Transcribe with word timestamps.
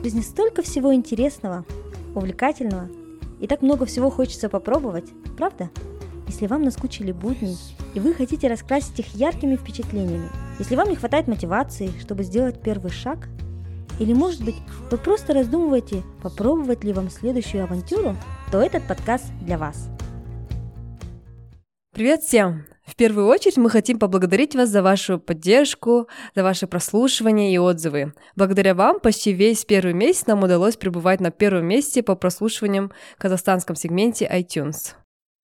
В 0.00 0.02
жизни 0.02 0.22
столько 0.22 0.62
всего 0.62 0.94
интересного, 0.94 1.66
увлекательного, 2.14 2.88
и 3.38 3.46
так 3.46 3.60
много 3.60 3.84
всего 3.84 4.08
хочется 4.08 4.48
попробовать, 4.48 5.04
правда? 5.36 5.68
Если 6.26 6.46
вам 6.46 6.62
наскучили 6.62 7.12
будни, 7.12 7.54
и 7.92 8.00
вы 8.00 8.14
хотите 8.14 8.48
раскрасить 8.48 8.98
их 8.98 9.14
яркими 9.14 9.56
впечатлениями, 9.56 10.30
если 10.58 10.74
вам 10.74 10.88
не 10.88 10.96
хватает 10.96 11.28
мотивации, 11.28 11.92
чтобы 12.00 12.22
сделать 12.22 12.62
первый 12.62 12.90
шаг, 12.90 13.28
или, 13.98 14.14
может 14.14 14.42
быть, 14.42 14.56
вы 14.90 14.96
просто 14.96 15.34
раздумываете, 15.34 16.02
попробовать 16.22 16.82
ли 16.82 16.94
вам 16.94 17.10
следующую 17.10 17.64
авантюру, 17.64 18.16
то 18.50 18.62
этот 18.62 18.88
подкаст 18.88 19.26
для 19.42 19.58
вас. 19.58 19.90
Привет 21.92 22.22
всем! 22.22 22.64
В 22.90 22.96
первую 22.96 23.28
очередь 23.28 23.56
мы 23.56 23.70
хотим 23.70 24.00
поблагодарить 24.00 24.56
вас 24.56 24.68
за 24.68 24.82
вашу 24.82 25.20
поддержку, 25.20 26.08
за 26.34 26.42
ваше 26.42 26.66
прослушивание 26.66 27.54
и 27.54 27.58
отзывы. 27.58 28.14
Благодаря 28.34 28.74
вам 28.74 28.98
почти 28.98 29.32
весь 29.32 29.64
первый 29.64 29.94
месяц 29.94 30.26
нам 30.26 30.42
удалось 30.42 30.76
пребывать 30.76 31.20
на 31.20 31.30
первом 31.30 31.66
месте 31.66 32.02
по 32.02 32.16
прослушиваниям 32.16 32.90
в 33.16 33.22
казахстанском 33.22 33.76
сегменте 33.76 34.28
iTunes. 34.28 34.94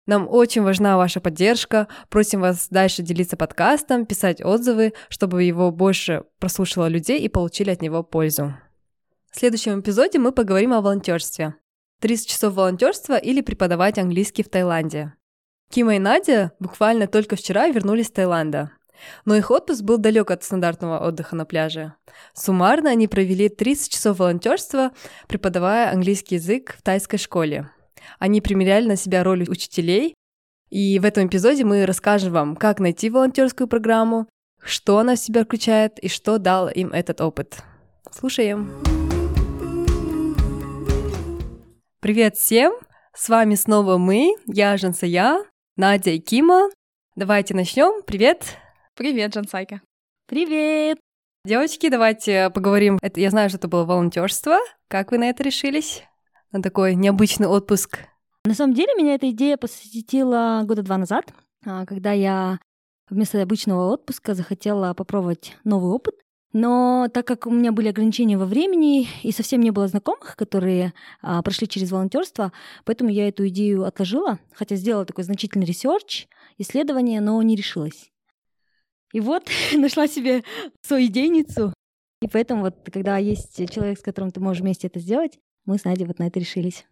Нам 0.07 0.27
очень 0.29 0.63
важна 0.63 0.97
ваша 0.97 1.21
поддержка. 1.21 1.87
Просим 2.09 2.41
вас 2.41 2.67
дальше 2.69 3.03
делиться 3.03 3.37
подкастом, 3.37 4.07
писать 4.07 4.45
отзывы, 4.45 4.93
чтобы 5.09 5.45
его 5.45 5.71
больше 5.71 6.25
прослушало 6.41 6.89
людей 6.89 7.21
и 7.21 7.29
получили 7.29 7.71
от 7.71 7.81
него 7.81 8.03
пользу. 8.03 8.57
В 9.31 9.39
следующем 9.39 9.79
эпизоде 9.79 10.19
мы 10.19 10.33
поговорим 10.33 10.73
о 10.73 10.81
волонтерстве. 10.81 11.55
30 12.01 12.27
часов 12.27 12.55
волонтерства 12.55 13.17
или 13.17 13.41
преподавать 13.41 13.99
английский 13.99 14.43
в 14.43 14.49
Таиланде. 14.49 15.13
Кима 15.71 15.97
и 15.97 15.99
Надя 15.99 16.53
буквально 16.59 17.07
только 17.07 17.37
вчера 17.37 17.69
вернулись 17.69 18.07
из 18.07 18.13
Таиланда. 18.13 18.71
Но 19.25 19.37
их 19.37 19.51
отпуск 19.51 19.83
был 19.83 19.99
далек 19.99 20.31
от 20.31 20.43
стандартного 20.43 21.07
отдыха 21.07 21.37
на 21.37 21.45
пляже. 21.45 21.95
Суммарно 22.35 22.91
они 22.91 23.09
провели 23.09 23.49
30 23.49 23.93
часов 23.93 24.19
волонтерства, 24.19 24.93
преподавая 25.29 25.93
английский 25.93 26.37
язык 26.37 26.77
в 26.79 26.83
тайской 26.83 27.19
школе. 27.19 27.71
Они 28.19 28.41
примеряли 28.41 28.89
на 28.89 28.97
себя 28.97 29.23
роль 29.23 29.45
учителей, 29.49 30.15
и 30.71 30.99
в 30.99 31.05
этом 31.05 31.27
эпизоде 31.27 31.65
мы 31.65 31.85
расскажем 31.87 32.33
вам, 32.33 32.57
как 32.57 32.81
найти 32.81 33.11
волонтерскую 33.11 33.69
программу, 33.69 34.27
что 34.63 34.99
она 34.99 35.15
в 35.15 35.19
себя 35.19 35.45
включает 35.45 35.99
и 35.99 36.09
что 36.09 36.39
дал 36.39 36.69
им 36.69 36.89
этот 36.93 37.21
опыт. 37.21 37.63
Слушаем. 38.11 38.71
Привет 42.01 42.37
всем! 42.37 42.75
С 43.15 43.29
вами 43.29 43.55
снова 43.55 43.97
мы, 43.97 44.35
я 44.47 44.77
Жансая, 44.77 45.45
Надя 45.77 46.11
и 46.11 46.19
Кима. 46.19 46.71
Давайте 47.17 47.53
начнем. 47.53 48.03
Привет! 48.03 48.57
Привет, 48.95 49.35
Жансайка. 49.35 49.83
Привет! 50.27 50.99
Девочки, 51.45 51.91
давайте 51.91 52.49
поговорим. 52.49 52.99
Это, 53.03 53.21
я 53.21 53.29
знаю, 53.29 53.51
что 53.51 53.59
это 53.59 53.69
было 53.69 53.85
волонтерство. 53.85 54.57
Как 54.89 55.11
вы 55.11 55.19
на 55.19 55.29
это 55.29 55.43
решились? 55.43 56.03
На 56.51 56.63
такой 56.63 56.95
необычный 56.95 57.47
отпуск? 57.47 57.99
На 58.47 58.55
самом 58.55 58.73
деле 58.73 58.95
меня 58.95 59.17
эта 59.17 59.29
идея 59.29 59.59
посетила 59.59 60.63
года 60.65 60.83
два 60.83 60.97
назад, 60.97 61.35
а, 61.67 61.85
когда 61.85 62.13
я 62.13 62.59
вместо 63.11 63.43
обычного 63.43 63.93
отпуска 63.93 64.33
захотела 64.33 64.95
попробовать 64.95 65.59
новый 65.65 65.93
опыт. 65.93 66.15
Но 66.59 67.09
так 67.13 67.27
как 67.27 67.47
у 67.47 67.51
меня 67.51 67.71
были 67.71 67.89
ограничения 67.89 68.39
во 68.39 68.47
времени 68.47 69.09
и 69.23 69.31
совсем 69.31 69.61
не 69.61 69.73
было 69.73 69.89
знакомых, 69.89 70.37
которые 70.37 70.95
а, 71.21 71.43
прошли 71.43 71.69
через 71.69 71.93
волонтерство, 71.93 72.51
поэтому 72.87 73.11
я 73.11 73.29
эту 73.29 73.47
идею 73.49 73.85
отложила, 73.85 74.39
хотя 74.55 74.75
сделала 74.77 75.05
такой 75.05 75.25
значительный 75.25 75.67
research, 75.67 76.29
исследование, 76.57 77.21
но 77.21 77.43
не 77.43 77.57
решилась. 77.57 78.11
И 79.13 79.21
вот 79.21 79.51
нашла 79.75 80.09
себе 80.09 80.45
свою 80.81 81.09
идейницу. 81.09 81.75
И 82.23 82.27
поэтому 82.27 82.63
вот, 82.63 82.77
когда 82.91 83.19
есть 83.19 83.71
человек, 83.71 83.99
с 83.99 84.03
которым 84.03 84.31
ты 84.31 84.41
можешь 84.41 84.63
вместе 84.63 84.87
это 84.87 84.99
сделать, 84.99 85.39
мы 85.67 85.77
с 85.77 85.85
Надей 85.85 86.07
вот 86.07 86.19
на 86.19 86.27
это 86.27 86.41
решились. 86.41 86.87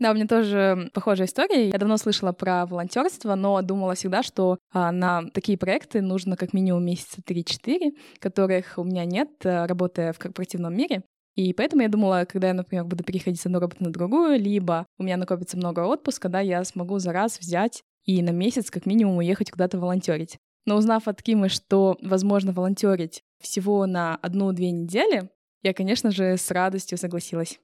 Да, 0.00 0.12
у 0.12 0.14
меня 0.14 0.26
тоже 0.26 0.90
похожая 0.94 1.26
история. 1.26 1.68
Я 1.68 1.78
давно 1.78 1.98
слышала 1.98 2.32
про 2.32 2.64
волонтерство, 2.64 3.34
но 3.34 3.60
думала 3.60 3.94
всегда, 3.94 4.22
что 4.22 4.58
а, 4.72 4.92
на 4.92 5.28
такие 5.34 5.58
проекты 5.58 6.00
нужно 6.00 6.38
как 6.38 6.54
минимум 6.54 6.86
месяца 6.86 7.20
3-4, 7.20 7.92
которых 8.18 8.78
у 8.78 8.84
меня 8.84 9.04
нет, 9.04 9.28
а, 9.44 9.66
работая 9.66 10.14
в 10.14 10.18
корпоративном 10.18 10.74
мире. 10.74 11.02
И 11.36 11.52
поэтому 11.52 11.82
я 11.82 11.88
думала, 11.88 12.26
когда 12.26 12.48
я, 12.48 12.54
например, 12.54 12.84
буду 12.84 13.04
переходить 13.04 13.40
с 13.40 13.46
одной 13.46 13.60
работы 13.60 13.84
на 13.84 13.92
другую, 13.92 14.40
либо 14.40 14.86
у 14.98 15.02
меня 15.02 15.18
накопится 15.18 15.58
много 15.58 15.80
отпуска, 15.80 16.30
да, 16.30 16.40
я 16.40 16.64
смогу 16.64 16.98
за 16.98 17.12
раз 17.12 17.38
взять 17.38 17.82
и 18.06 18.22
на 18.22 18.30
месяц 18.30 18.70
как 18.70 18.86
минимум 18.86 19.18
уехать 19.18 19.50
куда-то 19.50 19.78
волонтерить. 19.78 20.38
Но 20.64 20.76
узнав 20.76 21.08
от 21.08 21.22
Кимы, 21.22 21.50
что 21.50 21.98
возможно 22.00 22.52
волонтерить 22.52 23.22
всего 23.38 23.84
на 23.84 24.16
одну-две 24.16 24.70
недели, 24.70 25.28
я, 25.62 25.74
конечно 25.74 26.10
же, 26.10 26.38
с 26.38 26.50
радостью 26.50 26.96
согласилась. 26.96 27.60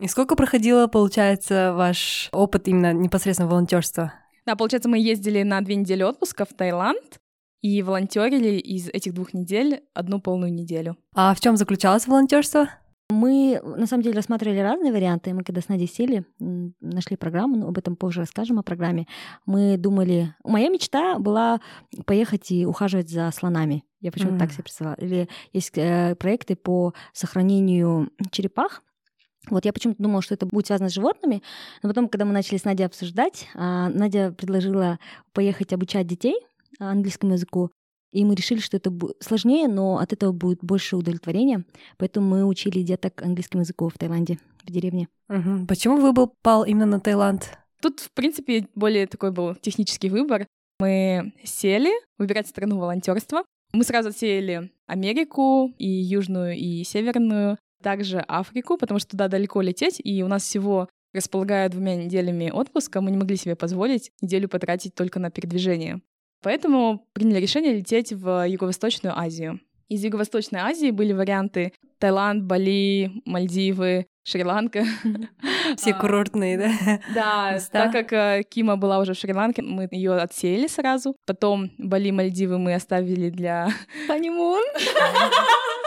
И 0.00 0.08
сколько 0.08 0.34
проходило, 0.36 0.86
получается, 0.88 1.72
ваш 1.74 2.28
опыт 2.32 2.68
именно 2.68 2.92
непосредственно 2.92 3.48
волонтерства? 3.48 4.12
Да, 4.44 4.56
получается, 4.56 4.88
мы 4.88 4.98
ездили 4.98 5.42
на 5.42 5.60
две 5.60 5.76
недели 5.76 6.02
отпуска 6.02 6.44
в 6.44 6.52
Таиланд 6.52 7.20
и 7.60 7.82
волонтерили 7.82 8.58
из 8.58 8.88
этих 8.88 9.14
двух 9.14 9.34
недель 9.34 9.84
одну 9.94 10.20
полную 10.20 10.52
неделю. 10.52 10.96
А 11.14 11.32
в 11.34 11.40
чем 11.40 11.56
заключалось 11.56 12.08
волонтерство? 12.08 12.68
Мы, 13.08 13.60
на 13.62 13.86
самом 13.86 14.02
деле, 14.02 14.16
рассматривали 14.16 14.58
разные 14.58 14.90
варианты. 14.90 15.34
Мы 15.34 15.44
когда 15.44 15.60
с 15.60 15.68
Надей 15.68 15.86
сели, 15.86 16.24
нашли 16.38 17.16
программу, 17.16 17.56
но 17.56 17.68
об 17.68 17.78
этом 17.78 17.94
позже 17.94 18.20
расскажем, 18.20 18.58
о 18.58 18.62
программе. 18.62 19.06
Мы 19.44 19.76
думали... 19.76 20.34
Моя 20.44 20.70
мечта 20.70 21.18
была 21.18 21.60
поехать 22.06 22.50
и 22.50 22.64
ухаживать 22.64 23.10
за 23.10 23.30
слонами. 23.30 23.84
Я 24.00 24.10
почему-то 24.10 24.36
mm. 24.36 24.38
так 24.38 24.52
себе 24.52 24.62
представляла. 24.62 24.96
Или 24.96 25.28
есть 25.52 25.72
э, 25.76 26.16
проекты 26.16 26.56
по 26.56 26.94
сохранению 27.12 28.10
черепах, 28.30 28.82
вот 29.50 29.64
я 29.64 29.72
почему-то 29.72 30.02
думала, 30.02 30.22
что 30.22 30.34
это 30.34 30.46
будет 30.46 30.66
связано 30.66 30.88
с 30.88 30.94
животными, 30.94 31.42
но 31.82 31.88
потом, 31.88 32.08
когда 32.08 32.24
мы 32.24 32.32
начали 32.32 32.58
с 32.58 32.64
Надей 32.64 32.86
обсуждать, 32.86 33.48
а, 33.54 33.88
Надя 33.88 34.32
предложила 34.32 34.98
поехать 35.32 35.72
обучать 35.72 36.06
детей 36.06 36.36
английскому 36.78 37.32
языку, 37.32 37.70
и 38.12 38.24
мы 38.24 38.34
решили, 38.34 38.60
что 38.60 38.76
это 38.76 38.90
будет 38.90 39.16
сложнее, 39.20 39.68
но 39.68 39.98
от 39.98 40.12
этого 40.12 40.32
будет 40.32 40.58
больше 40.62 40.96
удовлетворения. 40.96 41.64
Поэтому 41.96 42.28
мы 42.28 42.44
учили 42.44 42.82
деток 42.82 43.22
английскому 43.22 43.62
языку 43.62 43.88
в 43.88 43.96
Таиланде, 43.98 44.38
в 44.64 44.70
деревне. 44.70 45.08
Угу. 45.28 45.66
Почему 45.66 45.96
выбор 45.96 46.28
пал 46.42 46.64
именно 46.64 46.86
на 46.86 47.00
Таиланд? 47.00 47.58
Тут, 47.80 48.00
в 48.00 48.12
принципе, 48.12 48.68
более 48.74 49.06
такой 49.06 49.32
был 49.32 49.54
технический 49.54 50.10
выбор. 50.10 50.46
Мы 50.78 51.32
сели 51.42 51.90
выбирать 52.18 52.48
страну 52.48 52.78
волонтерства. 52.78 53.44
Мы 53.72 53.84
сразу 53.84 54.12
сели 54.12 54.70
Америку, 54.86 55.72
и 55.78 55.88
Южную, 55.88 56.54
и 56.56 56.84
Северную 56.84 57.56
также 57.82 58.20
Африку, 58.20 58.76
потому 58.76 58.98
что 59.00 59.10
туда 59.10 59.28
далеко 59.28 59.60
лететь, 59.60 60.00
и 60.02 60.22
у 60.22 60.28
нас 60.28 60.42
всего 60.44 60.88
располагая 61.12 61.68
двумя 61.68 61.96
неделями 61.96 62.50
отпуска, 62.50 63.00
мы 63.00 63.10
не 63.10 63.16
могли 63.16 63.36
себе 63.36 63.54
позволить 63.54 64.10
неделю 64.20 64.48
потратить 64.48 64.94
только 64.94 65.18
на 65.18 65.30
передвижение. 65.30 66.00
Поэтому 66.42 67.06
приняли 67.12 67.40
решение 67.40 67.74
лететь 67.74 68.12
в 68.12 68.46
Юго-Восточную 68.48 69.16
Азию. 69.16 69.60
Из 69.88 70.02
Юго-Восточной 70.02 70.60
Азии 70.60 70.90
были 70.90 71.12
варианты 71.12 71.72
Таиланд, 71.98 72.44
Бали, 72.44 73.12
Мальдивы, 73.24 74.06
Шри-Ланка. 74.24 74.84
Все 75.76 75.92
а, 75.92 76.00
курортные, 76.00 76.58
да? 76.58 77.00
Да, 77.14 77.58
так 77.70 77.92
как 77.92 78.12
э, 78.12 78.42
Кима 78.48 78.76
была 78.76 78.98
уже 78.98 79.14
в 79.14 79.18
Шри-Ланке, 79.18 79.62
мы 79.62 79.88
ее 79.90 80.14
отсеяли 80.14 80.66
сразу. 80.66 81.14
Потом 81.26 81.70
Бали, 81.78 82.10
Мальдивы 82.10 82.58
мы 82.58 82.74
оставили 82.74 83.30
для... 83.30 83.68
Ханимун. 84.06 84.62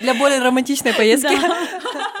Для 0.00 0.14
более 0.14 0.40
романтичной 0.40 0.94
поездки. 0.94 1.34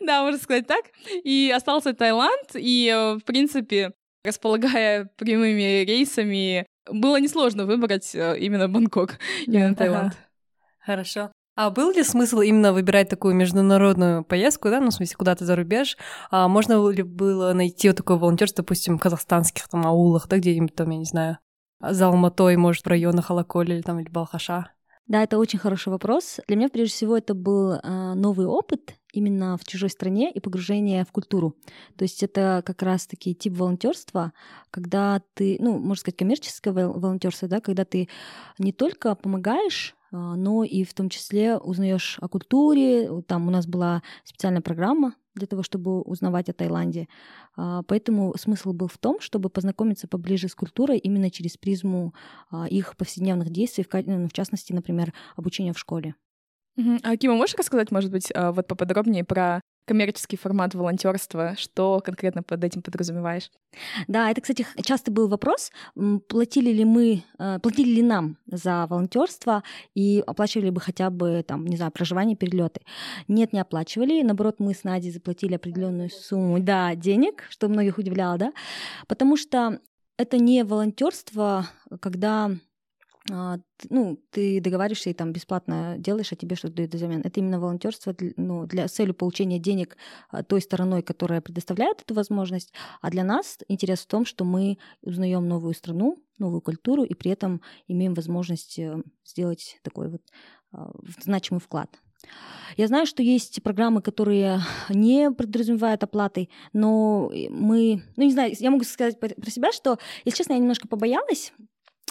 Да, 0.00 0.22
можно 0.22 0.38
сказать 0.38 0.66
так. 0.66 0.84
И 1.22 1.50
остался 1.54 1.94
Таиланд, 1.94 2.50
и, 2.54 2.92
э, 2.94 3.14
в 3.14 3.24
принципе, 3.24 3.92
располагая 4.22 5.08
прямыми 5.16 5.84
рейсами, 5.84 6.66
было 6.90 7.18
несложно 7.18 7.64
выбрать 7.64 8.14
э, 8.14 8.38
именно 8.38 8.68
Бангкок, 8.68 9.18
именно 9.46 9.74
Таиланд. 9.74 10.14
Хорошо. 10.84 11.30
А 11.56 11.70
был 11.70 11.92
ли 11.92 12.02
смысл 12.02 12.40
именно 12.40 12.72
выбирать 12.72 13.08
такую 13.08 13.34
международную 13.34 14.24
поездку, 14.24 14.70
да, 14.70 14.80
ну, 14.80 14.90
в 14.90 14.94
смысле, 14.94 15.16
куда-то 15.16 15.44
за 15.44 15.54
рубеж? 15.54 15.96
А 16.30 16.48
можно 16.48 16.90
ли 16.90 17.02
было 17.02 17.52
найти 17.52 17.88
вот 17.88 17.96
такое 17.96 18.16
волонтерство, 18.16 18.64
допустим, 18.64 18.98
в 18.98 19.00
казахстанских 19.00 19.68
там 19.68 19.86
аулах, 19.86 20.26
да, 20.28 20.38
где-нибудь 20.38 20.74
там, 20.74 20.90
я 20.90 20.98
не 20.98 21.04
знаю, 21.04 21.38
за 21.80 22.08
Алматой, 22.08 22.56
может, 22.56 22.84
в 22.84 22.88
районах 22.88 23.30
Алаколи 23.30 23.74
или 23.74 23.82
там, 23.82 24.00
или 24.00 24.08
Балхаша? 24.08 24.73
Да, 25.06 25.22
это 25.22 25.38
очень 25.38 25.58
хороший 25.58 25.90
вопрос. 25.90 26.40
Для 26.48 26.56
меня, 26.56 26.68
прежде 26.68 26.94
всего, 26.94 27.16
это 27.16 27.34
был 27.34 27.72
э, 27.72 28.14
новый 28.14 28.46
опыт 28.46 28.94
именно 29.12 29.56
в 29.58 29.64
чужой 29.64 29.90
стране 29.90 30.30
и 30.32 30.40
погружение 30.40 31.04
в 31.04 31.12
культуру. 31.12 31.56
То 31.96 32.04
есть 32.04 32.22
это 32.22 32.62
как 32.64 32.82
раз-таки 32.82 33.34
тип 33.34 33.56
волонтерства, 33.56 34.32
когда 34.70 35.22
ты, 35.34 35.56
ну, 35.60 35.78
можно 35.78 36.00
сказать, 36.00 36.16
коммерческое 36.16 36.72
волонтерство, 36.88 37.48
да, 37.48 37.60
когда 37.60 37.84
ты 37.84 38.08
не 38.58 38.72
только 38.72 39.14
помогаешь 39.14 39.94
а, 39.94 40.03
но 40.14 40.64
и 40.64 40.84
в 40.84 40.94
том 40.94 41.08
числе 41.08 41.56
узнаешь 41.56 42.18
о 42.20 42.28
культуре. 42.28 43.22
Там 43.22 43.48
у 43.48 43.50
нас 43.50 43.66
была 43.66 44.02
специальная 44.24 44.60
программа 44.60 45.14
для 45.34 45.46
того, 45.46 45.62
чтобы 45.62 46.00
узнавать 46.02 46.48
о 46.48 46.52
Таиланде. 46.52 47.08
А, 47.56 47.82
поэтому 47.82 48.34
смысл 48.38 48.72
был 48.72 48.88
в 48.88 48.98
том, 48.98 49.20
чтобы 49.20 49.50
познакомиться 49.50 50.06
поближе 50.06 50.48
с 50.48 50.54
культурой 50.54 50.98
именно 50.98 51.30
через 51.30 51.56
призму 51.56 52.14
а, 52.50 52.66
их 52.66 52.96
повседневных 52.96 53.50
действий, 53.50 53.84
в 53.84 54.06
ну, 54.06 54.28
частности, 54.32 54.72
например, 54.72 55.12
обучения 55.36 55.72
в 55.72 55.78
школе. 55.78 56.14
А 57.02 57.16
Кима, 57.16 57.34
можешь 57.34 57.54
рассказать, 57.56 57.90
может 57.90 58.10
быть, 58.10 58.32
а, 58.34 58.52
вот 58.52 58.66
поподробнее 58.66 59.24
про 59.24 59.60
коммерческий 59.84 60.36
формат 60.36 60.74
волонтерства, 60.74 61.54
что 61.58 62.00
конкретно 62.04 62.42
под 62.42 62.64
этим 62.64 62.82
подразумеваешь? 62.82 63.50
Да, 64.08 64.30
это, 64.30 64.40
кстати, 64.40 64.66
часто 64.82 65.10
был 65.10 65.28
вопрос, 65.28 65.72
платили 66.28 66.70
ли 66.70 66.84
мы, 66.84 67.24
э, 67.38 67.58
платили 67.60 67.96
ли 67.96 68.02
нам 68.02 68.38
за 68.46 68.86
волонтерство 68.86 69.62
и 69.94 70.22
оплачивали 70.26 70.70
бы 70.70 70.80
хотя 70.80 71.10
бы, 71.10 71.44
там, 71.46 71.66
не 71.66 71.76
знаю, 71.76 71.92
проживание, 71.92 72.36
перелеты. 72.36 72.80
Нет, 73.28 73.52
не 73.52 73.60
оплачивали, 73.60 74.22
наоборот, 74.22 74.56
мы 74.58 74.74
с 74.74 74.84
Надей 74.84 75.10
заплатили 75.10 75.54
определенную 75.54 76.10
сумму, 76.10 76.60
да, 76.60 76.94
денег, 76.94 77.44
что 77.50 77.68
многих 77.68 77.98
удивляло, 77.98 78.38
да, 78.38 78.52
потому 79.08 79.36
что 79.36 79.80
это 80.16 80.38
не 80.38 80.64
волонтерство, 80.64 81.66
когда 82.00 82.50
ну, 83.30 84.20
ты 84.30 84.60
договариваешься 84.60 85.08
и 85.08 85.14
там 85.14 85.32
бесплатно 85.32 85.96
делаешь, 85.98 86.32
а 86.32 86.36
тебе 86.36 86.56
что-то 86.56 86.74
дают 86.74 86.94
взамен. 86.94 87.22
Это 87.24 87.40
именно 87.40 87.58
волонтерство 87.58 88.14
ну, 88.36 88.66
для 88.66 88.86
целью 88.86 89.14
получения 89.14 89.58
денег 89.58 89.96
а, 90.30 90.42
той 90.42 90.60
стороной, 90.60 91.02
которая 91.02 91.40
предоставляет 91.40 92.02
эту 92.02 92.12
возможность. 92.14 92.74
А 93.00 93.10
для 93.10 93.24
нас 93.24 93.58
интерес 93.68 94.00
в 94.00 94.08
том, 94.08 94.26
что 94.26 94.44
мы 94.44 94.76
узнаем 95.00 95.48
новую 95.48 95.72
страну, 95.72 96.22
новую 96.38 96.60
культуру, 96.60 97.02
и 97.02 97.14
при 97.14 97.30
этом 97.30 97.62
имеем 97.88 98.12
возможность 98.12 98.78
э, 98.78 99.02
сделать 99.24 99.78
такой 99.82 100.10
вот 100.10 100.22
а, 100.72 100.90
значимый 101.22 101.60
вклад. 101.60 101.88
Я 102.76 102.88
знаю, 102.88 103.06
что 103.06 103.22
есть 103.22 103.62
программы, 103.62 104.02
которые 104.02 104.60
не 104.90 105.30
подразумевают 105.30 106.02
оплаты, 106.02 106.50
но 106.74 107.30
мы, 107.48 108.02
ну 108.16 108.24
не 108.24 108.32
знаю, 108.32 108.52
я 108.58 108.70
могу 108.70 108.84
сказать 108.84 109.18
про 109.18 109.50
себя, 109.50 109.72
что, 109.72 109.98
если 110.26 110.38
честно, 110.38 110.52
я 110.52 110.58
немножко 110.58 110.88
побоялась 110.88 111.54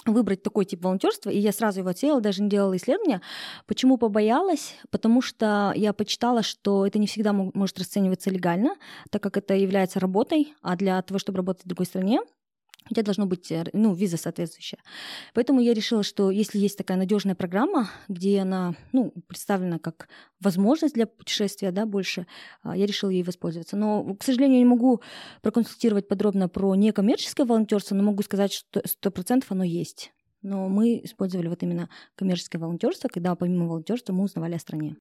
выбрать 0.06 0.42
такой 0.42 0.64
тип 0.64 0.82
волонтерства, 0.82 1.30
и 1.30 1.38
я 1.38 1.52
сразу 1.52 1.80
его 1.80 1.90
отсеяла, 1.90 2.20
даже 2.20 2.42
не 2.42 2.48
делала 2.48 2.76
исследования. 2.76 3.20
Почему 3.66 3.96
побоялась? 3.96 4.74
Потому 4.90 5.22
что 5.22 5.72
я 5.74 5.92
почитала, 5.92 6.42
что 6.42 6.86
это 6.86 6.98
не 6.98 7.06
всегда 7.06 7.32
может 7.32 7.78
расцениваться 7.78 8.30
легально, 8.30 8.76
так 9.10 9.22
как 9.22 9.36
это 9.36 9.54
является 9.54 10.00
работой, 10.00 10.54
а 10.62 10.76
для 10.76 11.00
того, 11.02 11.18
чтобы 11.18 11.38
работать 11.38 11.64
в 11.64 11.68
другой 11.68 11.86
стране, 11.86 12.20
у 12.90 12.94
тебя 12.94 13.02
должно 13.02 13.26
быть 13.26 13.50
э, 13.50 13.64
ну, 13.72 13.94
виза 13.94 14.16
соответствующая. 14.16 14.78
Поэтому 15.32 15.60
я 15.60 15.72
решила, 15.72 16.02
что 16.02 16.30
если 16.30 16.58
есть 16.58 16.76
такая 16.76 16.98
надежная 16.98 17.34
программа, 17.34 17.90
где 18.08 18.40
она 18.40 18.74
ну, 18.92 19.12
представлена 19.26 19.78
как 19.78 20.08
возможность 20.40 20.94
для 20.94 21.06
путешествия 21.06 21.70
да, 21.70 21.86
больше, 21.86 22.26
а, 22.62 22.76
я 22.76 22.86
решила 22.86 23.10
ей 23.10 23.22
воспользоваться. 23.22 23.76
Но, 23.76 24.14
к 24.16 24.22
сожалению, 24.22 24.58
не 24.58 24.64
могу 24.64 25.00
проконсультировать 25.42 26.08
подробно 26.08 26.48
про 26.48 26.74
некоммерческое 26.74 27.46
волонтерство, 27.46 27.94
но 27.94 28.02
могу 28.02 28.22
сказать, 28.22 28.52
что 28.52 28.80
100% 28.80 29.44
оно 29.48 29.64
есть. 29.64 30.12
Но 30.42 30.68
мы 30.68 31.00
использовали 31.02 31.48
вот 31.48 31.62
именно 31.62 31.88
коммерческое 32.16 32.60
волонтерство, 32.60 33.08
когда 33.08 33.34
помимо 33.34 33.66
волонтерства 33.66 34.12
мы 34.12 34.24
узнавали 34.24 34.54
о 34.54 34.58
стране. 34.58 34.96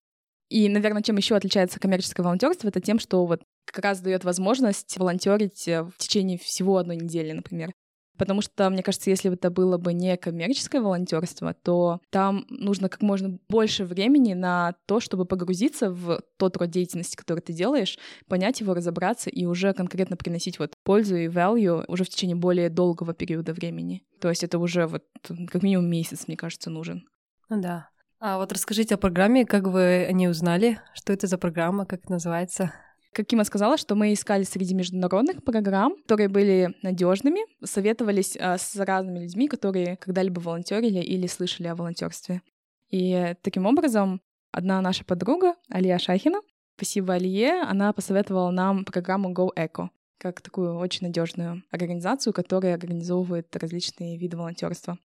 И, 0.49 0.69
наверное, 0.69 1.01
чем 1.01 1.17
еще 1.17 1.35
отличается 1.35 1.79
коммерческое 1.79 2.23
волонтерство, 2.23 2.67
это 2.67 2.79
тем, 2.79 2.99
что 2.99 3.25
вот 3.25 3.41
как 3.65 3.83
раз 3.83 4.01
дает 4.01 4.23
возможность 4.23 4.97
волонтерить 4.97 5.67
э, 5.67 5.83
в 5.83 5.97
течение 5.97 6.37
всего 6.37 6.77
одной 6.77 6.97
недели, 6.97 7.31
например. 7.31 7.71
Потому 8.17 8.41
что, 8.41 8.69
мне 8.69 8.83
кажется, 8.83 9.09
если 9.09 9.29
бы 9.29 9.35
это 9.35 9.49
было 9.49 9.77
бы 9.77 9.91
не 9.91 10.15
коммерческое 10.17 10.81
волонтерство, 10.81 11.55
то 11.55 11.99
там 12.11 12.45
нужно 12.49 12.87
как 12.87 13.01
можно 13.01 13.39
больше 13.49 13.85
времени 13.85 14.33
на 14.33 14.75
то, 14.85 14.99
чтобы 14.99 15.25
погрузиться 15.25 15.89
в 15.89 16.21
тот 16.37 16.57
род 16.57 16.69
деятельности, 16.69 17.15
который 17.15 17.39
ты 17.39 17.53
делаешь, 17.53 17.97
понять 18.27 18.59
его, 18.61 18.75
разобраться 18.75 19.29
и 19.29 19.45
уже 19.45 19.73
конкретно 19.73 20.15
приносить 20.15 20.59
вот 20.59 20.73
пользу 20.83 21.15
и 21.15 21.27
value 21.27 21.83
уже 21.87 22.03
в 22.03 22.09
течение 22.09 22.35
более 22.35 22.69
долгого 22.69 23.13
периода 23.13 23.53
времени. 23.53 24.03
То 24.21 24.29
есть 24.29 24.43
это 24.43 24.59
уже 24.59 24.85
вот 24.85 25.03
как 25.49 25.63
минимум 25.63 25.89
месяц, 25.89 26.27
мне 26.27 26.37
кажется, 26.37 26.69
нужен. 26.69 27.07
Ну 27.49 27.61
да. 27.61 27.89
А 28.19 28.37
вот 28.37 28.51
расскажите 28.53 28.95
о 28.95 28.97
программе, 28.97 29.45
как 29.45 29.67
вы 29.67 30.07
не 30.11 30.27
узнали, 30.29 30.79
что 30.93 31.11
это 31.11 31.27
за 31.27 31.37
программа, 31.37 31.85
как 31.85 32.07
называется? 32.07 32.71
Как 33.13 33.27
Кима 33.27 33.43
сказала, 33.43 33.77
что 33.77 33.95
мы 33.95 34.13
искали 34.13 34.43
среди 34.43 34.73
международных 34.73 35.43
программ, 35.43 35.95
которые 36.01 36.29
были 36.29 36.75
надежными, 36.81 37.41
советовались 37.63 38.35
а, 38.37 38.57
с 38.57 38.75
разными 38.75 39.19
людьми, 39.19 39.47
которые 39.47 39.97
когда-либо 39.97 40.39
волонтерили 40.39 40.99
или 40.99 41.27
слышали 41.27 41.67
о 41.67 41.75
волонтерстве. 41.75 42.41
И 42.89 43.35
таким 43.43 43.65
образом 43.65 44.21
одна 44.51 44.81
наша 44.81 45.05
подруга, 45.05 45.55
Алия 45.69 45.99
Шахина, 45.99 46.39
спасибо 46.75 47.13
Алие, 47.13 47.61
она 47.61 47.93
посоветовала 47.93 48.49
нам 48.51 48.83
программу 48.83 49.31
Go 49.31 49.49
Eco 49.55 49.89
как 50.23 50.39
такую 50.39 50.77
очень 50.77 51.05
надежную 51.05 51.63
организацию, 51.69 52.31
которая 52.31 52.75
организовывает 52.75 53.53
различные 53.57 54.17
виды 54.17 54.37
волонтерства. 54.37 54.97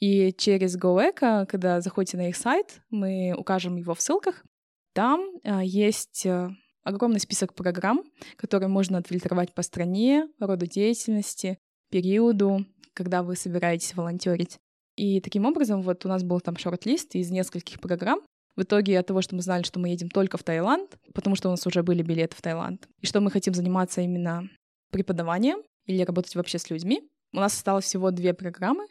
И 0.00 0.32
через 0.32 0.76
GoEco, 0.76 1.46
когда 1.46 1.80
заходите 1.80 2.16
на 2.16 2.28
их 2.28 2.34
сайт, 2.34 2.82
мы 2.90 3.34
укажем 3.38 3.76
его 3.76 3.94
в 3.94 4.00
ссылках, 4.00 4.44
там 4.92 5.24
а, 5.44 5.62
есть 5.62 6.26
э, 6.26 6.50
огромный 6.84 7.20
список 7.20 7.54
программ, 7.54 8.04
которые 8.36 8.68
можно 8.68 8.98
отфильтровать 8.98 9.52
по 9.54 9.62
стране, 9.62 10.28
роду 10.38 10.66
деятельности, 10.66 11.58
периоду, 11.90 12.64
когда 12.92 13.22
вы 13.22 13.36
собираетесь 13.36 13.94
волонтерить. 13.94 14.58
И 14.96 15.20
таким 15.20 15.44
образом, 15.44 15.82
вот 15.82 16.04
у 16.06 16.08
нас 16.08 16.22
был 16.22 16.40
там 16.40 16.56
шорт-лист 16.56 17.16
из 17.16 17.30
нескольких 17.30 17.80
программ. 17.80 18.20
В 18.56 18.62
итоге 18.62 19.00
от 19.00 19.06
того, 19.08 19.20
что 19.20 19.34
мы 19.34 19.42
знали, 19.42 19.64
что 19.64 19.80
мы 19.80 19.88
едем 19.88 20.08
только 20.08 20.38
в 20.38 20.44
Таиланд, 20.44 20.96
потому 21.12 21.34
что 21.34 21.48
у 21.48 21.50
нас 21.50 21.66
уже 21.66 21.82
были 21.82 22.02
билеты 22.02 22.36
в 22.36 22.42
Таиланд, 22.42 22.88
и 23.00 23.06
что 23.06 23.20
мы 23.20 23.32
хотим 23.32 23.52
заниматься 23.52 24.00
именно 24.00 24.48
преподаванием 24.92 25.58
или 25.86 26.04
работать 26.04 26.36
вообще 26.36 26.60
с 26.60 26.70
людьми, 26.70 27.02
у 27.32 27.38
нас 27.38 27.54
осталось 27.54 27.84
всего 27.84 28.12
две 28.12 28.32
программы. 28.32 28.86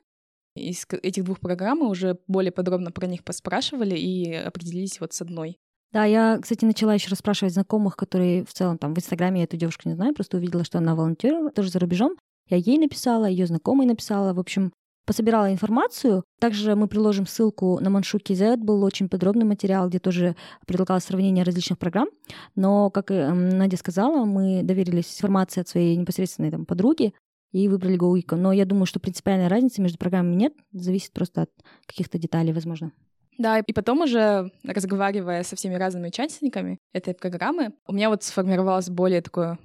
Из 0.55 0.85
этих 1.01 1.23
двух 1.23 1.39
программ 1.39 1.79
мы 1.79 1.89
уже 1.89 2.19
более 2.27 2.51
подробно 2.51 2.91
про 2.91 3.07
них 3.07 3.23
поспрашивали 3.23 3.95
и 3.97 4.33
определились 4.33 4.99
вот 4.99 5.13
с 5.13 5.21
одной. 5.21 5.57
Да, 5.93 6.05
я, 6.05 6.39
кстати, 6.41 6.65
начала 6.65 6.95
еще 6.95 7.09
расспрашивать 7.09 7.53
знакомых, 7.53 7.95
которые 7.95 8.43
в 8.45 8.51
целом 8.51 8.79
там 8.79 8.95
в 8.95 8.97
Инстаграме 8.97 9.41
я 9.41 9.43
эту 9.43 9.57
девушку 9.57 9.87
не 9.87 9.95
знаю, 9.95 10.15
просто 10.15 10.37
увидела, 10.37 10.63
что 10.63 10.79
она 10.79 10.95
волонтер, 10.95 11.51
тоже 11.51 11.69
за 11.69 11.77
рубежом. 11.77 12.17
Я 12.49 12.57
ей 12.57 12.79
написала, 12.79 13.25
ее 13.25 13.45
знакомой 13.45 13.85
написала. 13.85 14.33
В 14.33 14.39
общем, 14.39 14.73
пособирала 15.05 15.51
информацию. 15.51 16.23
Также 16.39 16.75
мы 16.75 16.87
приложим 16.87 17.27
ссылку 17.27 17.79
на 17.79 17.91
Маншу 17.91 18.17
KZ. 18.17 18.57
Был 18.57 18.83
очень 18.83 19.07
подробный 19.07 19.45
материал, 19.45 19.87
где 19.87 19.99
тоже 19.99 20.35
предлагалось 20.65 21.03
сравнение 21.03 21.43
различных 21.43 21.77
программ. 21.77 22.09
Но, 22.55 22.89
как 22.89 23.11
и 23.11 23.13
Надя 23.13 23.77
сказала, 23.77 24.25
мы 24.25 24.63
доверились 24.63 25.15
информации 25.15 25.61
от 25.61 25.67
своей 25.67 25.95
непосредственной 25.95 26.49
там, 26.49 26.65
подруги 26.65 27.13
и 27.51 27.69
выбрали 27.69 27.99
GoWeek. 27.99 28.35
Но 28.35 28.51
я 28.51 28.65
думаю, 28.65 28.87
что 28.87 28.99
принципиальной 28.99 29.47
разницы 29.47 29.79
между 29.79 29.99
программами 29.99 30.35
нет. 30.35 30.53
Зависит 30.71 31.13
просто 31.13 31.43
от 31.43 31.51
каких-то 31.85 32.17
деталей, 32.17 32.51
возможно. 32.51 32.91
Да, 33.37 33.59
и 33.59 33.73
потом 33.73 34.01
уже 34.01 34.51
разговаривая 34.63 35.43
со 35.43 35.55
всеми 35.55 35.75
разными 35.75 36.07
участниками 36.07 36.77
этой 36.93 37.13
программы, 37.13 37.73
у 37.87 37.93
меня 37.93 38.09
вот 38.09 38.23
сформировалось 38.23 38.89
более 38.89 39.21
такое 39.21 39.57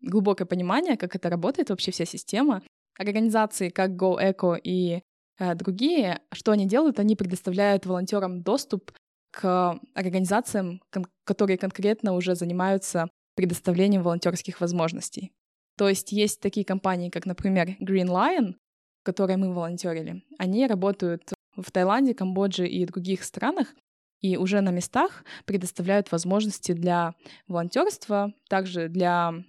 глубокое 0.00 0.46
понимание, 0.46 0.96
как 0.96 1.14
это 1.14 1.28
работает 1.30 1.70
вообще 1.70 1.90
вся 1.90 2.04
система. 2.04 2.62
Организации, 2.98 3.68
как 3.68 3.90
GoEco 3.90 4.58
и 4.62 5.02
э, 5.38 5.54
другие, 5.54 6.20
что 6.32 6.52
они 6.52 6.66
делают? 6.66 6.98
Они 6.98 7.16
предоставляют 7.16 7.86
волонтерам 7.86 8.42
доступ 8.42 8.92
к 9.30 9.78
организациям, 9.94 10.80
кон- 10.90 11.06
которые 11.24 11.58
конкретно 11.58 12.14
уже 12.14 12.34
занимаются 12.34 13.08
предоставлением 13.36 14.02
волонтерских 14.02 14.60
возможностей. 14.60 15.32
То 15.76 15.88
есть 15.88 16.10
есть 16.10 16.40
такие 16.40 16.66
компании, 16.66 17.08
как, 17.08 17.24
например, 17.24 17.68
Green 17.80 18.08
Lion, 18.08 18.54
в 19.00 19.04
которой 19.04 19.36
мы 19.36 19.54
волонтерили. 19.54 20.24
Они 20.38 20.66
работают 20.66 21.22
в 21.62 21.70
Таиланде, 21.70 22.14
Камбодже 22.14 22.66
и 22.66 22.86
других 22.86 23.24
странах, 23.24 23.74
и 24.20 24.36
уже 24.36 24.60
на 24.60 24.70
местах 24.70 25.24
предоставляют 25.44 26.10
возможности 26.10 26.72
для 26.72 27.14
волонтерства, 27.46 28.32
также 28.48 28.88
для 28.88 29.44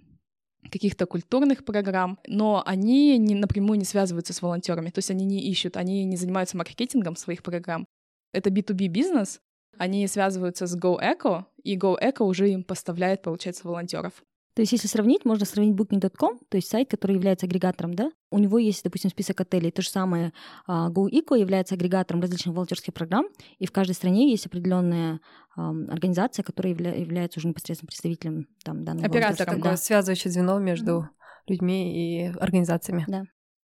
каких-то 0.70 1.06
культурных 1.06 1.64
программ, 1.64 2.18
но 2.26 2.62
они 2.66 3.16
не, 3.18 3.34
напрямую 3.34 3.78
не 3.78 3.84
связываются 3.84 4.32
с 4.32 4.42
волонтерами, 4.42 4.90
то 4.90 4.98
есть 4.98 5.10
они 5.10 5.24
не 5.24 5.40
ищут, 5.50 5.76
они 5.76 6.04
не 6.04 6.16
занимаются 6.16 6.56
маркетингом 6.56 7.16
своих 7.16 7.42
программ. 7.42 7.86
Это 8.32 8.50
B2B 8.50 8.88
бизнес, 8.88 9.40
они 9.78 10.06
связываются 10.06 10.66
с 10.66 10.76
GoEco, 10.76 11.46
и 11.62 11.76
GoEco 11.76 12.24
уже 12.24 12.50
им 12.50 12.62
поставляет, 12.62 13.22
получается, 13.22 13.66
волонтеров. 13.66 14.22
То 14.60 14.62
есть, 14.62 14.72
если 14.72 14.88
сравнить, 14.88 15.24
можно 15.24 15.46
сравнить 15.46 15.74
Booking.com, 15.74 16.38
то 16.50 16.58
есть 16.58 16.68
сайт, 16.68 16.90
который 16.90 17.16
является 17.16 17.46
агрегатором, 17.46 17.94
да? 17.94 18.10
У 18.30 18.38
него 18.38 18.58
есть, 18.58 18.84
допустим, 18.84 19.08
список 19.08 19.40
отелей. 19.40 19.70
То 19.70 19.80
же 19.80 19.88
самое 19.88 20.34
uh, 20.68 20.92
GoEco 20.92 21.34
является 21.34 21.76
агрегатором 21.76 22.20
различных 22.20 22.54
волонтерских 22.54 22.92
программ, 22.92 23.24
и 23.58 23.64
в 23.64 23.72
каждой 23.72 23.92
стране 23.92 24.30
есть 24.30 24.44
определенная 24.44 25.20
организация, 25.56 26.42
которая 26.42 26.74
явля- 26.74 27.00
является 27.00 27.40
уже 27.40 27.48
непосредственно 27.48 27.86
представителем 27.86 28.48
там, 28.62 28.84
данного 28.84 29.06
Оператор 29.06 29.46
такое 29.46 29.62
да. 29.62 29.76
связывающее 29.78 30.30
звено 30.30 30.58
между 30.58 30.92
mm. 30.92 31.06
людьми 31.46 32.26
и 32.26 32.26
организациями. 32.26 33.06
Да. 33.08 33.22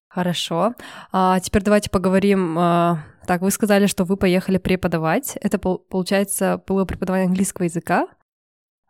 Хорошо. 0.08 0.74
А 1.12 1.38
теперь 1.38 1.62
давайте 1.62 1.88
поговорим. 1.88 2.58
А, 2.58 3.04
так, 3.28 3.42
вы 3.42 3.52
сказали, 3.52 3.86
что 3.86 4.02
вы 4.02 4.16
поехали 4.16 4.58
преподавать. 4.58 5.38
Это, 5.40 5.60
получается, 5.60 6.60
было 6.66 6.84
преподавание 6.84 7.28
английского 7.28 7.66
языка. 7.66 8.08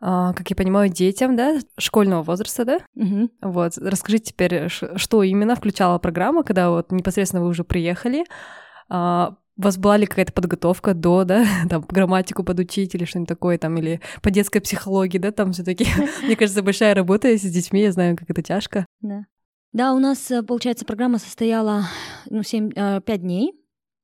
А, 0.00 0.33
как 0.33 0.49
я 0.49 0.57
понимаю, 0.57 0.88
детям, 0.88 1.37
да, 1.37 1.59
школьного 1.78 2.23
возраста, 2.23 2.64
да? 2.64 2.78
Угу. 2.97 3.30
Вот, 3.42 3.76
расскажите 3.76 4.33
теперь, 4.33 4.69
что 4.69 5.23
именно 5.23 5.54
включала 5.54 5.99
программа, 5.99 6.42
когда 6.42 6.71
вот 6.71 6.90
непосредственно 6.90 7.42
вы 7.42 7.49
уже 7.49 7.64
приехали, 7.64 8.25
а, 8.88 9.37
У 9.57 9.62
вас 9.62 9.76
была 9.76 9.99
ли 9.99 10.07
какая-то 10.07 10.33
подготовка 10.33 10.95
до, 10.95 11.25
да, 11.25 11.45
там, 11.69 11.83
грамматику 11.83 12.45
подучить 12.45 12.95
или 12.95 13.04
что-нибудь 13.04 13.28
такое, 13.28 13.59
там, 13.59 13.76
или 13.76 14.00
по 14.23 14.30
детской 14.30 14.61
психологии, 14.61 15.19
да, 15.19 15.33
там 15.33 15.52
все 15.52 15.62
таки 15.64 15.87
мне 16.23 16.35
кажется, 16.35 16.62
большая 16.62 16.95
работа, 16.95 17.28
если 17.28 17.49
с 17.49 17.52
детьми, 17.52 17.83
я 17.83 17.92
знаю, 17.92 18.16
как 18.16 18.30
это 18.30 18.42
тяжко. 18.42 18.87
Да. 19.02 19.26
Да, 19.73 19.92
у 19.92 20.00
нас, 20.00 20.30
э, 20.30 20.42
получается, 20.42 20.85
программа 20.85 21.19
состояла, 21.19 21.85
ну, 22.28 22.42
7, 22.42 22.71
5 22.71 23.02
э, 23.07 23.19
дней, 23.19 23.52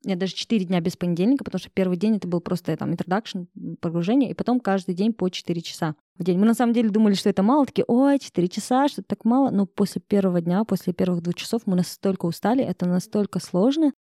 нет, 0.04 0.18
даже 0.18 0.34
4 0.34 0.64
дня 0.64 0.80
без 0.80 0.96
понедельника, 0.96 1.44
потому 1.44 1.58
что 1.58 1.70
первый 1.70 1.96
день 1.96 2.16
это 2.16 2.28
был 2.28 2.40
просто 2.40 2.76
там 2.76 2.92
introduction, 2.92 3.46
погружение, 3.80 4.30
и 4.30 4.34
потом 4.34 4.60
каждый 4.60 4.94
день 4.94 5.12
по 5.12 5.28
4 5.28 5.60
часа 5.60 5.96
в 6.18 6.24
день. 6.24 6.38
Мы 6.38 6.46
на 6.46 6.54
самом 6.54 6.72
деле 6.72 6.90
думали, 6.90 7.14
что 7.14 7.28
это 7.28 7.42
мало, 7.42 7.66
такие, 7.66 7.84
ой, 7.86 8.18
4 8.18 8.48
часа, 8.48 8.88
что 8.88 9.02
так 9.02 9.24
мало, 9.24 9.50
но 9.50 9.66
после 9.66 10.00
первого 10.00 10.40
дня, 10.40 10.64
после 10.64 10.92
первых 10.92 11.22
двух 11.22 11.34
часов 11.34 11.62
мы 11.66 11.76
настолько 11.76 12.26
устали, 12.26 12.62
это 12.62 12.86
настолько 12.86 13.40
сложно, 13.40 13.92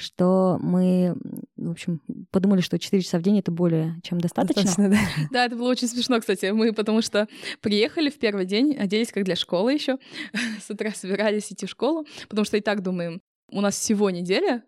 что 0.00 0.58
мы, 0.60 1.14
в 1.56 1.70
общем, 1.70 2.00
подумали, 2.30 2.60
что 2.60 2.78
4 2.78 3.02
часа 3.02 3.18
в 3.18 3.22
день 3.22 3.38
это 3.38 3.50
более 3.50 4.00
чем 4.02 4.20
достаточно. 4.20 4.62
достаточно 4.62 4.90
да. 4.90 5.28
да, 5.30 5.44
это 5.46 5.56
было 5.56 5.68
очень 5.68 5.88
смешно, 5.88 6.18
кстати. 6.20 6.46
Мы 6.46 6.72
потому 6.72 7.02
что 7.02 7.28
приехали 7.60 8.10
в 8.10 8.18
первый 8.18 8.46
день, 8.46 8.76
оделись 8.76 9.12
как 9.12 9.24
для 9.24 9.36
школы 9.36 9.72
еще, 9.72 9.98
с 10.66 10.70
утра 10.70 10.92
собирались 10.92 11.52
идти 11.52 11.66
в 11.66 11.70
школу, 11.70 12.06
потому 12.28 12.44
что 12.44 12.56
и 12.56 12.60
так 12.60 12.82
думаем, 12.82 13.20
у 13.52 13.60
нас 13.60 13.74
всего 13.78 14.10
неделя, 14.10 14.62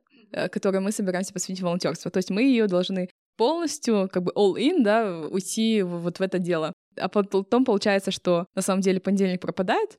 которую 0.50 0.82
мы 0.82 0.92
собираемся 0.92 1.32
посвятить 1.32 1.62
волонтерству. 1.62 2.10
То 2.10 2.18
есть 2.18 2.30
мы 2.30 2.42
ее 2.42 2.66
должны 2.66 3.08
полностью, 3.36 4.08
как 4.12 4.22
бы 4.22 4.32
all 4.36 4.54
in, 4.54 4.82
да, 4.82 5.20
уйти 5.28 5.82
вот 5.82 6.18
в 6.18 6.22
это 6.22 6.38
дело. 6.38 6.72
А 6.96 7.08
потом 7.08 7.64
получается, 7.64 8.10
что 8.10 8.46
на 8.54 8.62
самом 8.62 8.82
деле 8.82 9.00
понедельник 9.00 9.40
пропадает, 9.40 9.98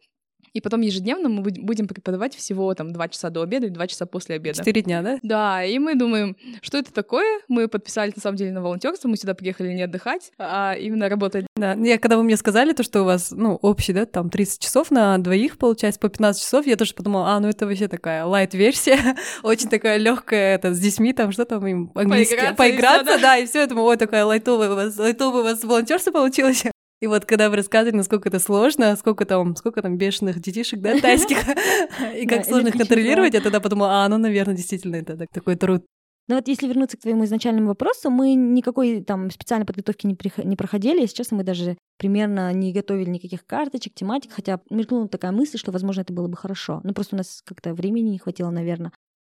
и 0.53 0.61
потом 0.61 0.81
ежедневно 0.81 1.29
мы 1.29 1.41
будем 1.41 1.87
преподавать 1.87 2.35
всего 2.35 2.73
там 2.75 2.93
два 2.93 3.09
часа 3.09 3.29
до 3.29 3.41
обеда 3.41 3.67
и 3.67 3.69
два 3.69 3.87
часа 3.87 4.05
после 4.05 4.35
обеда. 4.35 4.57
Четыре 4.57 4.81
дня, 4.83 5.01
да? 5.01 5.19
Да, 5.23 5.63
и 5.63 5.79
мы 5.79 5.95
думаем, 5.95 6.37
что 6.61 6.77
это 6.77 6.93
такое? 6.93 7.41
Мы 7.47 7.67
подписались 7.67 8.15
на 8.15 8.21
самом 8.21 8.37
деле 8.37 8.51
на 8.51 8.61
волонтерство, 8.61 9.07
мы 9.07 9.17
сюда 9.17 9.33
приехали 9.33 9.73
не 9.73 9.81
отдыхать, 9.81 10.31
а 10.37 10.75
именно 10.75 11.09
работать. 11.09 11.47
Да, 11.55 11.73
я 11.73 11.97
когда 11.97 12.17
вы 12.17 12.23
мне 12.23 12.37
сказали 12.37 12.73
то, 12.73 12.83
что 12.83 13.01
у 13.01 13.05
вас, 13.05 13.31
ну, 13.31 13.55
общий, 13.55 13.93
да, 13.93 14.05
там 14.05 14.29
30 14.29 14.61
часов 14.61 14.91
на 14.91 15.17
двоих, 15.17 15.57
получается, 15.57 15.99
по 15.99 16.09
15 16.09 16.41
часов, 16.41 16.67
я 16.67 16.75
тоже 16.75 16.93
подумала, 16.93 17.29
а, 17.29 17.39
ну 17.39 17.47
это 17.47 17.65
вообще 17.65 17.87
такая 17.87 18.25
лайт-версия, 18.25 19.15
очень 19.43 19.69
такая 19.69 19.97
легкая, 19.97 20.55
это 20.55 20.73
с 20.73 20.79
детьми, 20.79 21.13
там 21.13 21.31
что 21.31 21.45
там 21.45 21.65
им 21.65 21.91
английский, 21.95 22.35
поиграться, 22.35 22.55
поиграться 22.55 23.01
и 23.01 23.05
всё, 23.05 23.15
да. 23.15 23.21
да, 23.21 23.37
и 23.37 23.45
все 23.47 23.63
это, 23.63 23.75
ой, 23.75 23.97
такая 23.97 24.25
лайтовая 24.25 24.71
у 24.71 24.75
вас, 24.75 24.97
лайтовая 24.97 25.41
у 25.41 25.43
вас 25.43 25.63
волонтерство 25.63 26.11
получилось. 26.11 26.63
И 27.03 27.07
вот 27.07 27.25
когда 27.25 27.49
вы 27.49 27.57
рассказывали, 27.57 27.97
насколько 27.97 28.29
это 28.29 28.39
сложно, 28.39 28.95
сколько 28.95 29.25
там, 29.25 29.57
сколько 29.57 29.81
там 29.81 29.97
бешеных 29.97 30.39
детишек, 30.39 30.79
да, 30.79 30.97
тайских, 31.01 31.37
и 32.15 32.25
как 32.25 32.45
сложно 32.45 32.69
их 32.69 32.77
контролировать, 32.77 33.33
я 33.33 33.41
тогда 33.41 33.59
подумала, 33.59 34.05
а, 34.05 34.07
ну, 34.07 34.17
наверное, 34.17 34.55
действительно, 34.55 34.95
это 34.95 35.27
такой 35.29 35.57
труд. 35.57 35.83
Ну 36.29 36.35
вот 36.35 36.47
если 36.47 36.65
вернуться 36.65 36.95
к 36.95 37.01
твоему 37.01 37.25
изначальному 37.25 37.67
вопросу, 37.67 38.09
мы 38.09 38.35
никакой 38.35 39.03
там 39.03 39.29
специальной 39.31 39.65
подготовки 39.65 40.07
не, 40.07 40.15
прих... 40.15 40.37
не 40.37 40.55
проходили. 40.55 41.01
Если 41.01 41.17
честно, 41.17 41.35
мы 41.35 41.43
даже 41.43 41.77
примерно 41.97 42.53
не 42.53 42.71
готовили 42.71 43.09
никаких 43.09 43.45
карточек, 43.45 43.93
тематик, 43.93 44.31
хотя 44.31 44.61
мелькнула 44.69 45.09
такая 45.09 45.33
мысль, 45.33 45.57
что, 45.57 45.73
возможно, 45.73 45.99
это 45.99 46.13
было 46.13 46.29
бы 46.29 46.37
хорошо. 46.37 46.79
Ну 46.85 46.93
просто 46.93 47.17
у 47.17 47.17
нас 47.17 47.41
как-то 47.43 47.73
времени 47.73 48.11
не 48.11 48.19
хватило, 48.19 48.49
наверное. 48.49 48.93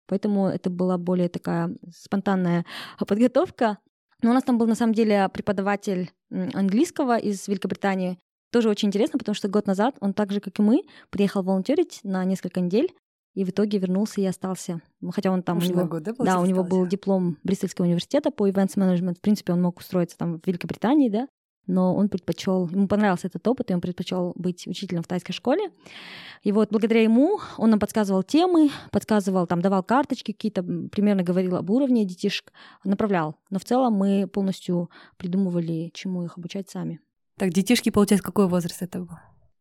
Поэтому 0.07 0.49
это 0.49 0.69
была 0.69 0.99
более 0.99 1.31
такая 1.31 1.75
спонтанная 1.97 2.67
подготовка. 2.99 3.79
Но 4.23 4.31
у 4.31 4.33
нас 4.33 4.43
там 4.43 4.59
был 4.59 4.67
на 4.67 4.75
самом 4.75 4.95
деле 4.95 5.29
преподаватель 5.29 6.11
английского 6.31 7.19
из 7.19 7.47
Великобритании. 7.49 8.19
Тоже 8.53 8.69
очень 8.69 8.89
интересно, 8.89 9.19
потому 9.19 9.35
что 9.35 9.49
год 9.49 9.67
назад 9.67 9.97
он 10.01 10.15
так 10.15 10.31
же, 10.31 10.41
как 10.41 10.59
и 10.59 10.63
мы, 10.63 10.83
приехал 11.11 11.43
волонтерить 11.43 12.01
на 12.05 12.25
несколько 12.25 12.61
недель 12.61 12.95
и 13.35 13.45
в 13.45 13.51
итоге 13.51 13.79
вернулся 13.79 14.21
и 14.21 14.27
остался. 14.27 14.81
Ну, 15.01 15.11
хотя 15.11 15.31
он 15.31 15.43
там... 15.43 15.59
у 15.59 15.61
него, 15.61 15.85
год, 15.87 16.05
да, 16.05 16.13
да, 16.17 16.41
у 16.41 16.47
него 16.47 16.63
был 16.63 16.87
диплом 16.87 17.37
Бристольского 17.43 17.87
университета 17.87 18.31
по 18.31 18.49
events 18.49 18.77
management. 18.77 19.17
В 19.17 19.21
принципе, 19.21 19.53
он 19.53 19.63
мог 19.63 19.81
устроиться 19.81 20.17
там 20.17 20.39
в 20.41 20.47
Великобритании, 20.47 21.09
да, 21.09 21.29
но 21.67 21.95
он 21.95 22.09
предпочел, 22.09 22.69
ему 22.69 22.89
понравился 22.89 23.27
этот 23.27 23.47
опыт, 23.47 23.71
и 23.71 23.75
он 23.75 23.81
предпочел 23.81 24.33
быть 24.37 24.67
учителем 24.67 25.03
в 25.03 25.07
тайской 25.07 25.35
школе. 25.35 25.71
И 26.43 26.53
вот 26.53 26.71
благодаря 26.71 27.03
ему 27.03 27.41
он 27.57 27.71
нам 27.71 27.79
подсказывал 27.79 28.23
темы, 28.23 28.71
подсказывал, 28.91 29.47
там, 29.47 29.63
давал 29.63 29.83
карточки 29.83 30.33
какие-то, 30.33 30.63
примерно 30.63 31.23
говорил 31.23 31.57
об 31.57 31.71
уровне 31.71 32.05
детишек, 32.05 32.53
направлял. 32.85 33.37
Но 33.51 33.59
в 33.59 33.65
целом 33.65 33.95
мы 33.95 34.27
полностью 34.27 34.91
придумывали, 35.17 35.91
чему 35.95 36.25
их 36.25 36.37
обучать 36.37 36.69
сами. 36.69 37.01
Так, 37.39 37.51
детишки, 37.51 37.91
получается, 37.91 38.25
какой 38.25 38.47
возраст 38.47 38.83
это 38.83 39.01
был? 39.01 39.17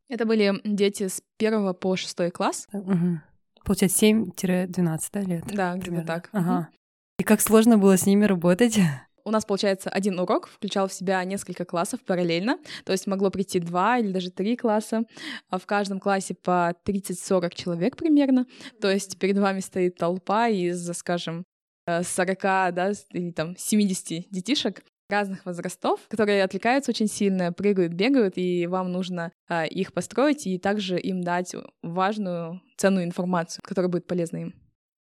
Это 0.09 0.25
были 0.25 0.53
дети 0.63 1.07
с 1.07 1.21
первого 1.37 1.73
по 1.73 1.95
шестой 1.95 2.29
класс. 2.29 2.67
Угу. 2.71 3.21
Получается, 3.65 4.05
7-12 4.05 5.25
лет. 5.25 5.43
Да, 5.47 5.75
где-то 5.75 6.05
так. 6.05 6.29
Ага. 6.33 6.69
И 7.17 7.23
как 7.23 7.41
сложно 7.41 7.77
было 7.77 7.97
с 7.97 8.05
ними 8.05 8.25
работать? 8.25 8.79
У 9.25 9.31
нас, 9.31 9.45
получается, 9.45 9.89
один 9.89 10.19
урок 10.19 10.47
включал 10.47 10.87
в 10.87 10.93
себя 10.93 11.23
несколько 11.23 11.65
классов 11.65 12.01
параллельно, 12.01 12.59
то 12.85 12.91
есть 12.91 13.07
могло 13.07 13.29
прийти 13.29 13.59
два 13.59 13.97
или 13.97 14.11
даже 14.11 14.31
три 14.31 14.57
класса, 14.57 15.03
а 15.49 15.57
в 15.57 15.65
каждом 15.65 15.99
классе 15.99 16.33
по 16.33 16.75
30-40 16.85 17.55
человек 17.55 17.95
примерно, 17.95 18.45
то 18.81 18.91
есть 18.91 19.17
перед 19.19 19.37
вами 19.37 19.61
стоит 19.61 19.95
толпа 19.95 20.49
из, 20.49 20.85
скажем, 20.97 21.45
40, 21.85 22.29
э, 22.29 22.71
да, 22.71 22.91
или 23.11 23.31
там 23.31 23.55
70 23.57 24.29
детишек 24.29 24.83
разных 25.09 25.45
возрастов, 25.45 25.99
которые 26.09 26.43
отвлекаются 26.43 26.91
очень 26.91 27.07
сильно, 27.07 27.53
прыгают, 27.53 27.93
бегают, 27.93 28.37
и 28.37 28.67
вам 28.67 28.91
нужно 28.91 29.31
а, 29.47 29.65
их 29.65 29.93
построить 29.93 30.47
и 30.47 30.57
также 30.57 30.99
им 30.99 31.21
дать 31.21 31.55
важную, 31.81 32.61
ценную 32.77 33.05
информацию, 33.05 33.61
которая 33.63 33.91
будет 33.91 34.07
полезна 34.07 34.37
им. 34.37 34.53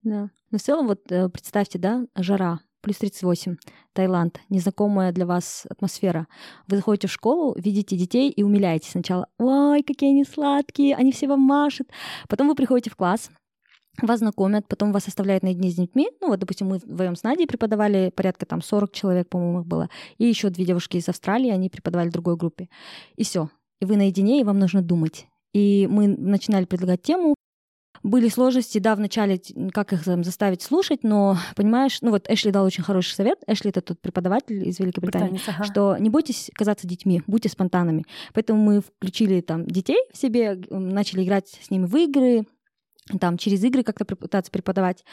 Да. 0.02 0.30
Но 0.50 0.58
в 0.58 0.62
целом, 0.62 0.88
вот 0.88 1.10
э, 1.10 1.28
представьте, 1.28 1.78
да, 1.78 2.04
жара, 2.16 2.60
плюс 2.82 2.98
38, 2.98 3.56
Таиланд, 3.92 4.40
незнакомая 4.50 5.12
для 5.12 5.24
вас 5.24 5.66
атмосфера. 5.70 6.26
Вы 6.66 6.76
заходите 6.76 7.08
в 7.08 7.12
школу, 7.12 7.54
видите 7.56 7.96
детей 7.96 8.30
и 8.30 8.42
умиляетесь 8.42 8.90
сначала. 8.90 9.28
Ой, 9.38 9.82
какие 9.82 10.10
они 10.10 10.24
сладкие, 10.24 10.96
они 10.96 11.12
все 11.12 11.28
вам 11.28 11.40
машут. 11.40 11.88
Потом 12.28 12.48
вы 12.48 12.54
приходите 12.54 12.90
в 12.90 12.96
класс, 12.96 13.30
вас 14.00 14.20
знакомят, 14.20 14.66
потом 14.68 14.92
вас 14.92 15.06
оставляют 15.06 15.42
наедине 15.42 15.70
с 15.70 15.74
детьми. 15.74 16.08
Ну 16.20 16.28
вот, 16.28 16.38
допустим, 16.38 16.68
мы 16.68 16.78
вдвоем 16.78 17.14
с 17.14 17.22
Надей 17.22 17.46
преподавали, 17.46 18.10
порядка 18.14 18.46
там 18.46 18.62
40 18.62 18.92
человек, 18.92 19.28
по-моему, 19.28 19.60
их 19.60 19.66
было. 19.66 19.88
И 20.18 20.26
еще 20.26 20.50
две 20.50 20.64
девушки 20.64 20.96
из 20.96 21.08
Австралии, 21.08 21.50
они 21.50 21.68
преподавали 21.68 22.08
в 22.08 22.12
другой 22.12 22.36
группе. 22.36 22.68
И 23.16 23.24
все. 23.24 23.50
И 23.80 23.84
вы 23.84 23.96
наедине, 23.96 24.40
и 24.40 24.44
вам 24.44 24.58
нужно 24.58 24.82
думать. 24.82 25.26
И 25.52 25.86
мы 25.90 26.08
начинали 26.08 26.64
предлагать 26.64 27.02
тему, 27.02 27.34
были 28.02 28.28
сложности, 28.28 28.78
да, 28.78 28.94
вначале, 28.94 29.40
как 29.72 29.92
их 29.92 30.04
там, 30.04 30.24
заставить 30.24 30.62
слушать, 30.62 31.02
но, 31.02 31.36
понимаешь, 31.56 31.98
ну 32.02 32.10
вот 32.10 32.28
Эшли 32.28 32.50
дал 32.50 32.64
очень 32.64 32.82
хороший 32.82 33.14
совет. 33.14 33.38
Эшли— 33.46 33.70
это 33.70 33.80
тот 33.80 34.00
преподаватель 34.00 34.66
из 34.66 34.78
Великобритании, 34.78 35.40
ага. 35.46 35.64
что 35.64 35.96
не 35.98 36.10
бойтесь 36.10 36.50
казаться 36.54 36.86
детьми, 36.86 37.22
будьте 37.26 37.48
спонтанными. 37.48 38.04
Поэтому 38.34 38.62
мы 38.62 38.80
включили 38.80 39.40
там 39.40 39.66
детей 39.66 39.98
в 40.12 40.18
себе, 40.18 40.60
начали 40.70 41.24
играть 41.24 41.48
с 41.62 41.70
ними 41.70 41.86
в 41.86 41.96
игры, 41.96 42.46
там 43.18 43.38
через 43.38 43.62
игры 43.64 43.82
как-то 43.82 44.04
пытаться 44.04 44.50
преподавать. 44.50 45.04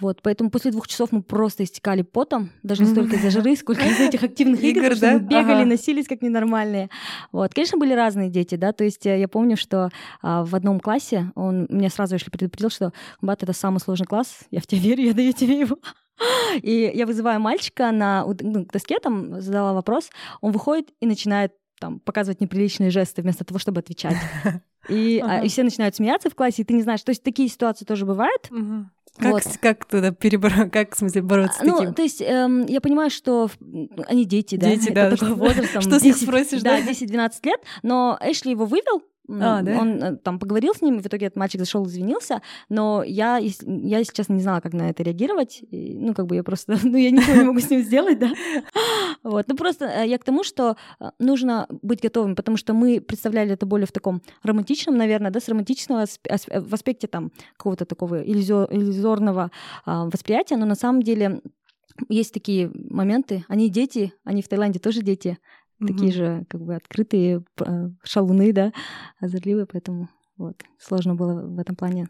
Вот, 0.00 0.20
поэтому 0.22 0.50
после 0.50 0.70
двух 0.70 0.88
часов 0.88 1.12
мы 1.12 1.22
просто 1.22 1.64
истекали 1.64 2.02
потом, 2.02 2.50
даже 2.62 2.82
не 2.82 2.90
столько 2.90 3.16
из-за 3.16 3.30
жары, 3.30 3.56
сколько 3.56 3.84
из 3.84 3.98
этих 4.00 4.22
активных 4.22 4.62
игр, 4.62 4.84
игр 4.84 4.98
да? 4.98 5.12
мы 5.14 5.18
бегали, 5.20 5.62
ага. 5.62 5.66
носились 5.66 6.06
как 6.06 6.22
ненормальные. 6.22 6.90
Вот, 7.32 7.54
конечно, 7.54 7.78
были 7.78 7.92
разные 7.92 8.30
дети, 8.30 8.54
да, 8.56 8.72
то 8.72 8.84
есть 8.84 9.06
э, 9.06 9.18
я 9.18 9.28
помню, 9.28 9.56
что 9.56 9.90
а, 10.22 10.44
в 10.44 10.54
одном 10.54 10.80
классе 10.80 11.32
он 11.34 11.66
меня 11.68 11.90
сразу 11.90 12.18
же 12.18 12.24
предупредил, 12.26 12.70
что 12.70 12.92
Бат, 13.20 13.42
это 13.42 13.52
самый 13.52 13.78
сложный 13.78 14.06
класс, 14.06 14.40
я 14.50 14.60
в 14.60 14.66
тебя 14.66 14.80
верю, 14.80 15.04
я 15.04 15.14
даю 15.14 15.32
тебе 15.32 15.58
его. 15.60 15.78
И 16.62 16.92
я 16.94 17.06
вызываю 17.06 17.40
мальчика 17.40 17.90
на 17.90 18.24
ну, 18.24 18.64
к 18.64 18.72
доске, 18.72 18.98
там 19.00 19.40
задала 19.40 19.72
вопрос, 19.72 20.10
он 20.40 20.52
выходит 20.52 20.90
и 21.00 21.06
начинает 21.06 21.52
там 21.80 22.00
показывать 22.00 22.40
неприличные 22.40 22.90
жесты 22.90 23.22
вместо 23.22 23.44
того, 23.44 23.58
чтобы 23.58 23.80
отвечать. 23.80 24.16
И, 24.88 25.20
ага. 25.20 25.40
а, 25.40 25.44
и 25.44 25.48
все 25.48 25.62
начинают 25.62 25.96
смеяться 25.96 26.30
в 26.30 26.34
классе, 26.34 26.62
и 26.62 26.64
ты 26.64 26.74
не 26.74 26.82
знаешь. 26.82 27.02
То 27.02 27.10
есть 27.10 27.22
такие 27.22 27.48
ситуации 27.48 27.84
тоже 27.84 28.04
бывают. 28.04 28.48
Угу. 28.50 28.86
Как, 29.16 29.32
вот. 29.32 29.42
как 29.60 29.84
туда 29.84 30.10
перебороться, 30.10 30.68
как, 30.70 30.94
в 30.94 30.98
смысле, 30.98 31.22
бороться 31.22 31.60
с 31.60 31.62
ну, 31.62 31.78
таким? 31.78 31.94
то 31.94 32.02
есть 32.02 32.20
эм, 32.20 32.66
я 32.66 32.80
понимаю, 32.80 33.10
что 33.10 33.48
они 34.08 34.24
дети, 34.24 34.56
да? 34.56 34.70
Дети, 34.70 34.90
да. 34.90 35.06
Это 35.06 35.18
такой 35.18 35.34
возраст, 35.36 35.72
там, 35.72 35.82
что 35.82 36.00
10, 36.00 36.22
спросишь, 36.22 36.62
да? 36.62 36.80
Да, 36.80 36.90
10-12 36.90 37.32
лет, 37.44 37.60
но 37.84 38.18
Эшли 38.20 38.50
его 38.50 38.66
вывел, 38.66 39.04
а, 39.28 39.62
да? 39.62 39.78
Он 39.78 40.02
э, 40.02 40.16
там 40.16 40.38
поговорил 40.38 40.74
с 40.74 40.82
ним, 40.82 41.00
в 41.00 41.06
итоге 41.06 41.26
этот 41.26 41.36
мальчик 41.36 41.60
зашел, 41.60 41.86
извинился, 41.86 42.42
но 42.68 43.02
я, 43.02 43.38
я, 43.38 43.98
если 43.98 44.12
честно, 44.12 44.34
не 44.34 44.42
знала, 44.42 44.60
как 44.60 44.74
на 44.74 44.90
это 44.90 45.02
реагировать. 45.02 45.62
И, 45.70 45.96
ну, 45.98 46.14
как 46.14 46.26
бы 46.26 46.36
я 46.36 46.42
просто, 46.42 46.76
ну, 46.82 46.96
я 46.96 47.10
ничего 47.10 47.36
не 47.36 47.44
могу 47.44 47.60
с 47.60 47.70
ним 47.70 47.82
сделать, 47.82 48.18
да. 48.18 48.30
Вот, 49.22 49.48
ну, 49.48 49.56
просто 49.56 49.86
э, 49.86 50.06
я 50.06 50.18
к 50.18 50.24
тому, 50.24 50.44
что 50.44 50.76
э, 51.00 51.10
нужно 51.18 51.66
быть 51.70 52.02
готовым, 52.02 52.36
потому 52.36 52.58
что 52.58 52.74
мы 52.74 53.00
представляли 53.00 53.52
это 53.52 53.64
более 53.64 53.86
в 53.86 53.92
таком 53.92 54.20
романтичном, 54.42 54.96
наверное, 54.96 55.30
да, 55.30 55.40
с 55.40 55.48
романтичного 55.48 56.04
в 56.06 56.74
аспекте 56.74 57.06
там 57.06 57.32
какого-то 57.56 57.86
такого 57.86 58.22
иллюзорного 58.22 59.50
а, 59.86 60.04
восприятия, 60.06 60.56
но 60.56 60.66
на 60.66 60.74
самом 60.74 61.02
деле 61.02 61.40
есть 62.08 62.34
такие 62.34 62.70
моменты, 62.74 63.44
они 63.48 63.70
дети, 63.70 64.12
они 64.24 64.42
в 64.42 64.48
Таиланде 64.48 64.78
тоже 64.78 65.02
дети, 65.02 65.38
mm-hmm. 65.80 65.86
такие 65.86 66.12
же 66.12 66.44
как 66.48 66.60
бы 66.62 66.74
открытые 66.74 67.44
шалуны, 68.02 68.52
да, 68.52 68.72
озорливые, 69.20 69.66
поэтому 69.66 70.08
вот 70.36 70.62
сложно 70.78 71.14
было 71.14 71.42
в 71.42 71.58
этом 71.58 71.76
плане 71.76 72.08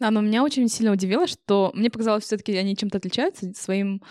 Да, 0.00 0.10
но 0.10 0.20
меня 0.20 0.42
очень 0.42 0.68
сильно 0.68 0.92
удивило, 0.92 1.26
что 1.26 1.70
мне 1.74 1.90
показалось, 1.90 2.24
все 2.24 2.36
таки 2.36 2.56
они 2.56 2.76
чем-то 2.76 2.98
отличаются 2.98 3.52
своим 3.54 4.02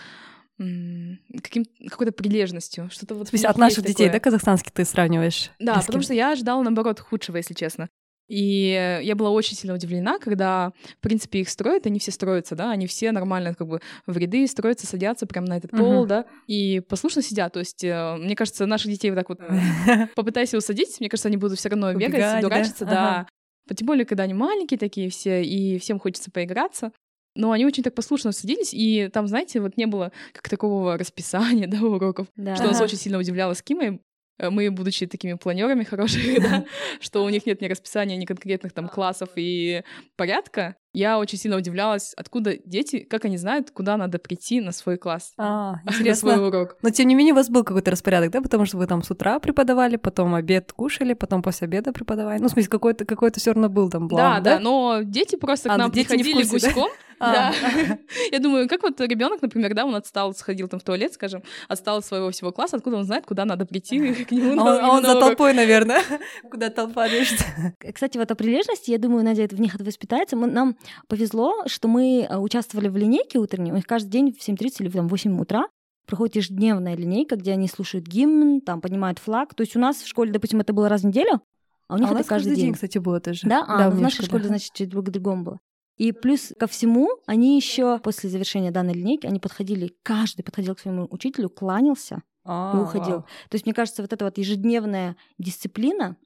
каким 0.57 1.65
какой-то 1.89 2.11
прилежностью, 2.11 2.89
что-то 2.91 3.15
вот. 3.15 3.29
В 3.29 3.45
от 3.45 3.57
наших 3.57 3.83
детей, 3.83 4.05
такое. 4.05 4.11
да, 4.11 4.19
казахстанских 4.19 4.71
ты 4.71 4.85
сравниваешь? 4.85 5.51
Да, 5.59 5.81
потому 5.81 6.03
что 6.03 6.13
я 6.13 6.31
ожидала 6.31 6.61
наоборот 6.61 6.99
худшего, 6.99 7.37
если 7.37 7.53
честно. 7.53 7.89
И 8.27 8.99
я 9.03 9.15
была 9.15 9.29
очень 9.29 9.55
сильно 9.55 9.75
удивлена, 9.75 10.17
когда, 10.17 10.71
в 10.97 11.01
принципе, 11.01 11.41
их 11.41 11.49
строят, 11.49 11.85
они 11.85 11.99
все 11.99 12.11
строятся, 12.11 12.55
да, 12.55 12.71
они 12.71 12.87
все 12.87 13.11
нормально 13.11 13.53
как 13.53 13.67
бы 13.67 13.81
в 14.05 14.17
ряды 14.17 14.47
строятся, 14.47 14.87
садятся 14.87 15.25
прямо 15.25 15.47
на 15.47 15.57
этот 15.57 15.71
пол, 15.71 16.05
uh-huh. 16.05 16.07
да, 16.07 16.25
и 16.47 16.79
послушно 16.79 17.21
сидят. 17.21 17.53
То 17.53 17.59
есть, 17.59 17.83
э, 17.83 18.15
мне 18.17 18.35
кажется, 18.35 18.65
наших 18.65 18.91
детей 18.91 19.11
вот 19.11 19.17
так 19.17 19.29
вот 19.29 19.39
попытайся 20.15 20.57
усадить, 20.57 20.99
мне 20.99 21.09
кажется, 21.09 21.27
они 21.27 21.37
будут 21.37 21.59
все 21.59 21.69
равно 21.69 21.93
бегать, 21.93 22.41
дурачиться, 22.41 22.85
да. 22.85 23.27
да. 23.67 23.75
Тем 23.75 23.87
более, 23.87 24.05
когда 24.05 24.23
они 24.23 24.33
маленькие 24.33 24.77
такие 24.77 25.09
все, 25.09 25.43
и 25.43 25.77
всем 25.79 25.99
хочется 25.99 26.31
поиграться. 26.31 26.91
Но 27.35 27.51
они 27.51 27.65
очень 27.65 27.81
так 27.81 27.95
послушно 27.95 28.31
садились, 28.31 28.73
и 28.73 29.09
там, 29.11 29.27
знаете, 29.27 29.59
вот 29.59 29.75
не 29.75 29.87
было 29.87 30.11
как 30.33 30.49
такого 30.49 30.97
расписания, 30.97 31.67
да, 31.67 31.81
уроков, 31.81 32.27
да. 32.35 32.55
что 32.55 32.67
нас 32.67 32.79
очень 32.79 32.97
сильно 32.97 33.17
удивляло 33.17 33.53
с 33.53 33.61
Кимой. 33.61 34.01
Э, 34.39 34.49
мы, 34.49 34.71
будучи 34.71 35.05
такими 35.05 35.33
планерами 35.33 35.83
хорошими, 35.83 36.39
да, 36.39 36.65
что 36.99 37.23
у 37.23 37.29
них 37.29 37.45
нет 37.45 37.61
ни 37.61 37.67
расписания, 37.67 38.17
ни 38.17 38.25
конкретных 38.25 38.73
там 38.73 38.89
классов 38.89 39.29
и 39.35 39.83
порядка, 40.15 40.75
я 40.93 41.17
очень 41.17 41.37
сильно 41.37 41.57
удивлялась, 41.57 42.13
откуда 42.15 42.55
дети, 42.65 42.99
как 42.99 43.25
они 43.25 43.37
знают, 43.37 43.71
куда 43.71 43.97
надо 43.97 44.19
прийти 44.19 44.61
на 44.61 44.71
свой 44.71 44.97
класс, 44.97 45.33
а, 45.37 45.75
на 45.99 46.15
свой 46.15 46.47
урок. 46.47 46.77
Но 46.81 46.89
тем 46.89 47.07
не 47.07 47.15
менее 47.15 47.33
у 47.33 47.37
вас 47.37 47.49
был 47.49 47.63
какой-то 47.63 47.91
распорядок, 47.91 48.31
да, 48.31 48.41
потому 48.41 48.65
что 48.65 48.77
вы 48.77 48.87
там 48.87 49.03
с 49.03 49.11
утра 49.11 49.39
преподавали, 49.39 49.97
потом 49.97 50.33
обед 50.35 50.71
кушали, 50.73 51.13
потом 51.13 51.41
после 51.41 51.65
обеда 51.65 51.93
преподавали. 51.93 52.39
Ну, 52.39 52.47
в 52.47 52.51
смысле, 52.51 52.69
какой-то 52.69 53.05
какой-то 53.05 53.39
все 53.39 53.53
равно 53.53 53.69
был 53.69 53.89
там 53.89 54.09
план, 54.09 54.35
да, 54.35 54.39
да? 54.39 54.57
Да, 54.57 54.63
но 54.63 55.01
дети 55.03 55.35
просто 55.35 55.69
к 55.69 55.73
а, 55.73 55.77
нам 55.77 55.91
приходили 55.91 56.43
гуськом, 56.43 56.73
да. 56.75 57.12
Я 58.31 58.39
думаю, 58.39 58.67
как 58.67 58.83
вот 58.83 58.99
ребенок, 59.01 59.41
например, 59.41 59.73
да, 59.73 59.85
он 59.85 59.95
отстал, 59.95 60.33
сходил 60.33 60.67
там 60.67 60.79
в 60.79 60.83
туалет, 60.83 61.13
скажем, 61.13 61.43
отстал 61.67 61.97
от 61.97 62.05
своего 62.05 62.31
всего 62.31 62.51
класса, 62.51 62.77
откуда 62.77 62.97
он 62.97 63.03
знает, 63.03 63.25
куда 63.25 63.45
надо 63.45 63.65
прийти 63.65 64.13
к 64.25 64.31
нему. 64.31 64.61
А 64.61 64.89
он 64.89 65.03
за 65.03 65.19
толпой, 65.19 65.53
наверное, 65.53 66.01
куда 66.49 66.69
толпа 66.69 67.07
движется. 67.07 67.45
Кстати, 67.93 68.17
вот 68.17 68.29
о 68.31 68.35
прилежности, 68.35 68.91
я 68.91 68.97
думаю, 68.97 69.23
Надя, 69.23 69.43
это 69.43 69.55
в 69.55 69.61
них 69.61 69.75
это 69.75 69.83
воспитается. 69.83 70.35
Нам 70.35 70.75
повезло, 71.07 71.63
что 71.67 71.87
мы 71.87 72.27
э, 72.29 72.37
участвовали 72.37 72.87
в 72.87 72.97
линейке 72.97 73.39
утренней, 73.39 73.71
у 73.71 73.75
них 73.75 73.85
каждый 73.85 74.09
день 74.09 74.33
в 74.33 74.47
7.30 74.47 74.75
или 74.79 74.89
в 74.89 75.07
8 75.07 75.39
утра 75.39 75.67
проходит 76.05 76.35
ежедневная 76.35 76.95
линейка, 76.95 77.35
где 77.35 77.53
они 77.53 77.67
слушают 77.67 78.05
гимн, 78.05 78.61
там 78.61 78.81
поднимают 78.81 79.19
флаг. 79.19 79.53
То 79.55 79.61
есть 79.61 79.75
у 79.75 79.79
нас 79.79 79.97
в 79.97 80.07
школе, 80.07 80.31
допустим, 80.31 80.59
это 80.59 80.73
было 80.73 80.89
раз 80.89 81.01
в 81.01 81.05
неделю, 81.05 81.41
а 81.87 81.95
у 81.95 81.97
них 81.97 82.09
а 82.09 82.13
это 82.13 82.21
у 82.21 82.25
каждый, 82.25 82.29
каждый 82.29 82.55
день. 82.55 82.65
день, 82.65 82.73
кстати, 82.73 82.97
было 82.97 83.19
тоже. 83.19 83.41
Да, 83.43 83.63
а, 83.67 83.77
да, 83.77 83.89
в 83.89 83.99
нашей 83.99 84.25
школе, 84.25 84.43
да. 84.43 84.49
значит, 84.49 84.73
чуть 84.73 84.91
по-другому 84.91 85.43
было. 85.43 85.59
И 85.97 86.11
плюс 86.11 86.53
ко 86.57 86.67
всему, 86.67 87.09
они 87.27 87.55
еще 87.55 87.99
после 87.99 88.29
завершения 88.29 88.71
данной 88.71 88.93
линейки, 88.93 89.27
они 89.27 89.39
подходили, 89.39 89.95
каждый 90.03 90.43
подходил 90.43 90.75
к 90.75 90.79
своему 90.79 91.07
учителю, 91.11 91.49
кланялся 91.49 92.23
А-а-а. 92.43 92.77
и 92.77 92.81
уходил. 92.81 93.21
То 93.49 93.55
есть, 93.55 93.65
мне 93.65 93.73
кажется, 93.73 94.01
вот 94.01 94.11
эта 94.11 94.25
вот 94.25 94.37
ежедневная 94.37 95.15
дисциплина, 95.37 96.17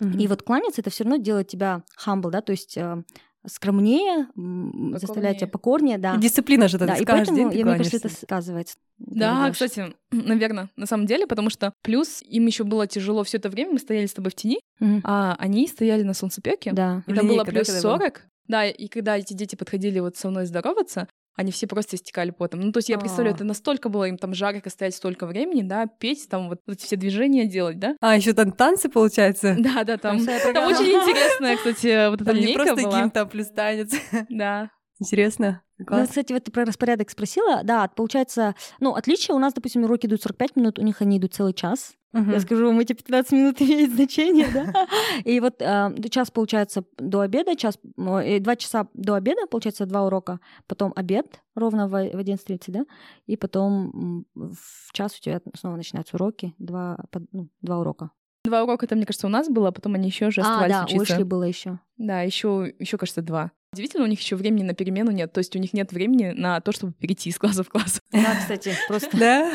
mm-hmm. 0.00 0.18
и 0.18 0.26
вот 0.26 0.42
кланяться, 0.42 0.80
это 0.80 0.90
все 0.90 1.04
равно 1.04 1.16
делает 1.16 1.48
тебя 1.48 1.84
humble, 2.04 2.30
да, 2.30 2.40
то 2.40 2.50
есть 2.50 2.76
э, 2.76 3.02
скромнее, 3.46 4.26
покорнее. 4.26 4.98
заставляет 4.98 5.38
тебя 5.38 5.48
покорнее, 5.48 5.98
да. 5.98 6.16
Дисциплина 6.16 6.68
же 6.68 6.78
тогда 6.78 6.94
да, 6.94 7.00
и 7.00 7.04
поэтому, 7.04 7.36
день 7.36 7.58
я, 7.58 7.64
мне 7.64 7.76
кажется, 7.76 7.96
это 7.96 8.08
сказывается. 8.08 8.76
Да, 8.98 9.50
кстати, 9.50 9.94
наверное, 10.10 10.70
на 10.76 10.86
самом 10.86 11.06
деле, 11.06 11.26
потому 11.26 11.50
что 11.50 11.72
плюс 11.82 12.22
им 12.22 12.46
еще 12.46 12.64
было 12.64 12.86
тяжело 12.86 13.24
все 13.24 13.38
это 13.38 13.50
время, 13.50 13.74
мы 13.74 13.78
стояли 13.78 14.06
с 14.06 14.12
тобой 14.12 14.30
в 14.30 14.34
тени, 14.34 14.60
mm-hmm. 14.80 15.00
а 15.04 15.36
они 15.38 15.66
стояли 15.66 16.02
на 16.02 16.14
солнцепеке, 16.14 16.72
да. 16.72 17.02
и 17.06 17.14
там 17.14 17.26
было 17.26 17.44
плюс 17.44 17.68
40, 17.68 18.22
да, 18.46 18.66
и 18.66 18.88
когда 18.88 19.18
эти 19.18 19.32
дети 19.32 19.56
подходили 19.56 20.00
вот 20.00 20.16
со 20.16 20.30
мной 20.30 20.46
здороваться, 20.46 21.08
они 21.34 21.50
все 21.50 21.66
просто 21.66 21.96
истекали 21.96 22.30
потом. 22.30 22.60
Ну, 22.60 22.72
то 22.72 22.78
есть 22.78 22.88
я 22.88 22.98
представляю, 22.98 23.34
а. 23.34 23.36
это 23.36 23.44
настолько 23.44 23.88
было 23.88 24.04
им 24.04 24.18
там 24.18 24.34
жарко 24.34 24.68
стоять 24.68 24.94
столько 24.94 25.26
времени, 25.26 25.62
да, 25.62 25.86
петь, 25.86 26.28
там 26.28 26.48
вот 26.48 26.60
эти 26.66 26.84
все 26.84 26.96
движения 26.96 27.46
делать, 27.46 27.78
да. 27.78 27.96
А, 28.00 28.16
еще 28.16 28.34
там 28.34 28.52
танцы, 28.52 28.88
получается? 28.88 29.56
Да, 29.58 29.84
да, 29.84 29.96
там, 29.96 30.24
там 30.26 30.66
очень 30.66 30.92
интересная, 30.92 31.56
кстати, 31.56 32.10
вот 32.10 32.20
эта 32.20 32.32
линейка 32.32 32.64
не 32.64 32.66
просто 32.66 32.82
гимн, 32.82 33.10
там 33.10 33.28
плюс 33.28 33.48
танец. 33.48 33.92
Да. 34.28 34.70
Интересно. 35.02 35.62
Ну, 35.78 36.06
кстати, 36.06 36.32
вот 36.32 36.44
ты 36.44 36.52
про 36.52 36.64
распорядок 36.64 37.10
спросила. 37.10 37.62
Да, 37.64 37.88
получается, 37.88 38.54
ну, 38.78 38.94
отличие 38.94 39.34
у 39.34 39.38
нас, 39.38 39.52
допустим, 39.52 39.84
уроки 39.84 40.06
идут 40.06 40.22
45 40.22 40.56
минут, 40.56 40.78
у 40.78 40.82
них 40.82 41.02
они 41.02 41.18
идут 41.18 41.34
целый 41.34 41.52
час. 41.52 41.94
Uh-huh. 42.14 42.30
Я 42.30 42.40
скажу 42.40 42.66
вам, 42.66 42.78
эти 42.78 42.92
15 42.92 43.32
минут 43.32 43.60
имеют 43.62 43.92
значение, 43.94 44.46
да? 44.52 44.86
И 45.24 45.40
вот 45.40 45.60
э, 45.60 46.08
час, 46.10 46.30
получается, 46.30 46.84
до 46.98 47.20
обеда, 47.20 47.56
час, 47.56 47.78
э, 47.96 48.38
два 48.38 48.56
часа 48.56 48.86
до 48.94 49.14
обеда, 49.14 49.46
получается, 49.50 49.86
два 49.86 50.04
урока, 50.06 50.38
потом 50.66 50.92
обед 50.94 51.40
ровно 51.54 51.88
в 51.88 51.94
11.30, 51.94 52.60
да? 52.68 52.84
И 53.26 53.36
потом 53.36 54.26
в 54.34 54.92
час 54.92 55.16
у 55.18 55.20
тебя 55.22 55.40
снова 55.58 55.76
начинаются 55.76 56.16
уроки, 56.16 56.54
два, 56.58 56.98
ну, 57.32 57.48
два 57.62 57.78
урока. 57.78 58.10
Два 58.44 58.64
урока, 58.64 58.86
это, 58.86 58.94
мне 58.94 59.06
кажется, 59.06 59.26
у 59.26 59.30
нас 59.30 59.48
было, 59.48 59.68
а 59.68 59.72
потом 59.72 59.94
они 59.94 60.08
еще 60.08 60.30
же 60.30 60.42
оставались 60.42 60.74
а, 60.74 60.78
да, 60.80 60.84
учиться. 60.84 61.14
Уэшли 61.14 61.22
было 61.22 61.44
еще. 61.44 61.78
Да, 61.96 62.22
еще, 62.22 62.74
еще, 62.78 62.98
кажется, 62.98 63.22
два. 63.22 63.52
Удивительно, 63.72 64.04
у 64.04 64.06
них 64.06 64.20
еще 64.20 64.36
времени 64.36 64.64
на 64.64 64.74
перемену 64.74 65.10
нет. 65.10 65.32
То 65.32 65.38
есть 65.38 65.56
у 65.56 65.58
них 65.58 65.72
нет 65.72 65.92
времени 65.92 66.32
на 66.36 66.60
то, 66.60 66.72
чтобы 66.72 66.92
перейти 66.92 67.30
из 67.30 67.38
класса 67.38 67.64
в 67.64 67.70
класс. 67.70 68.00
Да, 68.12 68.36
кстати, 68.38 68.74
просто. 68.86 69.16
Да. 69.16 69.50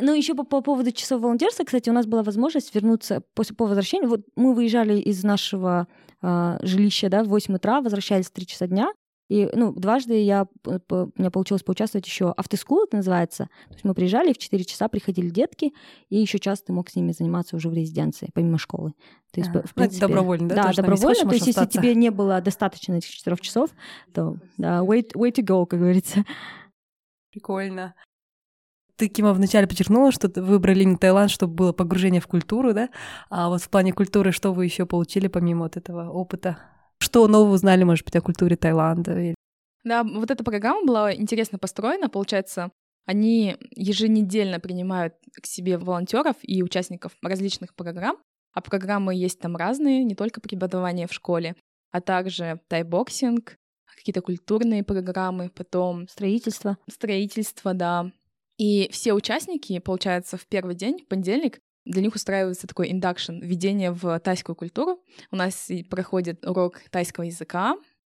Ну, 0.00 0.12
еще 0.12 0.34
по, 0.34 0.42
по 0.42 0.60
поводу 0.60 0.90
часов 0.90 1.22
волонтерства, 1.22 1.64
кстати, 1.64 1.88
у 1.88 1.92
нас 1.92 2.06
была 2.06 2.24
возможность 2.24 2.74
вернуться 2.74 3.22
после 3.34 3.54
по 3.54 3.66
возвращению. 3.66 4.08
Вот 4.08 4.22
мы 4.34 4.54
выезжали 4.54 4.98
из 4.98 5.22
нашего 5.22 5.86
э, 6.20 6.58
жилища, 6.62 7.08
да, 7.08 7.22
в 7.22 7.28
8 7.28 7.54
утра, 7.54 7.80
возвращались 7.80 8.26
в 8.26 8.32
3 8.32 8.46
часа 8.46 8.66
дня. 8.66 8.90
И, 9.30 9.48
ну, 9.54 9.72
дважды 9.72 10.20
я, 10.20 10.48
у 10.66 11.10
меня 11.16 11.30
получилось 11.30 11.62
поучаствовать 11.62 12.04
еще 12.04 12.32
автоскул, 12.32 12.82
это 12.82 12.96
называется. 12.96 13.44
То 13.68 13.74
есть 13.74 13.84
мы 13.84 13.94
приезжали, 13.94 14.32
в 14.32 14.38
4 14.38 14.64
часа 14.64 14.88
приходили 14.88 15.30
детки, 15.30 15.72
и 16.08 16.18
еще 16.18 16.40
час 16.40 16.62
ты 16.62 16.72
мог 16.72 16.90
с 16.90 16.96
ними 16.96 17.12
заниматься 17.12 17.54
уже 17.54 17.68
в 17.68 17.72
резиденции, 17.72 18.30
помимо 18.34 18.58
школы. 18.58 18.92
То 19.32 19.40
есть, 19.40 19.54
а, 19.54 19.62
в 19.62 19.72
принципе, 19.72 20.08
добровольно, 20.08 20.48
да? 20.48 20.56
Да, 20.64 20.72
добровольно. 20.72 21.28
То 21.28 21.34
есть, 21.36 21.46
если 21.46 21.64
тебе 21.66 21.94
не 21.94 22.10
было 22.10 22.40
достаточно 22.40 22.94
этих 22.94 23.10
четырех 23.10 23.40
часов, 23.40 23.70
то 24.12 24.36
да, 24.58 24.80
way, 24.80 25.06
way 25.14 25.32
to 25.32 25.44
go, 25.44 25.64
как 25.64 25.78
говорится. 25.78 26.24
Прикольно. 27.30 27.94
Ты, 28.96 29.06
Кима, 29.06 29.32
вначале 29.32 29.68
подчеркнула, 29.68 30.10
что 30.10 30.28
вы 30.28 30.42
выбрали 30.42 30.82
не 30.82 30.96
Таиланд, 30.96 31.30
чтобы 31.30 31.54
было 31.54 31.72
погружение 31.72 32.20
в 32.20 32.26
культуру, 32.26 32.74
да? 32.74 32.88
А 33.30 33.48
вот 33.48 33.62
в 33.62 33.70
плане 33.70 33.92
культуры, 33.92 34.32
что 34.32 34.52
вы 34.52 34.64
еще 34.64 34.86
получили 34.86 35.28
помимо 35.28 35.62
вот 35.62 35.76
этого 35.76 36.10
опыта? 36.10 36.58
Что 37.00 37.26
нового 37.26 37.54
узнали, 37.54 37.82
может 37.82 38.04
быть, 38.04 38.14
о 38.16 38.20
культуре 38.20 38.56
Таиланда? 38.56 39.34
Да, 39.84 40.04
вот 40.04 40.30
эта 40.30 40.44
программа 40.44 40.86
была 40.86 41.14
интересно 41.14 41.58
построена. 41.58 42.08
Получается, 42.08 42.70
они 43.06 43.56
еженедельно 43.74 44.60
принимают 44.60 45.14
к 45.42 45.46
себе 45.46 45.78
волонтеров 45.78 46.36
и 46.42 46.62
участников 46.62 47.12
различных 47.22 47.74
программ. 47.74 48.18
А 48.52 48.60
программы 48.60 49.14
есть 49.14 49.40
там 49.40 49.56
разные, 49.56 50.04
не 50.04 50.14
только 50.14 50.40
преподавание 50.40 51.06
в 51.06 51.12
школе, 51.12 51.54
а 51.92 52.00
также 52.00 52.60
тайбоксинг, 52.68 53.56
какие-то 53.96 54.22
культурные 54.22 54.82
программы, 54.82 55.50
потом... 55.50 56.08
Строительство. 56.08 56.76
Строительство, 56.88 57.74
да. 57.74 58.10
И 58.58 58.88
все 58.92 59.14
участники, 59.14 59.78
получается, 59.78 60.36
в 60.36 60.46
первый 60.46 60.74
день, 60.74 61.02
в 61.04 61.08
понедельник, 61.08 61.60
для 61.84 62.02
них 62.02 62.14
устраивается 62.14 62.66
такой 62.66 62.90
induction, 62.92 63.40
введение 63.40 63.90
в 63.90 64.18
тайскую 64.20 64.56
культуру. 64.56 65.02
У 65.30 65.36
нас 65.36 65.70
проходит 65.88 66.44
урок 66.46 66.80
тайского 66.90 67.24
языка, 67.24 67.76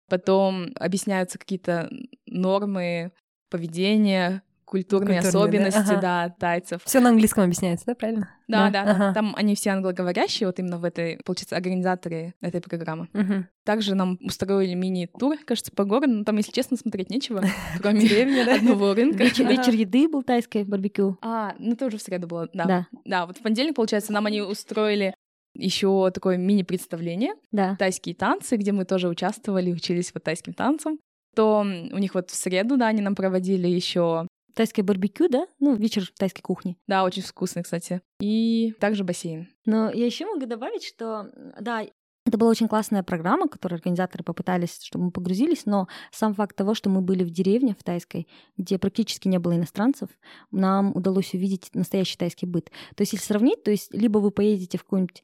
потом 0.09 0.73
объясняются 0.75 1.38
какие-то 1.38 1.90
нормы 2.27 3.12
поведения, 3.51 4.42
культурные, 4.70 5.20
культурные 5.20 5.66
особенности, 5.68 5.78
да, 5.78 5.98
ага. 5.98 6.00
да 6.00 6.35
тайцев. 6.38 6.83
Все 6.85 7.00
на 7.00 7.09
английском 7.09 7.42
объясняется, 7.42 7.87
да, 7.87 7.94
правильно? 7.96 8.30
Да, 8.46 8.70
да. 8.70 8.85
да. 8.85 8.90
Ага. 8.92 9.14
Там 9.14 9.35
они 9.37 9.56
все 9.56 9.70
англоговорящие, 9.70 10.46
вот 10.46 10.61
именно 10.61 10.78
в 10.78 10.85
этой, 10.85 11.18
получается, 11.24 11.56
организаторы 11.56 12.35
этой 12.40 12.61
программы. 12.61 13.09
Угу. 13.12 13.46
Также 13.64 13.96
нам 13.96 14.16
устроили 14.22 14.74
мини-тур, 14.74 15.37
кажется, 15.44 15.72
по 15.72 15.85
городу, 15.85 16.12
но 16.12 16.24
там, 16.24 16.37
если 16.37 16.52
честно, 16.52 16.76
смотреть 16.76 17.11
нечего, 17.11 17.42
кроме 17.83 18.00
деревни, 18.00 18.38
одного 18.38 18.94
рынка. 18.94 19.24
Вечер 19.24 19.74
еды 19.74 20.09
был 20.09 20.22
тайской, 20.22 20.62
барбекю. 20.62 21.18
А, 21.20 21.54
ну 21.59 21.74
тоже 21.74 21.98
в 21.98 22.02
среду 22.02 22.28
было, 22.28 22.48
да. 22.54 22.87
Да, 23.04 23.26
вот 23.26 23.38
в 23.38 23.42
понедельник, 23.42 23.74
получается, 23.74 24.12
нам 24.12 24.26
они 24.26 24.40
устроили 24.40 25.14
еще 25.54 26.11
такое 26.12 26.37
мини-представление. 26.37 27.35
Да. 27.50 27.74
Тайские 27.76 28.14
танцы, 28.14 28.56
где 28.56 28.70
мы 28.70 28.85
тоже 28.85 29.09
участвовали, 29.09 29.72
учились 29.72 30.12
вот 30.14 30.22
тайским 30.22 30.54
танцам. 30.54 30.98
То 31.35 31.61
у 31.61 31.98
них 31.98 32.14
вот 32.14 32.30
в 32.30 32.35
среду, 32.35 32.76
да, 32.76 32.88
они 32.88 33.02
нам 33.02 33.14
проводили 33.14 33.68
еще 33.68 34.26
Тайское 34.54 34.84
барбекю, 34.84 35.28
да? 35.28 35.46
Ну, 35.58 35.74
вечер 35.74 36.10
тайской 36.18 36.42
кухни. 36.42 36.76
Да, 36.86 37.04
очень 37.04 37.22
вкусный, 37.22 37.62
кстати. 37.62 38.00
И 38.20 38.74
также 38.80 39.04
бассейн. 39.04 39.48
Но 39.66 39.90
я 39.90 40.06
еще 40.06 40.26
могу 40.26 40.46
добавить, 40.46 40.84
что, 40.84 41.30
да, 41.60 41.84
это 42.26 42.36
была 42.36 42.50
очень 42.50 42.68
классная 42.68 43.02
программа, 43.02 43.48
которую 43.48 43.78
организаторы 43.78 44.22
попытались, 44.22 44.82
чтобы 44.82 45.06
мы 45.06 45.10
погрузились, 45.10 45.64
но 45.64 45.88
сам 46.12 46.34
факт 46.34 46.54
того, 46.54 46.74
что 46.74 46.90
мы 46.90 47.00
были 47.00 47.24
в 47.24 47.30
деревне 47.30 47.74
в 47.78 47.82
тайской, 47.82 48.28
где 48.56 48.78
практически 48.78 49.26
не 49.26 49.38
было 49.38 49.56
иностранцев, 49.56 50.10
нам 50.50 50.94
удалось 50.94 51.32
увидеть 51.32 51.70
настоящий 51.74 52.18
тайский 52.18 52.46
быт. 52.46 52.70
То 52.94 53.02
есть, 53.02 53.14
если 53.14 53.24
сравнить, 53.24 53.64
то 53.64 53.70
есть 53.70 53.92
либо 53.94 54.18
вы 54.18 54.30
поедете 54.30 54.76
в 54.76 54.84
какой-нибудь 54.84 55.22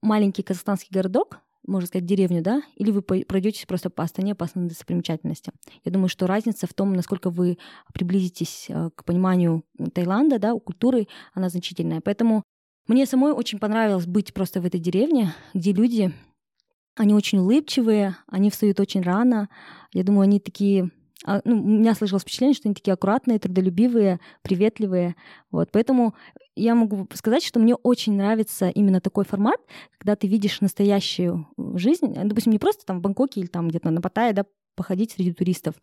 маленький 0.00 0.42
казахстанский 0.42 0.88
городок, 0.90 1.40
можно 1.66 1.86
сказать, 1.86 2.06
деревню, 2.06 2.42
да, 2.42 2.62
или 2.76 2.90
вы 2.90 3.02
пройдетесь 3.02 3.66
просто 3.66 3.90
по 3.90 4.02
Астане, 4.02 4.34
по 4.34 4.44
основным 4.44 4.68
достопримечательностям. 4.68 5.54
Я 5.84 5.92
думаю, 5.92 6.08
что 6.08 6.26
разница 6.26 6.66
в 6.66 6.74
том, 6.74 6.92
насколько 6.92 7.30
вы 7.30 7.58
приблизитесь 7.94 8.66
э, 8.68 8.90
к 8.94 9.04
пониманию 9.04 9.64
Таиланда, 9.94 10.38
да, 10.38 10.54
у 10.54 10.60
культуры, 10.60 11.08
она 11.34 11.48
значительная. 11.48 12.00
Поэтому 12.00 12.42
мне 12.88 13.06
самой 13.06 13.32
очень 13.32 13.58
понравилось 13.58 14.06
быть 14.06 14.34
просто 14.34 14.60
в 14.60 14.66
этой 14.66 14.80
деревне, 14.80 15.34
где 15.54 15.72
люди, 15.72 16.12
они 16.96 17.14
очень 17.14 17.38
улыбчивые, 17.38 18.16
они 18.26 18.50
встают 18.50 18.80
очень 18.80 19.02
рано. 19.02 19.48
Я 19.92 20.02
думаю, 20.02 20.22
они 20.22 20.40
такие 20.40 20.90
а, 21.24 21.40
ну, 21.44 21.60
у 21.60 21.64
меня 21.64 21.94
сложилось 21.94 22.22
впечатление, 22.22 22.54
что 22.54 22.68
они 22.68 22.74
такие 22.74 22.92
аккуратные, 22.92 23.38
трудолюбивые, 23.38 24.20
приветливые. 24.42 25.16
Вот. 25.50 25.70
Поэтому 25.72 26.14
я 26.56 26.74
могу 26.74 27.06
сказать, 27.14 27.44
что 27.44 27.60
мне 27.60 27.74
очень 27.74 28.14
нравится 28.14 28.68
именно 28.68 29.00
такой 29.00 29.24
формат, 29.24 29.60
когда 29.98 30.16
ты 30.16 30.26
видишь 30.26 30.60
настоящую 30.60 31.46
жизнь. 31.74 32.14
Допустим, 32.24 32.52
не 32.52 32.58
просто 32.58 32.84
там 32.84 32.98
в 32.98 33.02
Бангкоке 33.02 33.40
или 33.40 33.46
там 33.46 33.68
где-то 33.68 33.90
на 33.90 34.00
Паттайе, 34.00 34.32
да, 34.32 34.44
походить 34.74 35.12
среди 35.12 35.32
туристов, 35.32 35.74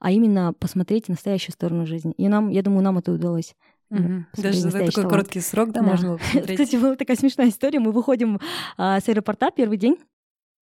а 0.00 0.10
именно 0.10 0.52
посмотреть 0.52 1.08
настоящую 1.08 1.52
сторону 1.52 1.86
жизни. 1.86 2.12
И 2.16 2.28
нам, 2.28 2.48
я 2.48 2.62
думаю, 2.62 2.82
нам 2.82 2.98
это 2.98 3.12
удалось. 3.12 3.54
Угу. 3.90 4.26
Даже 4.38 4.58
за 4.58 4.70
такой 4.72 4.90
талант. 4.90 5.10
короткий 5.10 5.40
срок, 5.40 5.70
да, 5.70 5.80
да. 5.80 5.86
можно 5.86 6.18
посмотреть. 6.18 6.60
Кстати, 6.60 6.80
была 6.80 6.96
такая 6.96 7.16
смешная 7.16 7.48
история. 7.48 7.78
Мы 7.78 7.92
выходим 7.92 8.40
а, 8.76 9.00
с 9.00 9.08
аэропорта 9.08 9.50
первый 9.50 9.76
день, 9.76 9.96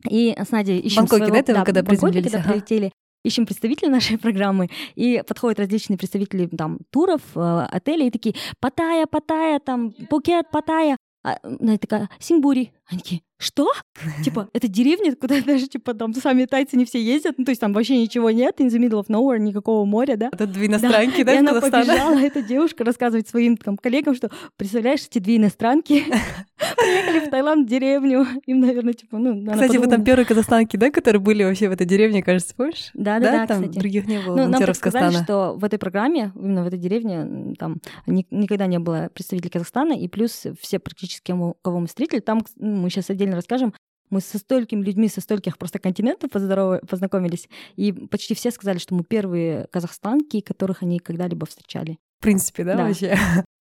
и 0.09 0.35
с 0.37 0.51
Надей 0.51 0.79
ищем 0.79 1.03
Бангкоке, 1.03 1.27
своего... 1.27 1.47
да, 1.47 1.55
да, 1.55 1.64
когда 1.64 1.83
Бангкоке, 1.83 2.23
когда 2.23 2.43
прилетели 2.43 2.93
ищем 3.24 3.46
представителей 3.46 3.90
нашей 3.90 4.18
программы, 4.18 4.68
и 4.94 5.22
подходят 5.26 5.59
различные 5.59 5.98
представители 5.98 6.46
там 6.46 6.78
туров, 6.90 7.22
э, 7.35 7.66
отелей, 7.70 8.09
и 8.09 8.11
такие 8.11 8.35
«Паттайя, 8.61 9.06
Паттайя, 9.06 9.59
там, 9.61 9.92
Пукет, 10.09 10.50
Паттайя». 10.50 10.96
А, 11.22 11.38
она 11.42 11.76
такая 11.76 12.09
«Сингбури». 12.18 12.72
Они 12.88 13.00
такие 13.00 13.22
что? 13.40 13.72
Типа, 14.24 14.48
это 14.52 14.68
деревня, 14.68 15.16
куда 15.16 15.40
даже, 15.40 15.66
типа, 15.66 15.94
там 15.94 16.14
сами 16.14 16.44
тайцы 16.44 16.76
не 16.76 16.85
все 16.85 17.02
ездят, 17.02 17.37
ну, 17.38 17.44
то 17.44 17.50
есть 17.50 17.61
там 17.61 17.72
вообще 17.72 17.96
ничего 17.96 18.30
нет, 18.30 18.61
in 18.61 18.68
the 18.68 18.78
middle 18.78 19.02
of 19.02 19.06
nowhere, 19.09 19.38
никакого 19.38 19.85
моря, 19.85 20.16
да? 20.16 20.28
Это 20.30 20.46
две 20.46 20.66
иностранки, 20.66 21.22
да, 21.22 21.33
да 21.33 21.35
И 21.35 21.38
она 21.38 21.61
побежала, 21.61 22.18
эта 22.18 22.42
девушка, 22.42 22.85
рассказывать 22.85 23.28
своим 23.28 23.56
там 23.56 23.76
коллегам, 23.76 24.14
что, 24.14 24.30
представляешь, 24.56 25.06
эти 25.06 25.18
две 25.18 25.37
иностранки 25.37 26.04
приехали 26.77 27.27
в 27.27 27.31
Таиланд, 27.31 27.66
в 27.66 27.70
деревню, 27.70 28.27
им, 28.46 28.61
наверное, 28.61 28.92
типа, 28.92 29.18
ну, 29.18 29.44
Кстати, 29.53 29.77
вы 29.77 29.87
там 29.87 30.05
первые 30.05 30.27
казахстанки, 30.27 30.77
да, 30.77 30.90
которые 30.90 31.20
были 31.20 31.44
вообще 31.44 31.68
в 31.68 31.73
этой 31.73 31.87
деревне, 31.87 32.23
кажется, 32.23 32.55
больше? 32.57 32.90
Да, 32.94 33.18
да, 33.18 33.33
да, 33.33 33.46
там 33.46 33.62
кстати. 33.62 33.79
других 33.79 34.07
не 34.07 34.20
было, 34.20 34.37
ну, 34.37 34.49
нам 34.49 34.75
сказали, 34.75 35.23
что 35.23 35.55
в 35.57 35.64
этой 35.64 35.79
программе, 35.79 36.33
именно 36.35 36.64
в 36.64 36.66
этой 36.66 36.79
деревне, 36.79 37.55
там 37.59 37.81
никогда 38.07 38.66
не 38.66 38.79
было 38.79 39.11
представителей 39.12 39.51
Казахстана, 39.51 39.92
и 39.92 40.09
плюс 40.09 40.46
все 40.61 40.79
практически, 40.79 41.33
кого 41.33 41.81
мы 41.81 41.87
встретили, 41.87 42.20
там 42.20 42.42
ну, 42.57 42.77
мы 42.83 42.90
сейчас 42.90 43.11
отдельно 43.11 43.37
расскажем, 43.37 43.75
мы 44.11 44.20
со 44.20 44.38
столькими 44.38 44.83
людьми 44.83 45.09
со 45.09 45.20
стольких 45.20 45.57
просто 45.57 45.79
континентов 45.79 46.31
познакомились, 46.33 47.49
и 47.77 47.92
почти 47.92 48.35
все 48.35 48.51
сказали, 48.51 48.79
что 48.79 48.94
мы 48.94 49.05
первые 49.05 49.68
казахстанки, 49.70 50.40
которых 50.40 50.83
они 50.83 50.99
когда-либо 50.99 51.46
встречали. 51.46 51.99
В 52.18 52.23
принципе, 52.23 52.64
да, 52.64 52.77
да. 52.77 52.87
вообще? 52.87 53.16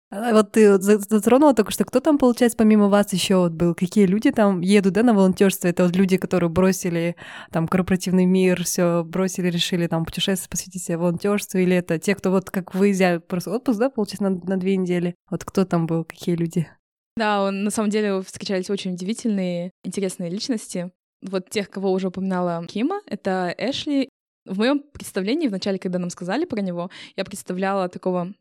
А 0.08 0.32
вот 0.32 0.52
ты 0.52 0.78
затронула 0.78 1.52
только 1.52 1.72
что, 1.72 1.84
кто 1.84 1.98
там, 1.98 2.16
получается, 2.16 2.56
помимо 2.56 2.88
вас 2.88 3.12
еще 3.12 3.36
вот 3.36 3.52
был? 3.52 3.74
Какие 3.74 4.06
люди 4.06 4.30
там 4.30 4.60
едут, 4.60 4.92
да, 4.92 5.02
на 5.02 5.14
волонтерство? 5.14 5.66
Это 5.66 5.84
вот 5.84 5.96
люди, 5.96 6.16
которые 6.16 6.48
бросили 6.48 7.16
там 7.50 7.66
корпоративный 7.66 8.24
мир, 8.24 8.62
все 8.62 9.02
бросили, 9.02 9.48
решили 9.48 9.88
там 9.88 10.04
путешествовать, 10.04 10.50
посвятить 10.50 10.84
себя 10.84 10.98
волонтерству, 10.98 11.58
или 11.58 11.74
это 11.74 11.98
те, 11.98 12.14
кто 12.14 12.30
вот 12.30 12.50
как 12.50 12.74
вы 12.74 12.92
взяли 12.92 13.18
просто 13.18 13.50
отпуск, 13.50 13.80
да, 13.80 13.90
получается, 13.90 14.24
на, 14.24 14.30
на 14.30 14.56
две 14.58 14.76
недели? 14.76 15.16
Вот 15.28 15.44
кто 15.44 15.64
там 15.64 15.86
был, 15.86 16.04
какие 16.04 16.36
люди? 16.36 16.68
Да, 17.16 17.42
он, 17.42 17.64
на 17.64 17.70
самом 17.70 17.90
деле 17.90 18.22
встречались 18.22 18.70
очень 18.70 18.92
удивительные, 18.92 19.72
интересные 19.82 20.30
личности. 20.30 20.92
Вот 21.20 21.50
тех, 21.50 21.68
кого 21.68 21.90
уже 21.90 22.08
упоминала 22.08 22.64
Кима, 22.66 23.00
это 23.06 23.52
Эшли. 23.58 24.08
В 24.44 24.58
моем 24.58 24.78
представлении, 24.92 25.48
вначале, 25.48 25.78
когда 25.78 25.98
нам 25.98 26.10
сказали 26.10 26.44
про 26.44 26.60
него, 26.60 26.90
я 27.16 27.24
представляла 27.24 27.88
такого 27.88 28.32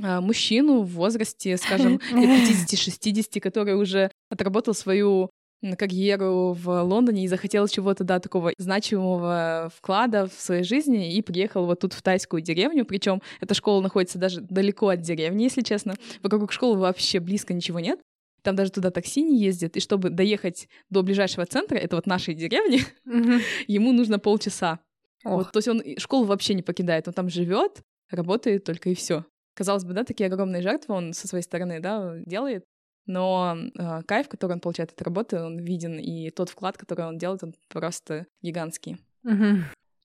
мужчину 0.00 0.82
в 0.82 0.90
возрасте, 0.92 1.56
скажем, 1.56 2.00
50-60, 2.12 3.40
который 3.40 3.74
уже 3.74 4.10
отработал 4.30 4.74
свою 4.74 5.30
карьеру 5.78 6.52
в 6.52 6.82
Лондоне 6.82 7.24
и 7.24 7.28
захотел 7.28 7.68
чего-то, 7.68 8.04
да, 8.04 8.18
такого 8.18 8.52
значимого 8.58 9.70
вклада 9.76 10.26
в 10.26 10.32
своей 10.32 10.64
жизни 10.64 11.14
и 11.14 11.22
приехал 11.22 11.66
вот 11.66 11.80
тут 11.80 11.92
в 11.92 12.02
тайскую 12.02 12.40
деревню, 12.40 12.84
причем 12.84 13.20
эта 13.40 13.54
школа 13.54 13.82
находится 13.82 14.18
даже 14.18 14.40
далеко 14.40 14.88
от 14.88 15.02
деревни, 15.02 15.44
если 15.44 15.62
честно. 15.62 15.96
Вокруг 16.22 16.52
школы 16.52 16.78
вообще 16.78 17.20
близко 17.20 17.52
ничего 17.52 17.80
нет. 17.80 18.00
Там 18.42 18.56
даже 18.56 18.70
туда 18.70 18.90
такси 18.90 19.22
не 19.22 19.38
ездит. 19.38 19.76
И 19.76 19.80
чтобы 19.80 20.08
доехать 20.08 20.66
до 20.88 21.02
ближайшего 21.02 21.44
центра, 21.44 21.76
это 21.76 21.96
вот 21.96 22.06
нашей 22.06 22.34
деревни, 22.34 22.80
ему 23.66 23.92
нужно 23.92 24.18
полчаса. 24.18 24.80
Вот, 25.24 25.52
то 25.52 25.58
есть 25.58 25.68
он 25.68 25.82
школу 25.98 26.24
вообще 26.24 26.54
не 26.54 26.62
покидает, 26.62 27.06
он 27.06 27.12
там 27.12 27.28
живет, 27.28 27.82
работает 28.10 28.64
только 28.64 28.88
и 28.88 28.94
все. 28.94 29.26
Казалось 29.60 29.84
бы, 29.84 29.92
да, 29.92 30.04
такие 30.04 30.28
огромные 30.28 30.62
жертвы 30.62 30.94
он 30.94 31.12
со 31.12 31.28
своей 31.28 31.44
стороны, 31.44 31.80
да, 31.80 32.16
делает, 32.24 32.64
но 33.04 33.58
э, 33.74 34.02
кайф, 34.06 34.30
который 34.30 34.52
он 34.52 34.60
получает 34.60 34.92
от 34.92 35.02
работы, 35.02 35.38
он 35.38 35.58
виден, 35.58 35.98
и 35.98 36.30
тот 36.30 36.48
вклад, 36.48 36.78
который 36.78 37.04
он 37.04 37.18
делает, 37.18 37.44
он 37.44 37.54
просто 37.68 38.26
гигантский. 38.40 38.96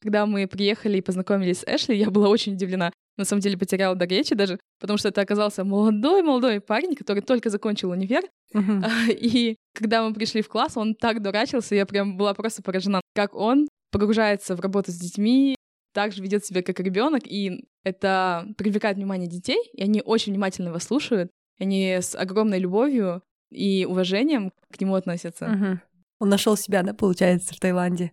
Когда 0.01 0.25
мы 0.25 0.45
приехали 0.45 0.97
и 0.97 1.01
познакомились 1.01 1.59
с 1.59 1.63
Эшли, 1.63 1.97
я 1.97 2.11
была 2.11 2.27
очень 2.27 2.55
удивлена 2.55 2.91
на 3.17 3.23
самом 3.23 3.41
деле 3.41 3.57
потеряла 3.57 3.95
до 3.95 4.05
речи 4.05 4.35
даже, 4.35 4.59
потому 4.79 4.97
что 4.97 5.09
это 5.09 5.21
оказался 5.21 5.63
молодой-молодой 5.63 6.59
парень, 6.59 6.95
который 6.95 7.21
только 7.21 7.49
закончил 7.49 7.91
универ. 7.91 8.23
Uh-huh. 8.53 9.09
И 9.09 9.55
когда 9.73 10.03
мы 10.03 10.13
пришли 10.13 10.41
в 10.41 10.49
класс, 10.49 10.75
он 10.75 10.95
так 10.95 11.21
дурачился, 11.21 11.75
я 11.75 11.85
прям 11.85 12.17
была 12.17 12.33
просто 12.33 12.61
поражена, 12.61 13.01
как 13.13 13.33
он 13.35 13.67
погружается 13.91 14.55
в 14.55 14.59
работу 14.59 14.91
с 14.91 14.95
детьми, 14.95 15.54
также 15.95 16.21
ведет 16.21 16.45
себя 16.45 16.61
как 16.61 16.79
ребенок, 16.81 17.23
и 17.25 17.65
это 17.83 18.45
привлекает 18.57 18.97
внимание 18.97 19.29
детей, 19.29 19.57
и 19.73 19.81
они 19.81 20.01
очень 20.01 20.33
внимательно 20.33 20.67
его 20.67 20.79
слушают, 20.79 21.31
они 21.57 21.93
с 21.93 22.15
огромной 22.15 22.59
любовью 22.59 23.23
и 23.49 23.85
уважением 23.85 24.51
к 24.69 24.81
нему 24.81 24.95
относятся. 24.95 25.45
Uh-huh. 25.45 25.79
Он 26.19 26.29
нашел 26.29 26.57
себя, 26.57 26.83
да, 26.83 26.93
получается, 26.93 27.53
в 27.53 27.59
Таиланде. 27.59 28.11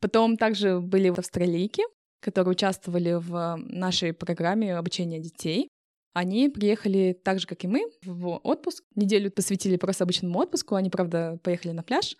Потом 0.00 0.36
также 0.36 0.80
были 0.80 1.10
австралийки, 1.10 1.84
которые 2.20 2.52
участвовали 2.52 3.12
в 3.14 3.56
нашей 3.68 4.12
программе 4.12 4.76
обучения 4.76 5.20
детей. 5.20 5.68
Они 6.14 6.48
приехали 6.48 7.16
так 7.24 7.38
же, 7.38 7.46
как 7.46 7.62
и 7.62 7.68
мы, 7.68 7.84
в 8.04 8.40
отпуск. 8.42 8.82
Неделю 8.96 9.30
посвятили 9.30 9.76
просто 9.76 10.02
обычному 10.02 10.40
отпуску. 10.40 10.74
Они, 10.74 10.90
правда, 10.90 11.38
поехали 11.44 11.70
на 11.70 11.84
пляж, 11.84 12.16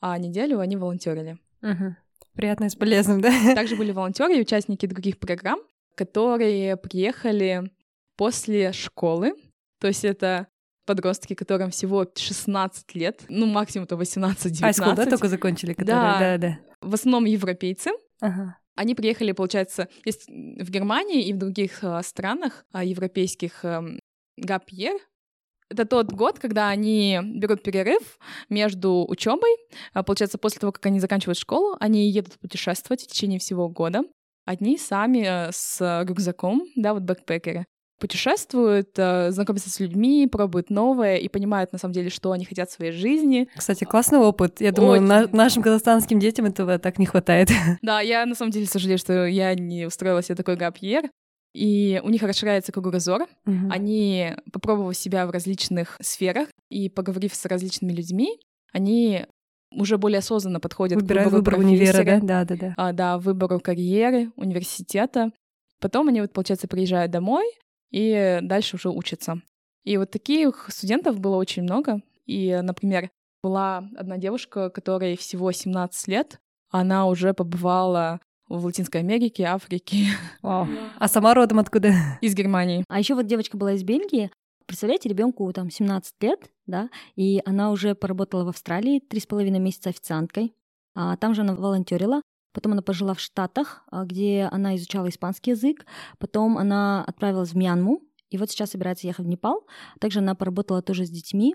а 0.00 0.16
неделю 0.16 0.60
они 0.60 0.76
волонтерили. 0.76 1.38
Угу. 1.60 1.96
Приятно 2.34 2.64
и 2.64 2.68
с 2.68 2.74
полезным, 2.74 3.20
да? 3.20 3.30
Также 3.54 3.76
были 3.76 3.92
волонтеры 3.92 4.36
и 4.36 4.40
участники 4.40 4.86
других 4.86 5.18
программ, 5.18 5.60
которые 5.94 6.76
приехали 6.76 7.70
после 8.16 8.72
школы. 8.72 9.34
То 9.80 9.88
есть 9.88 10.04
это 10.04 10.48
подростки, 10.86 11.34
которым 11.34 11.70
всего 11.70 12.06
16 12.14 12.94
лет, 12.94 13.24
ну, 13.28 13.46
максимум-то 13.46 13.96
18-19. 13.96 14.64
Айскул, 14.64 14.94
да, 14.94 15.06
только 15.06 15.28
закончили? 15.28 15.72
Которые... 15.72 15.96
Да, 15.96 16.18
да, 16.18 16.38
да. 16.38 16.58
В 16.80 16.94
основном 16.94 17.24
европейцы. 17.24 17.90
Ага. 18.20 18.58
Они 18.76 18.94
приехали, 18.94 19.32
получается, 19.32 19.88
есть 20.04 20.28
в 20.28 20.70
Германии 20.70 21.26
и 21.26 21.32
в 21.32 21.38
других 21.38 21.84
э, 21.84 22.00
странах 22.02 22.64
э, 22.74 22.84
европейских 22.84 23.64
э, 23.64 23.98
гапьер. 24.36 24.94
Это 25.70 25.84
тот 25.86 26.12
год, 26.12 26.38
когда 26.38 26.68
они 26.68 27.18
берут 27.22 27.62
перерыв 27.62 28.18
между 28.48 29.04
учебой. 29.08 29.50
Получается, 29.92 30.38
после 30.38 30.60
того, 30.60 30.72
как 30.72 30.84
они 30.86 31.00
заканчивают 31.00 31.38
школу, 31.38 31.76
они 31.80 32.10
едут 32.10 32.38
путешествовать 32.38 33.02
в 33.02 33.06
течение 33.06 33.38
всего 33.38 33.68
года. 33.68 34.02
Одни 34.44 34.76
сами 34.76 35.50
с 35.50 36.04
рюкзаком, 36.06 36.64
да, 36.76 36.92
вот 36.92 37.02
бэкпекеры 37.02 37.64
путешествуют, 37.98 38.90
э, 38.98 39.30
знакомятся 39.30 39.70
с 39.70 39.80
людьми, 39.80 40.28
пробуют 40.30 40.68
новое 40.68 41.16
и 41.16 41.28
понимают 41.28 41.72
на 41.72 41.78
самом 41.78 41.94
деле, 41.94 42.10
что 42.10 42.32
они 42.32 42.44
хотят 42.44 42.68
в 42.68 42.72
своей 42.72 42.92
жизни. 42.92 43.48
Кстати, 43.56 43.84
классный 43.84 44.18
опыт. 44.18 44.60
Я 44.60 44.72
думаю, 44.72 45.00
на 45.00 45.26
нашим 45.28 45.62
казахстанским 45.62 46.18
детям 46.18 46.44
этого 46.44 46.78
так 46.78 46.98
не 46.98 47.06
хватает. 47.06 47.48
Да, 47.82 48.00
я 48.00 48.26
на 48.26 48.34
самом 48.34 48.50
деле 48.50 48.66
сожалею, 48.66 48.98
что 48.98 49.26
я 49.26 49.54
не 49.54 49.86
устроила 49.86 50.22
себе 50.22 50.34
такой 50.34 50.56
гапьер. 50.56 51.04
И 51.54 52.00
у 52.02 52.08
них 52.10 52.22
расширяется 52.22 52.72
кругозор. 52.72 53.22
Угу. 53.46 53.70
Они, 53.70 54.32
попробовав 54.52 54.96
себя 54.96 55.26
в 55.26 55.30
различных 55.30 55.96
сферах 56.00 56.48
и 56.68 56.88
поговорив 56.88 57.34
с 57.34 57.44
различными 57.46 57.92
людьми, 57.92 58.40
они 58.72 59.26
уже 59.70 59.98
более 59.98 60.18
осознанно 60.18 60.60
подходят 60.60 61.00
Выбирают 61.00 61.30
к 61.30 61.32
выбору 61.32 61.56
выбор 61.58 61.70
универа, 61.70 62.04
да? 62.04 62.20
Да, 62.20 62.44
да, 62.44 62.56
да. 62.56 62.74
А, 62.76 62.92
да, 62.92 63.18
выбору 63.18 63.60
карьеры, 63.60 64.32
университета. 64.36 65.30
Потом 65.80 66.08
они 66.08 66.20
вот, 66.20 66.32
получается, 66.32 66.68
приезжают 66.68 67.12
домой, 67.12 67.44
и 67.90 68.40
дальше 68.42 68.76
уже 68.76 68.90
учатся. 68.90 69.40
И 69.84 69.96
вот 69.96 70.10
таких 70.10 70.66
студентов 70.70 71.20
было 71.20 71.36
очень 71.36 71.62
много. 71.62 72.00
И, 72.26 72.58
например, 72.62 73.10
была 73.42 73.88
одна 73.96 74.16
девушка, 74.16 74.70
которой 74.70 75.16
всего 75.16 75.52
17 75.52 76.08
лет, 76.08 76.40
она 76.70 77.06
уже 77.06 77.34
побывала 77.34 78.20
в 78.48 78.64
Латинской 78.64 79.00
Америке, 79.00 79.44
Африке. 79.44 80.06
Вау. 80.42 80.66
А 80.98 81.08
сама 81.08 81.34
родом 81.34 81.58
откуда? 81.58 81.94
Из 82.20 82.34
Германии. 82.34 82.84
А 82.88 82.98
еще 82.98 83.14
вот 83.14 83.26
девочка 83.26 83.56
была 83.56 83.72
из 83.72 83.82
Бельгии. 83.82 84.30
Представляете, 84.66 85.08
ребенку 85.08 85.52
там 85.52 85.70
17 85.70 86.14
лет, 86.22 86.50
да, 86.66 86.88
и 87.16 87.42
она 87.44 87.70
уже 87.70 87.94
поработала 87.94 88.44
в 88.44 88.48
Австралии 88.48 88.98
три 88.98 89.20
с 89.20 89.26
половиной 89.26 89.58
месяца 89.58 89.90
официанткой. 89.90 90.54
А, 90.94 91.16
там 91.16 91.34
же 91.34 91.42
она 91.42 91.54
волонтерила. 91.54 92.22
Потом 92.52 92.72
она 92.72 92.82
пожила 92.82 93.14
в 93.14 93.20
Штатах, 93.20 93.82
а, 93.90 94.04
где 94.04 94.48
она 94.50 94.76
изучала 94.76 95.08
испанский 95.08 95.50
язык. 95.50 95.84
Потом 96.18 96.56
она 96.56 97.04
отправилась 97.04 97.50
в 97.50 97.56
Мьянму. 97.56 98.00
И 98.30 98.38
вот 98.38 98.50
сейчас 98.50 98.70
собирается 98.70 99.06
ехать 99.06 99.26
в 99.26 99.28
Непал. 99.28 99.66
Также 100.00 100.20
она 100.20 100.34
поработала 100.34 100.80
тоже 100.80 101.04
с 101.04 101.10
детьми. 101.10 101.54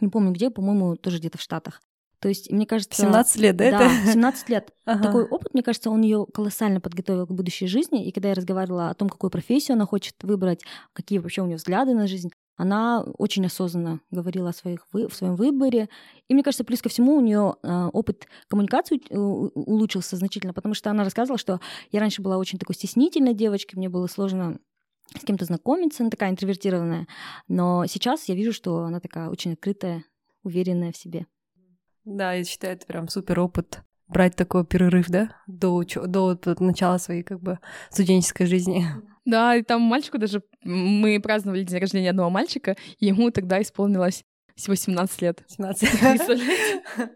Не 0.00 0.08
помню 0.08 0.32
где, 0.32 0.50
по-моему, 0.50 0.96
тоже 0.96 1.18
где-то 1.18 1.38
в 1.38 1.42
Штатах. 1.42 1.80
То 2.20 2.28
есть, 2.28 2.50
мне 2.50 2.66
кажется... 2.66 3.02
17 3.02 3.36
лет, 3.36 3.56
да? 3.56 3.70
Да, 3.70 3.86
это? 3.86 4.12
17 4.12 4.48
лет. 4.48 4.72
Ага. 4.84 5.02
Такой 5.02 5.24
опыт, 5.24 5.54
мне 5.54 5.62
кажется, 5.62 5.90
он 5.90 6.02
ее 6.02 6.26
колоссально 6.32 6.80
подготовил 6.80 7.26
к 7.26 7.32
будущей 7.32 7.66
жизни. 7.66 8.06
И 8.06 8.12
когда 8.12 8.30
я 8.30 8.34
разговаривала 8.34 8.90
о 8.90 8.94
том, 8.94 9.08
какую 9.08 9.30
профессию 9.30 9.74
она 9.74 9.86
хочет 9.86 10.14
выбрать, 10.22 10.62
какие 10.92 11.18
вообще 11.18 11.42
у 11.42 11.46
нее 11.46 11.56
взгляды 11.56 11.94
на 11.94 12.06
жизнь, 12.06 12.30
она 12.56 13.02
очень 13.18 13.44
осознанно 13.44 14.00
говорила 14.10 14.48
о 14.48 14.52
своих 14.54 14.86
в 14.92 15.10
своем 15.10 15.36
выборе. 15.36 15.88
И 16.28 16.34
мне 16.34 16.42
кажется, 16.42 16.64
плюс 16.64 16.80
ко 16.80 16.88
всему 16.88 17.16
у 17.16 17.20
нее 17.20 17.56
э, 17.62 17.88
опыт 17.92 18.26
коммуникации 18.48 19.00
улучшился 19.10 20.16
значительно, 20.16 20.54
потому 20.54 20.74
что 20.74 20.90
она 20.90 21.04
рассказывала, 21.04 21.38
что 21.38 21.60
я 21.92 22.00
раньше 22.00 22.22
была 22.22 22.38
очень 22.38 22.58
такой 22.58 22.74
стеснительной 22.74 23.34
девочкой, 23.34 23.76
мне 23.76 23.90
было 23.90 24.06
сложно 24.06 24.58
с 25.14 25.24
кем-то 25.24 25.44
знакомиться, 25.44 26.02
она 26.02 26.10
такая 26.10 26.30
интровертированная. 26.30 27.06
Но 27.46 27.86
сейчас 27.86 28.24
я 28.28 28.34
вижу, 28.34 28.52
что 28.52 28.84
она 28.84 29.00
такая 29.00 29.28
очень 29.28 29.52
открытая, 29.52 30.04
уверенная 30.42 30.92
в 30.92 30.96
себе. 30.96 31.26
Да, 32.06 32.32
я 32.34 32.44
считаю, 32.44 32.74
это 32.74 32.86
прям 32.86 33.08
супер 33.08 33.40
опыт 33.40 33.82
брать 34.08 34.36
такой 34.36 34.64
перерыв, 34.64 35.08
да, 35.08 35.36
до, 35.48 35.82
до, 35.82 36.34
до 36.34 36.62
начала 36.62 36.98
своей 36.98 37.24
как 37.24 37.40
бы 37.40 37.58
студенческой 37.90 38.46
жизни. 38.46 38.86
Да, 39.24 39.56
и 39.56 39.62
там 39.62 39.82
мальчику 39.82 40.18
даже... 40.18 40.42
Мы 40.62 41.20
праздновали 41.20 41.64
день 41.64 41.80
рождения 41.80 42.10
одного 42.10 42.30
мальчика, 42.30 42.76
и 43.00 43.06
ему 43.06 43.32
тогда 43.32 43.60
исполнилось 43.60 44.24
всего 44.54 44.76
17 44.76 45.22
лет. 45.22 45.42
17. 45.48 46.40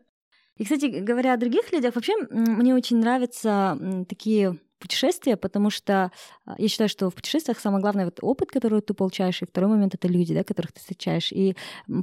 И, 0.57 0.64
кстати, 0.64 0.87
говоря 0.87 1.35
о 1.35 1.37
других 1.38 1.72
людях, 1.72 1.94
вообще 1.94 2.12
мне 2.29 2.74
очень 2.74 2.98
нравятся 2.98 3.79
такие 4.09 4.59
путешествия, 4.80 5.36
потому 5.36 5.70
что 5.70 6.10
а, 6.44 6.54
я 6.58 6.68
считаю, 6.68 6.88
что 6.88 7.10
в 7.10 7.14
путешествиях 7.14 7.60
самое 7.60 7.80
главное 7.80 8.06
вот 8.06 8.18
опыт, 8.22 8.50
который 8.50 8.80
ты 8.80 8.94
получаешь, 8.94 9.42
и 9.42 9.46
второй 9.46 9.70
момент 9.70 9.94
это 9.94 10.08
люди, 10.08 10.34
да, 10.34 10.42
которых 10.42 10.72
ты 10.72 10.80
встречаешь. 10.80 11.30
И 11.32 11.54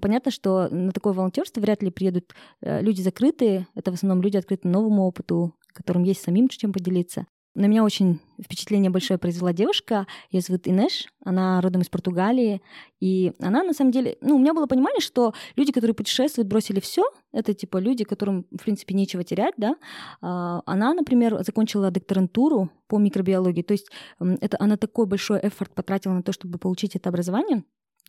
понятно, 0.02 0.32
что 0.32 0.70
на 0.70 0.92
такое 0.92 1.14
волонтерство 1.14 1.60
вряд 1.60 1.84
ли 1.84 1.92
приедут 1.92 2.34
э, 2.62 2.82
люди 2.82 3.02
закрытые, 3.02 3.68
это 3.76 3.92
в 3.92 3.96
основном 3.96 4.22
люди 4.22 4.38
открыты 4.38 4.68
новому 4.68 5.06
опыту, 5.06 5.54
которым 5.74 6.04
есть 6.04 6.24
самим 6.24 6.48
чем 6.50 6.72
поделиться. 6.72 7.26
На 7.58 7.66
меня 7.66 7.84
очень 7.84 8.20
впечатление 8.40 8.92
большое 8.92 9.18
произвела 9.18 9.52
девушка, 9.52 10.06
ее 10.30 10.42
зовут 10.42 10.68
Инеш, 10.68 11.08
она 11.26 11.60
родом 11.60 11.82
из 11.82 11.90
Португалии, 11.90 12.62
и 13.00 13.34
она 13.40 13.64
на 13.64 13.74
самом 13.74 13.90
деле, 13.90 14.16
ну, 14.22 14.36
у 14.36 14.40
меня 14.40 14.54
было 14.54 14.68
понимание, 14.68 15.02
что 15.02 15.34
люди, 15.56 15.72
которые 15.72 15.96
путешествуют, 15.96 16.48
бросили 16.48 16.80
все, 16.80 17.02
это 17.32 17.56
типа 17.56 17.80
люди, 17.80 18.04
которым, 18.04 18.46
в 18.52 18.64
принципе, 18.64 18.94
нечего 18.94 19.24
терять, 19.24 19.56
да. 19.58 19.76
А, 20.22 20.62
она, 20.68 20.94
например, 20.94 21.44
закончила 21.44 21.90
докторантуру 21.90 22.70
по 22.88 23.00
микробиологии, 23.00 23.64
то 23.64 23.72
есть 23.72 23.90
это 24.20 24.58
она 24.60 24.78
такой 24.78 25.08
большой 25.08 25.40
эфорт 25.42 25.74
потратила 25.74 26.14
на 26.14 26.22
то, 26.22 26.34
чтобы 26.34 26.60
получить 26.60 26.96
это 26.96 27.10
образование, 27.10 27.64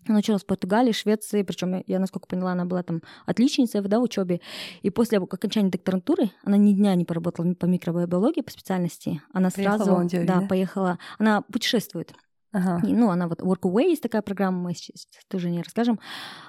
она 0.06 0.18
училась 0.18 0.42
в 0.42 0.46
Португалии, 0.46 0.92
Швеции, 0.92 1.42
причем 1.42 1.82
я, 1.86 1.98
насколько 1.98 2.26
поняла, 2.26 2.52
она 2.52 2.64
была 2.64 2.82
там 2.82 3.02
отличницей 3.26 3.80
да, 3.82 3.98
в 3.98 4.02
учебе. 4.02 4.40
И 4.82 4.90
после 4.90 5.18
окончания 5.18 5.70
докторантуры 5.70 6.30
она 6.44 6.56
ни 6.56 6.72
дня 6.72 6.94
не 6.94 7.04
поработала 7.04 7.52
по 7.54 7.66
микробиологии 7.66 8.42
по 8.42 8.50
специальности. 8.50 9.20
Она 9.32 9.50
поехала 9.50 9.84
сразу 9.84 10.08
да, 10.24 10.40
да, 10.40 10.46
поехала. 10.46 10.98
Она 11.18 11.42
путешествует. 11.42 12.14
Ага. 12.52 12.86
И, 12.86 12.92
ну, 12.92 13.10
она 13.10 13.28
вот 13.28 13.42
Workaway 13.42 13.90
есть 13.90 14.02
такая 14.02 14.22
программа, 14.22 14.58
мы 14.58 14.74
сейчас 14.74 15.06
тоже 15.28 15.50
не 15.50 15.62
расскажем. 15.62 16.00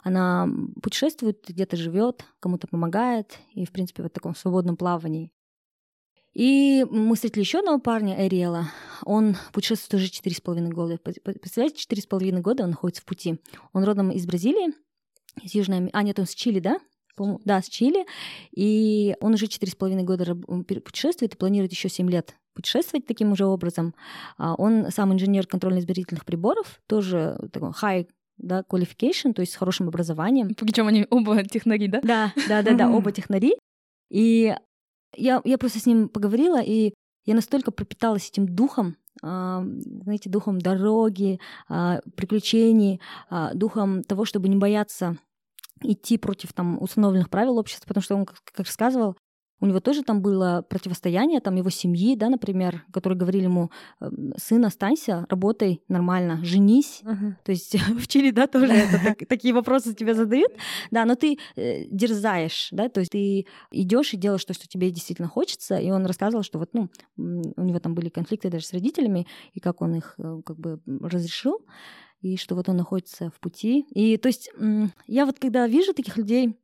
Она 0.03 0.47
путешествует, 0.81 1.43
где-то 1.47 1.75
живет, 1.75 2.25
кому-то 2.39 2.67
помогает, 2.67 3.37
и, 3.53 3.65
в 3.65 3.71
принципе, 3.71 4.03
вот 4.03 4.11
в 4.11 4.15
таком 4.15 4.33
свободном 4.35 4.77
плавании. 4.77 5.31
И 6.39 6.85
мы 6.89 7.15
встретили 7.15 7.41
еще 7.41 7.59
одного 7.59 7.79
парня, 7.79 8.25
Эриэла. 8.25 8.71
Он 9.03 9.35
путешествует 9.51 10.01
уже 10.01 10.09
четыре 10.09 10.37
с 10.37 10.39
половиной 10.39 10.69
года. 10.69 10.97
Представляете, 10.97 11.75
четыре 11.75 12.01
с 12.01 12.05
половиной 12.05 12.39
года 12.39 12.63
он 12.63 12.69
находится 12.69 13.01
в 13.01 13.05
пути. 13.05 13.41
Он 13.73 13.83
родом 13.83 14.09
из 14.09 14.25
Бразилии, 14.25 14.73
из 15.43 15.53
Южной 15.53 15.79
Америки. 15.79 15.95
А, 15.97 16.01
нет, 16.01 16.17
он 16.17 16.25
с 16.25 16.33
Чили, 16.33 16.61
да? 16.61 16.79
Да, 17.43 17.61
с 17.61 17.67
Чили. 17.67 18.05
И 18.55 19.17
он 19.19 19.33
уже 19.33 19.47
четыре 19.47 19.73
с 19.73 19.75
половиной 19.75 20.03
года 20.03 20.33
путешествует 20.33 21.33
и 21.33 21.37
планирует 21.37 21.73
еще 21.73 21.89
семь 21.89 22.09
лет 22.09 22.37
путешествовать 22.53 23.05
таким 23.05 23.33
уже 23.33 23.45
образом. 23.45 23.93
А, 24.37 24.55
он 24.55 24.91
сам 24.91 25.11
инженер 25.11 25.45
контрольно-измерительных 25.45 26.23
приборов, 26.23 26.79
тоже 26.87 27.37
такой 27.51 27.71
high 27.71 28.07
да, 28.37 28.61
qualification, 28.61 29.33
то 29.33 29.41
есть 29.41 29.51
с 29.51 29.57
хорошим 29.57 29.89
образованием. 29.89 30.55
Причем 30.55 30.87
они 30.87 31.05
оба 31.09 31.43
технари, 31.43 31.89
да? 31.89 31.99
Да, 32.01 32.33
да, 32.47 32.61
да, 32.61 32.75
да, 32.75 32.89
оба 32.95 33.11
технари. 33.11 33.55
И 34.09 34.55
я, 35.15 35.41
я 35.43 35.57
просто 35.57 35.79
с 35.79 35.85
ним 35.85 36.09
поговорила, 36.09 36.61
и 36.61 36.93
я 37.25 37.35
настолько 37.35 37.71
пропиталась 37.71 38.29
этим 38.29 38.47
духом, 38.47 38.97
а, 39.21 39.63
знаете, 40.03 40.29
духом 40.29 40.59
дороги, 40.59 41.39
а, 41.67 42.01
приключений, 42.15 43.01
а, 43.29 43.53
духом 43.53 44.03
того, 44.03 44.25
чтобы 44.25 44.47
не 44.47 44.55
бояться 44.55 45.17
идти 45.81 46.17
против 46.17 46.53
там 46.53 46.81
установленных 46.81 47.29
правил 47.29 47.57
общества, 47.57 47.87
потому 47.87 48.03
что 48.03 48.15
он, 48.15 48.25
как 48.25 48.41
рассказывал, 48.57 49.15
у 49.61 49.65
него 49.65 49.79
тоже 49.79 50.03
там 50.03 50.21
было 50.21 50.65
противостояние, 50.67 51.39
там 51.41 51.55
его 51.55 51.69
семьи, 51.69 52.15
да, 52.15 52.29
например, 52.29 52.83
которые 52.91 53.17
говорили 53.17 53.43
ему, 53.43 53.71
«Эм, 53.99 54.33
сын, 54.37 54.63
останься, 54.65 55.25
работай 55.29 55.81
нормально, 55.87 56.39
женись. 56.43 57.01
Uh-huh. 57.03 57.33
То 57.43 57.51
есть 57.51 57.75
в 57.99 58.07
Чили, 58.07 58.31
да, 58.31 58.47
тоже 58.47 58.73
это, 58.73 59.25
такие 59.25 59.53
вопросы 59.53 59.93
тебе 59.93 60.13
задают, 60.13 60.51
да, 60.91 61.05
но 61.05 61.15
ты 61.15 61.37
э, 61.55 61.85
дерзаешь, 61.85 62.69
да, 62.71 62.89
то 62.89 63.01
есть 63.01 63.11
ты 63.11 63.45
идешь 63.71 64.13
и 64.13 64.17
делаешь 64.17 64.45
то, 64.45 64.53
что 64.53 64.67
тебе 64.67 64.91
действительно 64.91 65.27
хочется. 65.27 65.77
И 65.77 65.91
он 65.91 66.05
рассказывал, 66.05 66.43
что 66.43 66.59
вот, 66.59 66.69
ну, 66.73 66.89
у 67.17 67.63
него 67.63 67.79
там 67.79 67.95
были 67.95 68.09
конфликты 68.09 68.49
даже 68.49 68.65
с 68.65 68.73
родителями, 68.73 69.27
и 69.53 69.59
как 69.59 69.81
он 69.81 69.95
их 69.95 70.15
э, 70.17 70.41
как 70.45 70.57
бы 70.57 70.79
разрешил, 71.01 71.65
и 72.21 72.37
что 72.37 72.55
вот 72.55 72.69
он 72.69 72.77
находится 72.77 73.31
в 73.31 73.39
пути. 73.39 73.85
И 73.91 74.17
то 74.17 74.27
есть 74.27 74.51
я 75.07 75.25
вот 75.25 75.39
когда 75.39 75.67
вижу 75.67 75.93
таких 75.93 76.17
людей, 76.17 76.57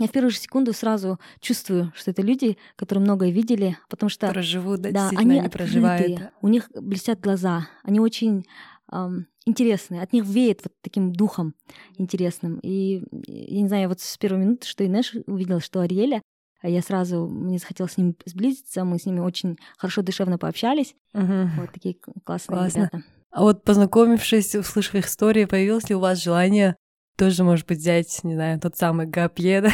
я 0.00 0.08
в 0.08 0.10
первую 0.10 0.30
же 0.30 0.38
секунду 0.38 0.72
сразу 0.72 1.18
чувствую, 1.40 1.92
что 1.94 2.10
это 2.10 2.22
люди, 2.22 2.56
которые 2.76 3.02
многое 3.04 3.30
видели, 3.30 3.76
потому 3.88 4.08
что... 4.08 4.26
Которые 4.26 4.44
живут, 4.44 4.80
да, 4.80 4.90
да 4.90 5.10
они, 5.16 5.38
они 5.38 5.48
проживают. 5.48 6.32
У 6.40 6.48
них 6.48 6.70
блестят 6.74 7.20
глаза, 7.20 7.68
они 7.82 8.00
очень 8.00 8.46
эм, 8.90 9.26
интересные, 9.44 10.02
от 10.02 10.12
них 10.12 10.24
веет 10.24 10.60
вот 10.64 10.72
таким 10.80 11.12
духом 11.12 11.54
интересным. 11.98 12.58
И 12.62 13.02
я 13.26 13.60
не 13.60 13.68
знаю, 13.68 13.88
вот 13.88 14.00
с 14.00 14.16
первой 14.16 14.40
минуты, 14.40 14.66
что 14.66 14.84
Инеш 14.84 15.14
увидела, 15.26 15.60
что 15.60 15.80
Ариэля, 15.80 16.22
а 16.62 16.68
я 16.68 16.82
сразу, 16.82 17.26
мне 17.26 17.58
захотелось 17.58 17.92
с 17.92 17.96
ними 17.96 18.14
сблизиться, 18.26 18.84
мы 18.84 18.98
с 18.98 19.06
ними 19.06 19.20
очень 19.20 19.58
хорошо, 19.78 20.02
душевно 20.02 20.38
пообщались. 20.38 20.94
Угу. 21.14 21.50
Вот 21.58 21.72
такие 21.72 21.96
классные 22.24 22.58
Классно. 22.58 22.78
ребята. 22.78 23.02
А 23.30 23.42
вот 23.42 23.62
познакомившись, 23.62 24.54
услышав 24.56 24.94
их 24.94 25.06
истории, 25.06 25.44
появилось 25.44 25.88
ли 25.88 25.94
у 25.94 26.00
вас 26.00 26.22
желание 26.22 26.76
тоже, 27.20 27.44
может 27.44 27.66
быть, 27.66 27.78
взять, 27.78 28.24
не 28.24 28.34
знаю, 28.34 28.58
тот 28.58 28.78
самый 28.78 29.04
гапье, 29.04 29.60
да, 29.62 29.70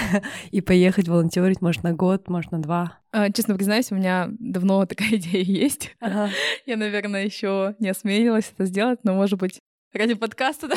и 0.51 0.61
поехать 0.61 1.07
волонтерить, 1.07 1.63
может, 1.63 1.85
на 1.85 1.93
год, 1.93 2.29
может, 2.29 2.51
на 2.51 2.61
два. 2.61 2.99
А, 3.13 3.31
честно 3.31 3.55
признаюсь, 3.55 3.93
у 3.93 3.95
меня 3.95 4.29
давно 4.41 4.85
такая 4.87 5.11
идея 5.11 5.45
есть. 5.45 5.95
Ага. 6.01 6.29
Я, 6.67 6.77
наверное, 6.77 7.25
еще 7.25 7.77
не 7.79 7.89
осмелилась 7.89 8.53
это 8.53 8.65
сделать, 8.65 8.99
но, 9.05 9.15
может 9.15 9.39
быть, 9.39 9.61
ради 9.95 10.15
подкаста, 10.15 10.67
да? 10.67 10.77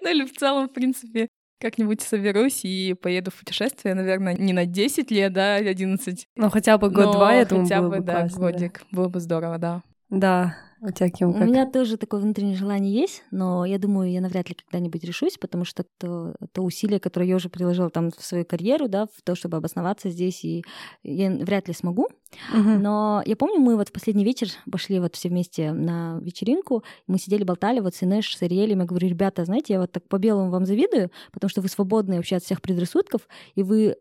Ну 0.00 0.10
или 0.10 0.24
в 0.24 0.32
целом, 0.32 0.68
в 0.68 0.72
принципе, 0.72 1.28
как-нибудь 1.60 2.00
соберусь 2.00 2.64
и 2.64 2.94
поеду 2.94 3.30
в 3.30 3.34
путешествие, 3.34 3.94
наверное, 3.94 4.34
не 4.34 4.54
на 4.54 4.64
10 4.64 5.10
лет, 5.10 5.34
да, 5.34 5.56
11. 5.56 6.26
Ну, 6.34 6.50
хотя 6.50 6.78
бы 6.78 6.88
год-два, 6.88 7.34
я 7.34 7.44
думаю, 7.44 7.66
хотя 7.66 7.82
бы, 7.82 8.00
да, 8.00 8.26
годик. 8.34 8.84
Было 8.90 9.08
бы 9.08 9.20
здорово, 9.20 9.58
да. 9.58 9.82
Да, 10.08 10.56
у 10.84 10.90
тебя, 10.90 11.10
Ким, 11.10 11.32
как? 11.32 11.42
У 11.42 11.44
меня 11.44 11.70
тоже 11.70 11.96
такое 11.96 12.20
внутреннее 12.20 12.56
желание 12.56 12.92
есть, 12.92 13.22
но 13.30 13.64
я 13.64 13.78
думаю, 13.78 14.10
я 14.10 14.20
навряд 14.20 14.48
ли 14.48 14.56
когда-нибудь 14.56 15.04
решусь, 15.04 15.38
потому 15.38 15.64
что 15.64 15.84
то, 15.98 16.34
то 16.52 16.62
усилие, 16.62 16.98
которое 16.98 17.28
я 17.28 17.36
уже 17.36 17.48
приложила 17.48 17.88
там 17.88 18.10
в 18.10 18.22
свою 18.24 18.44
карьеру, 18.44 18.88
да, 18.88 19.06
в 19.06 19.22
то, 19.22 19.36
чтобы 19.36 19.56
обосноваться 19.58 20.10
здесь, 20.10 20.44
и 20.44 20.64
я 21.04 21.30
вряд 21.30 21.68
ли 21.68 21.74
смогу. 21.74 22.08
Угу. 22.52 22.68
Но 22.80 23.22
я 23.24 23.36
помню, 23.36 23.60
мы 23.60 23.76
вот 23.76 23.90
в 23.90 23.92
последний 23.92 24.24
вечер 24.24 24.48
пошли 24.70 24.98
вот 24.98 25.14
все 25.14 25.28
вместе 25.28 25.72
на 25.72 26.18
вечеринку, 26.20 26.82
мы 27.06 27.18
сидели, 27.18 27.44
болтали 27.44 27.78
вот 27.78 27.94
с 27.94 28.02
Инеш, 28.02 28.36
с 28.36 28.42
Ариэлем, 28.42 28.80
я 28.80 28.84
говорю, 28.84 29.08
ребята, 29.08 29.44
знаете, 29.44 29.74
я 29.74 29.80
вот 29.80 29.92
так 29.92 30.08
по 30.08 30.18
белому 30.18 30.50
вам 30.50 30.66
завидую, 30.66 31.10
потому 31.32 31.48
что 31.48 31.60
вы 31.60 31.68
свободны 31.68 32.16
вообще 32.16 32.36
от 32.36 32.42
всех 32.42 32.60
предрассудков, 32.60 33.28
и 33.54 33.62
вы 33.62 33.96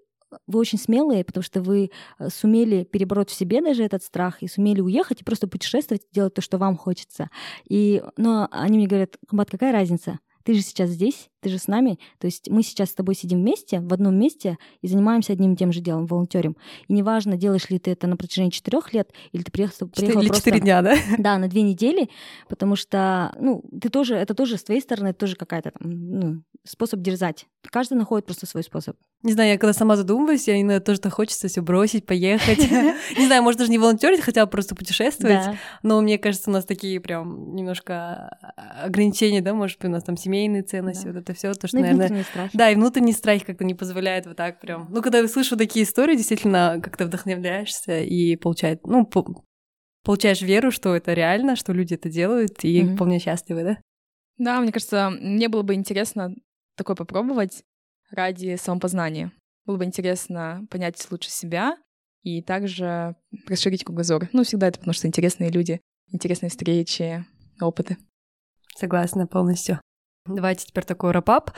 вы 0.48 0.60
очень 0.60 0.78
смелые, 0.78 1.24
потому 1.24 1.44
что 1.44 1.62
вы 1.62 1.92
э, 2.20 2.30
сумели 2.30 2.84
перебороть 2.84 3.30
в 3.30 3.34
себе 3.34 3.62
даже 3.62 3.84
этот 3.84 4.04
страх 4.04 4.42
и 4.44 4.48
сумели 4.48 4.82
уехать 4.82 5.22
и 5.22 5.24
просто 5.24 5.48
путешествовать, 5.48 6.04
делать 6.12 6.34
то, 6.34 6.42
что 6.42 6.58
вам 6.58 6.78
хочется. 6.78 7.30
И, 7.68 8.04
но 8.18 8.48
они 8.52 8.78
мне 8.78 8.88
говорят, 8.88 9.18
Комбат, 9.28 9.50
какая 9.50 9.72
разница? 9.72 10.20
Ты 10.44 10.54
же 10.54 10.62
сейчас 10.62 10.90
здесь, 10.90 11.31
ты 11.42 11.50
же 11.50 11.58
с 11.58 11.68
нами. 11.68 12.00
То 12.20 12.26
есть 12.26 12.50
мы 12.50 12.64
сейчас 12.64 12.90
с 12.90 12.94
тобой 12.94 13.16
сидим 13.16 13.40
вместе, 13.40 13.80
в 13.80 13.94
одном 13.94 14.16
месте 14.16 14.58
и 14.82 14.88
занимаемся 14.88 15.34
одним 15.34 15.54
и 15.54 15.56
тем 15.58 15.72
же 15.72 15.82
делом, 15.82 16.06
волонтерим. 16.06 16.56
И 16.88 16.94
неважно, 16.94 17.36
делаешь 17.36 17.70
ли 17.70 17.80
ты 17.80 17.92
это 17.92 18.08
на 18.08 18.16
протяжении 18.16 18.52
четырех 18.52 18.94
лет, 18.94 19.12
или 19.32 19.42
ты 19.44 19.52
приехал, 19.52 19.88
приехал 19.88 20.22
или 20.22 20.28
просто... 20.28 20.46
четыре 20.46 20.62
дня, 20.62 20.82
да? 20.82 20.96
Да, 21.18 21.38
на 21.38 21.48
две 21.48 21.62
недели, 21.62 22.10
потому 22.48 22.76
что, 22.76 23.34
ну, 23.40 23.64
ты 23.82 23.90
тоже, 23.90 24.16
это 24.16 24.34
тоже 24.34 24.58
с 24.58 24.64
твоей 24.64 24.82
стороны, 24.82 25.10
это 25.10 25.20
тоже 25.20 25.36
какая-то 25.36 25.72
там, 25.72 25.92
ну, 25.92 26.44
способ 26.64 27.02
дерзать. 27.02 27.48
Каждый 27.64 27.94
находит 27.94 28.26
просто 28.26 28.46
свой 28.46 28.64
способ. 28.64 28.96
Не 29.24 29.34
знаю, 29.34 29.52
я 29.52 29.58
когда 29.58 29.74
сама 29.74 29.96
задумываюсь, 29.96 30.48
я 30.48 30.60
иногда 30.60 30.80
тоже 30.80 31.00
хочется 31.10 31.48
все 31.48 31.62
бросить, 31.62 32.06
поехать. 32.06 32.60
Не 33.18 33.28
знаю, 33.28 33.44
может, 33.44 33.60
даже 33.60 33.70
не 33.70 33.78
волонтерить, 33.78 34.22
хотя 34.22 34.46
бы 34.46 34.52
просто 34.52 34.76
путешествовать. 34.76 35.58
Но 35.84 36.02
мне 36.02 36.18
кажется, 36.18 36.50
у 36.50 36.54
нас 36.54 36.66
такие 36.66 37.00
прям 37.00 37.56
немножко 37.56 38.38
ограничения, 38.84 39.42
да, 39.42 39.54
может 39.54 39.78
быть, 39.80 39.90
у 39.90 39.92
нас 39.92 40.04
там 40.04 40.18
семейные 40.18 40.64
ценности, 40.64 41.08
вот 41.08 41.16
это 41.18 41.31
все, 41.34 41.54
то, 41.54 41.68
что, 41.68 41.78
ну, 41.78 41.84
наверное... 41.84 42.26
Да, 42.54 42.70
и 42.70 42.76
внутренний 42.76 43.14
страх 43.14 43.44
как-то 43.46 43.64
не 43.64 43.74
позволяет 43.74 44.26
вот 44.26 44.38
так 44.38 44.60
прям. 44.60 44.88
Ну, 44.90 45.02
когда 45.02 45.20
я 45.20 45.28
слышу 45.28 45.58
такие 45.58 45.86
истории, 45.86 46.16
действительно, 46.16 46.80
как-то 46.84 47.06
вдохновляешься 47.06 48.00
и 48.02 48.36
получает, 48.36 48.86
ну, 48.86 49.10
получаешь 50.04 50.42
веру, 50.42 50.72
что 50.72 50.96
это 50.96 51.14
реально, 51.14 51.56
что 51.56 51.74
люди 51.74 51.94
это 51.94 52.10
делают, 52.10 52.64
и 52.64 52.82
mm-hmm. 52.82 52.96
вполне 52.96 53.20
счастливы, 53.20 53.64
да? 53.64 53.78
Да, 54.38 54.60
мне 54.60 54.72
кажется, 54.72 55.12
мне 55.12 55.50
было 55.50 55.62
бы 55.62 55.76
интересно 55.76 56.34
такое 56.76 56.96
попробовать 56.96 57.64
ради 58.10 58.56
самопознания. 58.56 59.32
Было 59.66 59.78
бы 59.78 59.86
интересно 59.86 60.66
понять 60.70 61.06
лучше 61.12 61.30
себя 61.30 61.78
и 62.24 62.42
также 62.42 63.16
расширить 63.48 63.84
кругозор. 63.84 64.30
Ну, 64.34 64.44
всегда 64.44 64.68
это 64.68 64.80
потому, 64.80 64.94
что 64.94 65.08
интересные 65.08 65.52
люди, 65.52 65.80
интересные 66.12 66.50
встречи, 66.50 67.24
опыты. 67.60 67.98
Согласна 68.76 69.28
полностью. 69.28 69.80
Давайте 70.26 70.68
теперь 70.68 70.86
такой 70.86 71.12
рапап. 71.12 71.52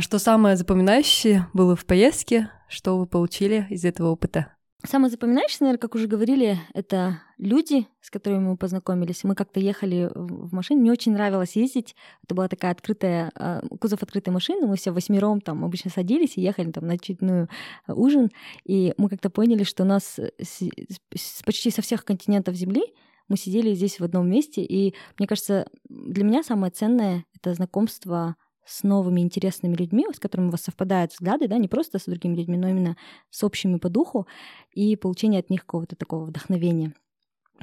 Что 0.00 0.18
самое 0.18 0.56
запоминающее 0.56 1.48
было 1.52 1.74
в 1.74 1.84
поездке? 1.84 2.50
Что 2.68 2.98
вы 2.98 3.06
получили 3.06 3.66
из 3.70 3.84
этого 3.84 4.10
опыта? 4.10 4.56
Самое 4.84 5.10
запоминающееся, 5.10 5.64
наверное, 5.64 5.80
как 5.80 5.94
уже 5.94 6.06
говорили, 6.06 6.58
это 6.72 7.20
люди, 7.38 7.88
с 8.00 8.10
которыми 8.10 8.50
мы 8.50 8.56
познакомились. 8.56 9.24
Мы 9.24 9.34
как-то 9.34 9.58
ехали 9.58 10.10
в 10.14 10.54
машине, 10.54 10.80
мне 10.80 10.92
очень 10.92 11.12
нравилось 11.12 11.56
ездить. 11.56 11.96
Это 12.22 12.34
была 12.34 12.46
такая 12.46 12.72
открытая, 12.72 13.32
а, 13.34 13.62
кузов 13.80 14.02
открытой 14.02 14.32
машины, 14.32 14.66
мы 14.66 14.76
все 14.76 14.92
восьмером 14.92 15.40
там 15.40 15.64
обычно 15.64 15.90
садились 15.90 16.36
и 16.36 16.42
ехали 16.42 16.70
там 16.70 16.86
на 16.86 16.94
очередную 16.94 17.48
а, 17.86 17.94
ужин. 17.94 18.30
И 18.64 18.94
мы 18.96 19.08
как-то 19.08 19.28
поняли, 19.30 19.64
что 19.64 19.84
нас 19.84 20.18
с, 20.18 21.42
почти 21.44 21.70
со 21.70 21.82
всех 21.82 22.04
континентов 22.04 22.54
Земли 22.54 22.82
мы 23.28 23.36
сидели 23.36 23.74
здесь 23.74 23.98
в 23.98 24.04
одном 24.04 24.28
месте. 24.28 24.62
И 24.62 24.94
мне 25.18 25.26
кажется, 25.26 25.68
для 25.88 26.24
меня 26.24 26.42
самое 26.42 26.72
ценное— 26.72 27.24
это 27.34 27.54
знакомство 27.54 28.36
с 28.64 28.82
новыми 28.82 29.20
интересными 29.20 29.74
людьми, 29.74 30.06
с 30.12 30.18
которыми 30.18 30.48
у 30.48 30.50
вас 30.50 30.62
совпадают 30.62 31.12
взгляды, 31.12 31.46
да, 31.46 31.56
не 31.56 31.68
просто 31.68 31.98
с 31.98 32.04
другими 32.04 32.34
людьми, 32.34 32.56
но 32.56 32.68
именно 32.68 32.96
с 33.30 33.44
общими 33.44 33.78
по 33.78 33.88
духу, 33.88 34.26
и 34.72 34.96
получение 34.96 35.40
от 35.40 35.50
них 35.50 35.60
какого-то 35.60 35.94
такого 35.94 36.24
вдохновения. 36.24 36.92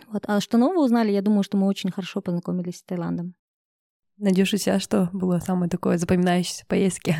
Вот. 0.08 0.24
А 0.28 0.40
что 0.40 0.58
нового 0.58 0.84
узнали, 0.84 1.12
я 1.12 1.22
думаю, 1.22 1.44
что 1.44 1.58
мы 1.58 1.68
очень 1.68 1.92
хорошо 1.92 2.22
познакомились 2.22 2.78
с 2.78 2.84
Таиландом. 2.84 3.36
Надюша, 4.18 4.56
у 4.56 4.60
тебя 4.60 4.80
что 4.80 5.10
было 5.12 5.40
самое 5.40 5.70
такое 5.70 5.98
запоминающееся 5.98 6.66
поездки? 6.68 7.16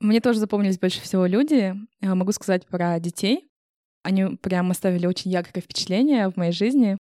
Мне 0.00 0.20
тоже 0.20 0.38
запомнились 0.38 0.78
больше 0.78 1.00
всего 1.00 1.26
люди. 1.26 1.74
Я 2.00 2.14
могу 2.14 2.32
сказать 2.32 2.66
про 2.66 2.98
детей. 3.00 3.48
Они 4.02 4.36
прям 4.36 4.70
оставили 4.70 5.06
очень 5.06 5.30
яркое 5.30 5.62
впечатление 5.62 6.28
в 6.28 6.36
моей 6.36 6.52
жизни. 6.52 6.98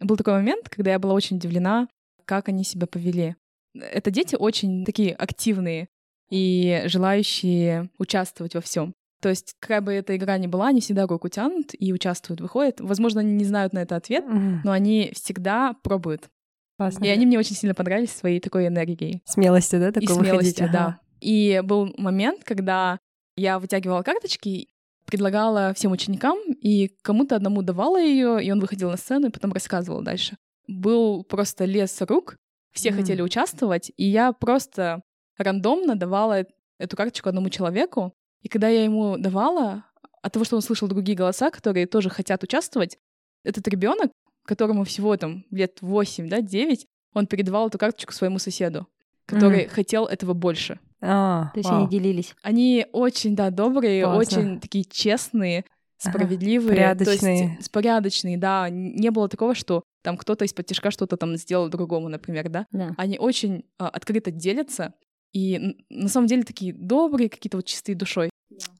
Был 0.00 0.16
такой 0.16 0.34
момент, 0.34 0.68
когда 0.68 0.92
я 0.92 0.98
была 0.98 1.14
очень 1.14 1.36
удивлена, 1.36 1.88
как 2.24 2.48
они 2.48 2.64
себя 2.64 2.86
повели 2.86 3.36
это 3.74 4.10
дети 4.10 4.36
очень 4.38 4.84
такие 4.84 5.14
активные 5.14 5.88
и 6.30 6.82
желающие 6.86 7.90
участвовать 7.98 8.54
во 8.54 8.60
всем. 8.60 8.94
То 9.20 9.28
есть, 9.28 9.54
какая 9.58 9.80
бы 9.80 9.92
эта 9.92 10.16
игра 10.16 10.38
ни 10.38 10.46
была, 10.46 10.68
они 10.68 10.80
всегда 10.80 11.06
руку 11.06 11.28
тянут 11.28 11.72
и 11.76 11.92
участвуют, 11.92 12.40
выходят. 12.40 12.80
Возможно, 12.80 13.20
они 13.20 13.32
не 13.32 13.44
знают 13.44 13.72
на 13.72 13.80
это 13.80 13.96
ответ, 13.96 14.24
но 14.64 14.70
они 14.70 15.10
всегда 15.14 15.74
пробуют. 15.82 16.28
Классно. 16.76 17.04
И 17.04 17.08
они 17.08 17.26
мне 17.26 17.38
очень 17.38 17.56
сильно 17.56 17.74
понравились 17.74 18.12
своей 18.12 18.38
такой 18.38 18.68
энергией. 18.68 19.22
Смелостью, 19.24 19.80
да, 19.80 19.90
такой 19.90 20.14
И 20.14 20.18
смелостью, 20.18 20.66
ага. 20.66 20.72
да. 20.72 21.00
И 21.20 21.60
был 21.64 21.92
момент, 21.98 22.44
когда 22.44 23.00
я 23.36 23.58
вытягивала 23.58 24.02
карточки, 24.02 24.68
предлагала 25.08 25.72
всем 25.72 25.92
ученикам, 25.92 26.38
и 26.60 26.88
кому-то 27.00 27.34
одному 27.34 27.62
давала 27.62 27.98
ее, 27.98 28.44
и 28.44 28.50
он 28.52 28.60
выходил 28.60 28.90
на 28.90 28.98
сцену 28.98 29.28
и 29.28 29.30
потом 29.30 29.54
рассказывал 29.54 30.02
дальше. 30.02 30.36
Был 30.66 31.24
просто 31.24 31.64
лес 31.64 31.98
рук, 32.02 32.36
все 32.72 32.90
mm. 32.90 32.96
хотели 32.96 33.22
участвовать, 33.22 33.90
и 33.96 34.04
я 34.04 34.32
просто 34.34 35.00
рандомно 35.38 35.96
давала 35.96 36.44
эту 36.78 36.94
карточку 36.94 37.30
одному 37.30 37.48
человеку. 37.48 38.12
И 38.42 38.48
когда 38.48 38.68
я 38.68 38.84
ему 38.84 39.16
давала, 39.16 39.84
от 40.20 40.32
того, 40.34 40.44
что 40.44 40.56
он 40.56 40.62
слышал 40.62 40.88
другие 40.88 41.16
голоса, 41.16 41.50
которые 41.50 41.86
тоже 41.86 42.10
хотят 42.10 42.42
участвовать, 42.42 42.98
этот 43.44 43.66
ребенок, 43.66 44.12
которому 44.44 44.84
всего 44.84 45.16
там 45.16 45.46
лет 45.50 45.78
8, 45.80 46.28
да, 46.28 46.42
9, 46.42 46.86
он 47.14 47.26
передавал 47.26 47.68
эту 47.68 47.78
карточку 47.78 48.12
своему 48.12 48.38
соседу, 48.38 48.86
который 49.24 49.64
mm. 49.64 49.68
хотел 49.68 50.04
этого 50.04 50.34
больше. 50.34 50.78
А, 51.00 51.50
То 51.54 51.58
есть 51.58 51.70
вау. 51.70 51.80
они 51.80 51.88
делились. 51.88 52.34
Они 52.42 52.86
очень, 52.92 53.36
да, 53.36 53.50
добрые, 53.50 54.04
Классно. 54.04 54.18
очень 54.40 54.60
такие 54.60 54.84
честные, 54.84 55.64
справедливые. 55.96 56.70
Порядочные. 56.70 57.48
То 57.48 57.54
есть, 57.56 57.70
порядочные, 57.70 58.36
да. 58.38 58.68
Не 58.70 59.10
было 59.10 59.28
такого, 59.28 59.54
что 59.54 59.82
там 60.02 60.16
кто-то 60.16 60.44
из-под 60.44 60.66
тяжка 60.66 60.90
что-то 60.90 61.16
там 61.16 61.36
сделал 61.36 61.68
другому, 61.68 62.08
например, 62.08 62.48
да. 62.48 62.66
да. 62.72 62.94
Они 62.96 63.18
очень 63.18 63.64
а, 63.78 63.88
открыто 63.88 64.30
делятся, 64.30 64.94
и 65.32 65.76
на 65.90 66.08
самом 66.08 66.26
деле 66.26 66.42
такие 66.42 66.72
добрые, 66.72 67.28
какие-то 67.28 67.58
вот 67.58 67.66
чистые 67.66 67.94
душой. 67.96 68.30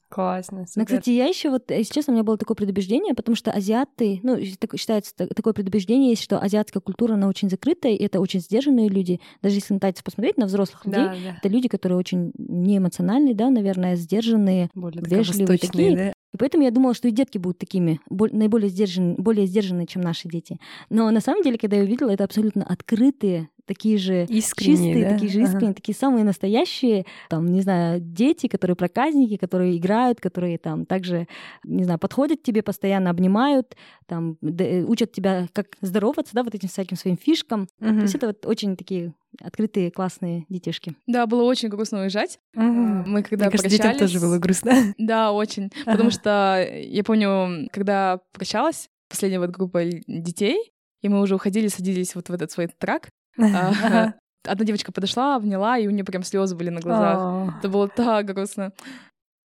Классно. 0.08 0.66
Супер. 0.66 0.80
Но, 0.80 0.84
кстати, 0.86 1.10
я 1.10 1.26
еще 1.26 1.50
вот, 1.50 1.70
если 1.70 1.92
честно, 1.92 2.12
у 2.12 2.14
меня 2.14 2.24
было 2.24 2.38
такое 2.38 2.54
предубеждение, 2.54 3.14
потому 3.14 3.36
что 3.36 3.50
азиаты, 3.50 4.20
ну, 4.22 4.38
так, 4.58 4.78
считается 4.78 5.14
такое 5.14 5.52
предубеждение 5.52 6.10
есть, 6.10 6.22
что 6.22 6.40
азиатская 6.40 6.80
культура, 6.80 7.14
она 7.14 7.28
очень 7.28 7.50
закрытая, 7.50 7.92
и 7.92 8.02
это 8.02 8.20
очень 8.20 8.40
сдержанные 8.40 8.88
люди. 8.88 9.20
Даже 9.42 9.56
если 9.56 9.76
тайцев 9.78 10.04
посмотреть, 10.04 10.38
на 10.38 10.46
взрослых 10.46 10.86
людей, 10.86 11.04
да, 11.04 11.14
да. 11.22 11.36
это 11.38 11.48
люди, 11.48 11.68
которые 11.68 11.98
очень 11.98 12.32
неэмоциональные, 12.38 13.34
да, 13.34 13.50
наверное, 13.50 13.96
сдержанные, 13.96 14.70
Более 14.74 15.02
вежливые 15.04 15.58
такие. 15.58 15.96
Да? 15.96 16.12
И 16.32 16.36
поэтому 16.38 16.64
я 16.64 16.70
думала, 16.70 16.94
что 16.94 17.08
и 17.08 17.10
детки 17.10 17.38
будут 17.38 17.58
такими, 17.58 18.00
наиболее 18.08 18.68
сдержанные, 18.70 19.16
более 19.16 19.46
сдержанные, 19.46 19.86
чем 19.86 20.02
наши 20.02 20.28
дети. 20.28 20.58
Но 20.88 21.10
на 21.10 21.20
самом 21.20 21.42
деле, 21.42 21.58
когда 21.58 21.76
я 21.76 21.82
увидела, 21.82 22.10
это 22.10 22.24
абсолютно 22.24 22.64
открытые, 22.64 23.48
такие 23.68 23.98
же 23.98 24.24
искренние, 24.28 24.76
чистые, 24.76 25.04
да? 25.04 25.10
такие 25.12 25.30
же 25.30 25.42
искренние, 25.42 25.68
ага. 25.68 25.74
такие 25.74 25.94
самые 25.94 26.24
настоящие, 26.24 27.06
там, 27.28 27.46
не 27.46 27.60
знаю, 27.60 28.00
дети, 28.00 28.48
которые 28.48 28.74
проказники, 28.74 29.36
которые 29.36 29.76
играют, 29.76 30.20
которые 30.20 30.58
там 30.58 30.86
также, 30.86 31.28
не 31.64 31.84
знаю, 31.84 31.98
подходят 31.98 32.40
к 32.40 32.42
тебе, 32.42 32.62
постоянно 32.62 33.10
обнимают, 33.10 33.76
там, 34.06 34.38
учат 34.40 35.12
тебя, 35.12 35.46
как 35.52 35.76
здороваться, 35.80 36.34
да, 36.34 36.42
вот 36.42 36.54
этим 36.54 36.68
всяким 36.68 36.96
своим 36.96 37.16
фишкам. 37.16 37.68
Угу. 37.80 37.90
То 37.90 38.02
есть 38.02 38.14
это 38.14 38.26
вот 38.28 38.46
очень 38.46 38.76
такие 38.76 39.14
открытые, 39.40 39.90
классные 39.90 40.46
детишки. 40.48 40.94
Да, 41.06 41.26
было 41.26 41.42
очень 41.42 41.68
грустно 41.68 42.00
уезжать. 42.00 42.40
Угу. 42.54 42.64
Мы 42.64 43.22
когда 43.22 43.46
Мне 43.46 43.52
кажется, 43.52 43.70
детям 43.70 43.98
тоже 43.98 44.20
было 44.20 44.38
грустно. 44.38 44.94
Да, 44.98 45.32
очень. 45.32 45.70
Ага. 45.82 45.92
Потому 45.92 46.10
что 46.10 46.66
я 46.72 47.04
помню, 47.04 47.68
когда 47.72 48.20
прощалась, 48.32 48.88
последняя 49.08 49.38
вот 49.38 49.50
группа 49.50 49.84
детей, 49.84 50.72
и 51.02 51.08
мы 51.08 51.20
уже 51.20 51.34
уходили, 51.34 51.68
садились 51.68 52.14
вот 52.14 52.28
в 52.28 52.32
этот 52.32 52.50
свой 52.50 52.68
трак. 52.68 53.10
А, 53.38 54.14
одна 54.44 54.64
девочка 54.64 54.92
подошла, 54.92 55.36
обняла, 55.36 55.78
и 55.78 55.86
у 55.86 55.90
нее 55.90 56.04
прям 56.04 56.22
слезы 56.22 56.56
были 56.56 56.70
на 56.70 56.80
глазах. 56.80 57.54
Это 57.58 57.68
было 57.68 57.88
так 57.88 58.26
грустно. 58.26 58.72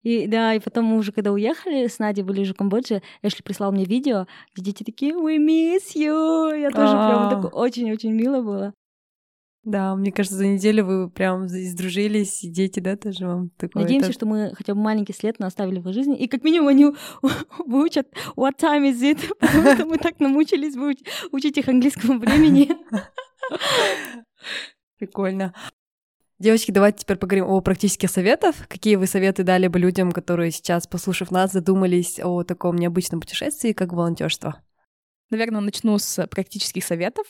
И 0.02 0.26
да, 0.26 0.54
и 0.54 0.60
потом 0.60 0.86
мы 0.86 0.96
уже, 0.96 1.12
когда 1.12 1.30
уехали 1.30 1.86
с 1.86 1.98
Надей, 1.98 2.22
были 2.22 2.40
уже 2.40 2.54
в 2.54 2.56
Камбодже, 2.56 3.02
Эшли 3.20 3.42
прислал 3.42 3.70
мне 3.70 3.84
видео, 3.84 4.26
где 4.54 4.72
дети 4.72 4.82
такие 4.82 5.12
«We 5.12 5.36
miss 5.36 5.94
you!» 5.94 6.58
Я 6.58 6.70
тоже 6.70 6.92
прям 6.92 7.28
так 7.28 7.54
очень-очень 7.54 8.12
мило 8.12 8.40
было. 8.40 8.72
Да, 9.62 9.94
мне 9.94 10.10
кажется, 10.10 10.38
за 10.38 10.46
неделю 10.46 10.86
вы 10.86 11.10
прям 11.10 11.46
сдружились, 11.46 12.42
и 12.42 12.48
дети, 12.48 12.80
да, 12.80 12.96
тоже 12.96 13.26
вам 13.26 13.50
такое. 13.58 13.82
Надеемся, 13.82 14.12
что 14.12 14.24
мы 14.24 14.54
хотя 14.54 14.74
бы 14.74 14.80
маленький 14.80 15.12
след 15.12 15.38
но 15.38 15.46
оставили 15.46 15.80
в 15.80 15.88
их 15.88 15.94
жизни, 15.94 16.16
и 16.16 16.28
как 16.28 16.44
минимум 16.44 16.68
они 16.68 16.86
выучат 17.66 18.08
what 18.36 18.58
time 18.58 18.90
is 18.90 19.02
it, 19.02 19.18
потому 19.38 19.74
что 19.74 19.84
мы 19.84 19.98
так 19.98 20.18
намучились 20.18 20.76
учить 21.30 21.58
их 21.58 21.68
английскому 21.68 22.18
времени. 22.18 22.70
Прикольно. 24.98 25.54
Девочки, 26.38 26.70
давайте 26.70 27.00
теперь 27.00 27.18
поговорим 27.18 27.46
о 27.46 27.60
практических 27.60 28.10
советах. 28.10 28.66
Какие 28.68 28.96
вы 28.96 29.06
советы 29.06 29.42
дали 29.44 29.68
бы 29.68 29.78
людям, 29.78 30.12
которые 30.12 30.50
сейчас, 30.50 30.86
послушав 30.86 31.30
нас, 31.30 31.52
задумались 31.52 32.18
о 32.18 32.44
таком 32.44 32.76
необычном 32.76 33.20
путешествии, 33.20 33.72
как 33.72 33.92
волонтерство? 33.92 34.62
Наверное, 35.28 35.60
начну 35.60 35.98
с 35.98 36.26
практических 36.28 36.84
советов. 36.84 37.26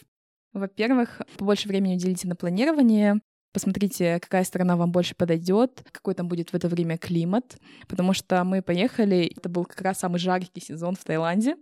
Во-первых, 0.52 1.20
побольше 1.38 1.68
времени 1.68 1.96
уделите 1.96 2.28
на 2.28 2.36
планирование, 2.36 3.20
Посмотрите, 3.52 4.20
какая 4.20 4.44
страна 4.44 4.76
вам 4.76 4.92
больше 4.92 5.16
подойдет, 5.16 5.82
какой 5.90 6.14
там 6.14 6.28
будет 6.28 6.50
в 6.50 6.54
это 6.54 6.68
время 6.68 6.96
климат, 6.96 7.58
потому 7.88 8.12
что 8.12 8.44
мы 8.44 8.62
поехали, 8.62 9.32
это 9.36 9.48
был 9.48 9.64
как 9.64 9.80
раз 9.80 9.98
самый 9.98 10.20
жаркий 10.20 10.60
сезон 10.60 10.94
в 10.94 11.02
Таиланде. 11.02 11.56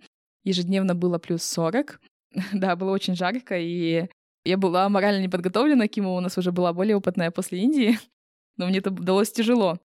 Ежедневно 0.45 0.95
было 0.95 1.19
плюс 1.19 1.43
40. 1.45 1.99
да, 2.53 2.77
было 2.77 2.91
очень 2.91 3.17
жарко, 3.17 3.59
и 3.59 4.07
я 4.49 4.57
была 4.57 4.89
морально 4.89 5.21
не 5.21 5.29
подготовлена, 5.29 5.89
Кима 5.89 6.11
у 6.11 6.21
нас 6.21 6.39
уже 6.39 6.53
была 6.53 6.73
более 6.73 6.97
опытная 6.97 7.31
после 7.31 7.61
Индии. 7.61 7.99
но 8.57 8.67
мне 8.67 8.79
это 8.79 8.91
удалось 8.91 9.31
тяжело. 9.31 9.79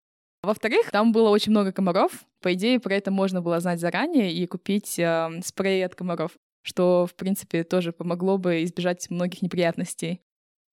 Во-вторых, 0.43 0.89
там 0.91 1.12
было 1.12 1.30
очень 1.30 1.51
много 1.51 1.72
комаров. 1.72 2.26
По 2.41 2.53
идее, 2.53 2.80
про 2.80 2.95
это 2.95 3.12
можно 3.12 3.41
было 3.41 3.59
знать 3.59 3.80
заранее 3.80 4.34
и 4.34 4.47
купить 4.47 4.97
э, 4.97 5.41
спрей 5.43 5.86
от 5.86 5.93
комаров, 5.93 6.32
что, 6.64 7.05
в 7.05 7.14
принципе, 7.14 7.64
тоже 7.64 7.91
помогло 7.91 8.38
бы 8.38 8.64
избежать 8.64 9.09
многих 9.12 9.43
неприятностей. 9.43 10.22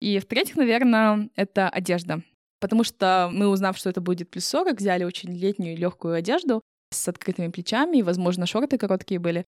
И 0.01 0.18
в-третьих, 0.18 0.57
наверное, 0.57 1.28
это 1.34 1.68
одежда. 1.68 2.22
Потому 2.61 2.84
что 2.84 3.30
мы, 3.32 3.49
узнав, 3.49 3.76
что 3.76 3.91
это 3.91 4.01
будет 4.01 4.30
плюс 4.30 4.47
40, 4.47 4.78
взяли 4.78 5.05
очень 5.05 5.30
летнюю 5.30 5.76
легкую 5.76 6.14
одежду 6.14 6.62
с 6.91 7.09
открытыми 7.09 7.49
плечами, 7.49 7.99
и, 7.99 8.03
возможно, 8.03 8.47
шорты 8.47 8.78
короткие 8.78 9.20
были. 9.20 9.45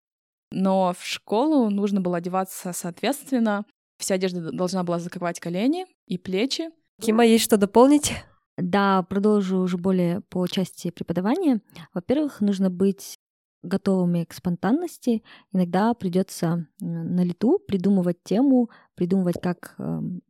Но 0.53 0.95
в 0.99 1.05
школу 1.05 1.70
нужно 1.70 2.01
было 2.01 2.18
одеваться 2.18 2.72
соответственно. 2.72 3.64
Вся 4.01 4.14
одежда 4.14 4.51
должна 4.51 4.82
была 4.82 4.98
закрывать 4.98 5.38
колени 5.40 5.84
и 6.07 6.16
плечи. 6.16 6.70
Кима, 7.01 7.24
есть 7.24 7.44
что 7.44 7.59
дополнить? 7.59 8.14
Да, 8.57 9.03
продолжу 9.03 9.59
уже 9.59 9.76
более 9.76 10.22
по 10.22 10.46
части 10.46 10.90
преподавания. 10.90 11.61
Во-первых, 11.92 12.40
нужно 12.40 12.70
быть 12.70 13.18
готовыми 13.62 14.24
к 14.24 14.32
спонтанности. 14.32 15.22
Иногда 15.53 15.92
придется 15.92 16.66
на 16.80 17.22
лету 17.22 17.59
придумывать 17.59 18.24
тему, 18.24 18.70
придумывать, 18.94 19.36
как 19.42 19.74
эм, 19.78 20.22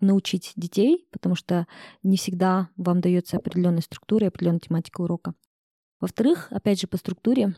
научить 0.00 0.52
детей, 0.56 1.08
потому 1.10 1.34
что 1.34 1.66
не 2.02 2.18
всегда 2.18 2.68
вам 2.76 3.00
дается 3.00 3.38
определенная 3.38 3.80
структура 3.80 4.26
и 4.26 4.28
определенная 4.28 4.60
тематика 4.60 5.00
урока. 5.00 5.34
Во-вторых, 5.98 6.48
опять 6.50 6.78
же, 6.78 6.88
по 6.88 6.98
структуре 6.98 7.54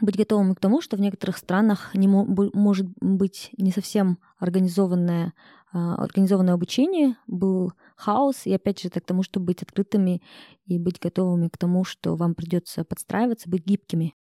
быть 0.00 0.16
готовым 0.16 0.54
к 0.54 0.60
тому, 0.60 0.80
что 0.80 0.96
в 0.96 1.00
некоторых 1.00 1.36
странах 1.36 1.94
не 1.94 2.06
может 2.06 2.86
быть 3.00 3.50
не 3.56 3.72
совсем 3.72 4.18
организованное, 4.38 5.34
а, 5.72 5.96
организованное 5.96 6.54
обучение, 6.54 7.16
был 7.26 7.72
хаос, 7.96 8.46
и 8.46 8.54
опять 8.54 8.80
же, 8.80 8.88
к 8.88 9.00
тому, 9.00 9.22
чтобы 9.22 9.46
быть 9.46 9.62
открытыми 9.62 10.22
и 10.66 10.78
быть 10.78 11.00
готовыми 11.00 11.48
к 11.48 11.58
тому, 11.58 11.84
что 11.84 12.14
вам 12.14 12.34
придется 12.34 12.84
подстраиваться, 12.84 13.50
быть 13.50 13.66
гибкими. 13.66 14.14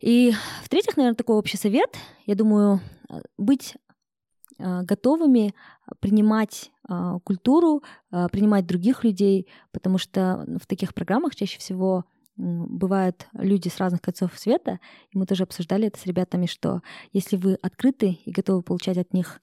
И 0.00 0.32
в-третьих, 0.64 0.96
наверное, 0.96 1.16
такой 1.16 1.36
общий 1.36 1.56
совет, 1.56 1.96
я 2.26 2.34
думаю, 2.34 2.80
а, 3.08 3.22
быть 3.38 3.76
а, 4.58 4.82
готовыми 4.82 5.54
принимать 6.00 6.70
культуру, 7.24 7.82
принимать 8.10 8.66
других 8.66 9.04
людей, 9.04 9.48
потому 9.70 9.98
что 9.98 10.44
в 10.60 10.66
таких 10.66 10.94
программах 10.94 11.34
чаще 11.34 11.58
всего 11.58 12.04
бывают 12.36 13.26
люди 13.34 13.68
с 13.68 13.78
разных 13.78 14.00
концов 14.00 14.38
света, 14.38 14.80
и 15.10 15.18
мы 15.18 15.26
тоже 15.26 15.42
обсуждали 15.42 15.88
это 15.88 15.98
с 15.98 16.06
ребятами, 16.06 16.46
что 16.46 16.82
если 17.12 17.36
вы 17.36 17.54
открыты 17.54 18.18
и 18.24 18.30
готовы 18.30 18.62
получать 18.62 18.98
от 18.98 19.12
них 19.12 19.40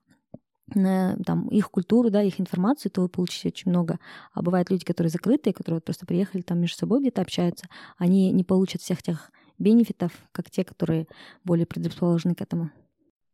там, 0.71 1.47
их 1.47 1.71
культуру, 1.71 2.11
да, 2.11 2.21
их 2.21 2.39
информацию, 2.39 2.91
то 2.91 3.01
вы 3.01 3.09
получите 3.09 3.47
очень 3.47 3.71
много. 3.71 3.99
А 4.33 4.43
бывают 4.43 4.69
люди, 4.69 4.85
которые 4.85 5.09
закрытые, 5.09 5.53
которые 5.53 5.81
просто 5.81 6.05
приехали 6.05 6.41
там 6.41 6.59
между 6.59 6.77
собой 6.77 6.99
где-то 7.01 7.21
общаются, 7.21 7.67
они 7.97 8.31
не 8.31 8.43
получат 8.43 8.81
всех 8.81 9.01
тех 9.01 9.31
бенефитов, 9.57 10.11
как 10.31 10.51
те, 10.51 10.63
которые 10.63 11.07
более 11.43 11.65
предрасположены 11.65 12.35
к 12.35 12.41
этому. 12.41 12.69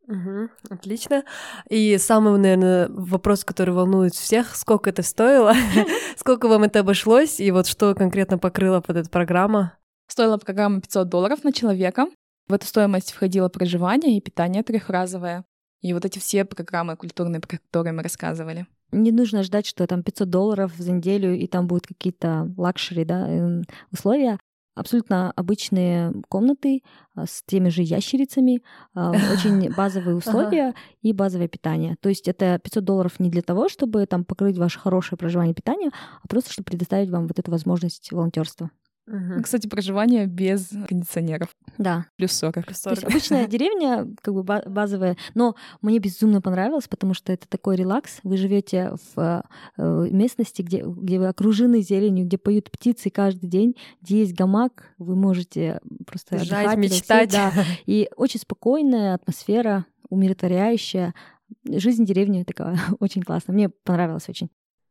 Угу, 0.08 0.50
отлично. 0.70 1.24
И 1.70 1.98
самый, 1.98 2.38
наверное, 2.38 2.88
вопрос, 2.90 3.44
который 3.44 3.74
волнует 3.74 4.14
всех, 4.14 4.56
сколько 4.56 4.90
это 4.90 5.02
стоило, 5.02 5.54
сколько 6.18 6.48
вам 6.48 6.64
это 6.64 6.80
обошлось, 6.80 7.40
и 7.40 7.52
вот 7.52 7.68
что 7.68 7.96
конкретно 7.96 8.38
покрыла 8.38 8.82
вот 8.82 8.98
эта 8.98 9.10
программа? 9.10 9.78
Стоила 10.08 10.38
программа 10.38 10.82
500 10.82 11.10
долларов 11.10 11.44
на 11.44 11.52
человека. 11.52 12.08
В 12.48 12.54
эту 12.54 12.68
стоимость 12.68 13.12
входило 13.12 13.50
проживание 13.50 14.18
и 14.18 14.22
питание 14.22 14.62
трехразовое. 14.62 15.46
И 15.82 15.94
вот 15.94 16.06
эти 16.06 16.20
все 16.20 16.46
программы 16.46 16.96
культурные, 16.96 17.42
про 17.42 17.58
которые 17.58 17.94
мы 17.94 18.04
рассказывали. 18.04 18.68
Не 18.92 19.12
нужно 19.12 19.44
ждать, 19.44 19.66
что 19.66 19.86
там 19.88 20.04
500 20.04 20.30
долларов 20.30 20.72
за 20.78 20.92
неделю, 20.92 21.36
и 21.36 21.48
там 21.48 21.68
будут 21.68 21.88
какие-то 21.88 22.54
luxury 22.58 23.04
да, 23.04 23.28
эм, 23.28 23.64
условия 23.92 24.38
абсолютно 24.76 25.32
обычные 25.32 26.14
комнаты 26.30 26.84
а, 27.16 27.26
с 27.26 27.44
теми 27.46 27.70
же 27.70 27.82
ящерицами, 27.82 28.62
а, 28.94 29.12
очень 29.34 29.74
базовые 29.74 30.16
условия 30.16 30.76
и 31.02 31.14
базовое 31.14 31.48
питание. 31.48 31.96
То 32.02 32.10
есть 32.10 32.28
это 32.28 32.60
500 32.60 32.84
долларов 32.84 33.20
не 33.20 33.30
для 33.30 33.42
того, 33.42 33.70
чтобы 33.70 34.06
там 34.06 34.24
покрыть 34.26 34.58
ваше 34.58 34.80
хорошее 34.80 35.18
проживание 35.18 35.54
и 35.54 35.56
питание, 35.56 35.92
а 36.22 36.28
просто 36.28 36.52
чтобы 36.52 36.66
предоставить 36.66 37.10
вам 37.10 37.28
вот 37.28 37.40
эту 37.40 37.50
возможность 37.50 38.12
волонтерства. 38.12 38.70
Угу. 39.08 39.44
Кстати, 39.44 39.68
проживание 39.68 40.26
без 40.26 40.70
кондиционеров. 40.88 41.50
Да. 41.78 42.08
Плюс 42.18 42.32
40. 42.34 42.66
Плюс 42.66 42.80
40. 42.80 42.84
То 42.84 42.90
есть 42.90 43.04
обычная 43.04 43.48
деревня, 43.48 44.08
как 44.22 44.34
бы 44.34 44.44
базовая, 44.44 45.16
но 45.36 45.56
мне 45.82 46.00
безумно 46.00 46.42
понравилось, 46.42 46.88
потому 46.88 47.14
что 47.14 47.32
это 47.32 47.48
такой 47.48 47.76
релакс. 47.76 48.20
Вы 48.24 48.38
живете 48.38 48.94
в 49.16 49.44
э, 49.78 50.08
местности, 50.10 50.64
где, 50.64 50.84
где 50.84 51.20
вы 51.20 51.28
окружены 51.28 51.82
зеленью, 51.82 52.26
где 52.26 52.38
поют 52.38 52.72
птицы 52.72 53.10
каждый 53.10 53.48
день, 53.48 53.76
где 54.02 54.20
есть 54.20 54.34
гамак, 54.34 54.94
вы 54.98 55.16
можете 55.16 55.80
просто 56.08 56.38
Лежать, 56.38 56.66
отдыхать, 56.66 56.78
мечтать. 56.78 57.32
да. 57.32 57.52
И 57.86 58.10
очень 58.16 58.40
спокойная 58.40 59.16
атмосфера, 59.16 59.86
умиротворяющая. 60.10 61.14
Жизнь 61.68 62.06
деревни 62.06 62.44
такая 62.44 62.80
очень 63.00 63.22
классная. 63.22 63.54
Мне 63.54 63.70
понравилось 63.70 64.30
очень. 64.30 64.50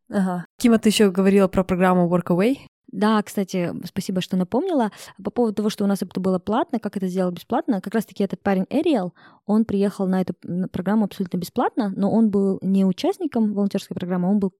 Ага. 0.09 0.47
Кима, 0.59 0.79
ты 0.79 0.91
еще 0.91 1.11
говорила 1.11 1.49
про 1.49 1.65
программу 1.65 2.09
Workaway. 2.09 2.59
Да, 2.95 3.21
кстати, 3.25 3.75
спасибо, 3.85 4.21
что 4.21 4.37
напомнила. 4.37 4.93
По 5.23 5.33
поводу 5.33 5.57
того, 5.57 5.69
что 5.69 5.83
у 5.83 5.89
нас 5.89 6.01
это 6.03 6.21
было 6.21 6.39
платно, 6.39 6.79
как 6.79 6.97
это 6.97 7.09
сделал 7.09 7.33
бесплатно, 7.33 7.81
как 7.81 7.93
раз-таки 7.93 8.23
этот 8.23 8.41
парень 8.41 8.67
Эриэл, 8.71 9.13
он 9.47 9.65
приехал 9.65 10.07
на 10.07 10.21
эту 10.21 10.35
программу 10.71 11.07
абсолютно 11.07 11.39
бесплатно, 11.39 11.93
но 11.97 12.09
он 12.09 12.31
был 12.31 12.61
не 12.63 12.85
участником 12.85 13.53
волонтерской 13.53 13.97
программы, 13.97 14.31
он 14.31 14.39
был 14.39 14.53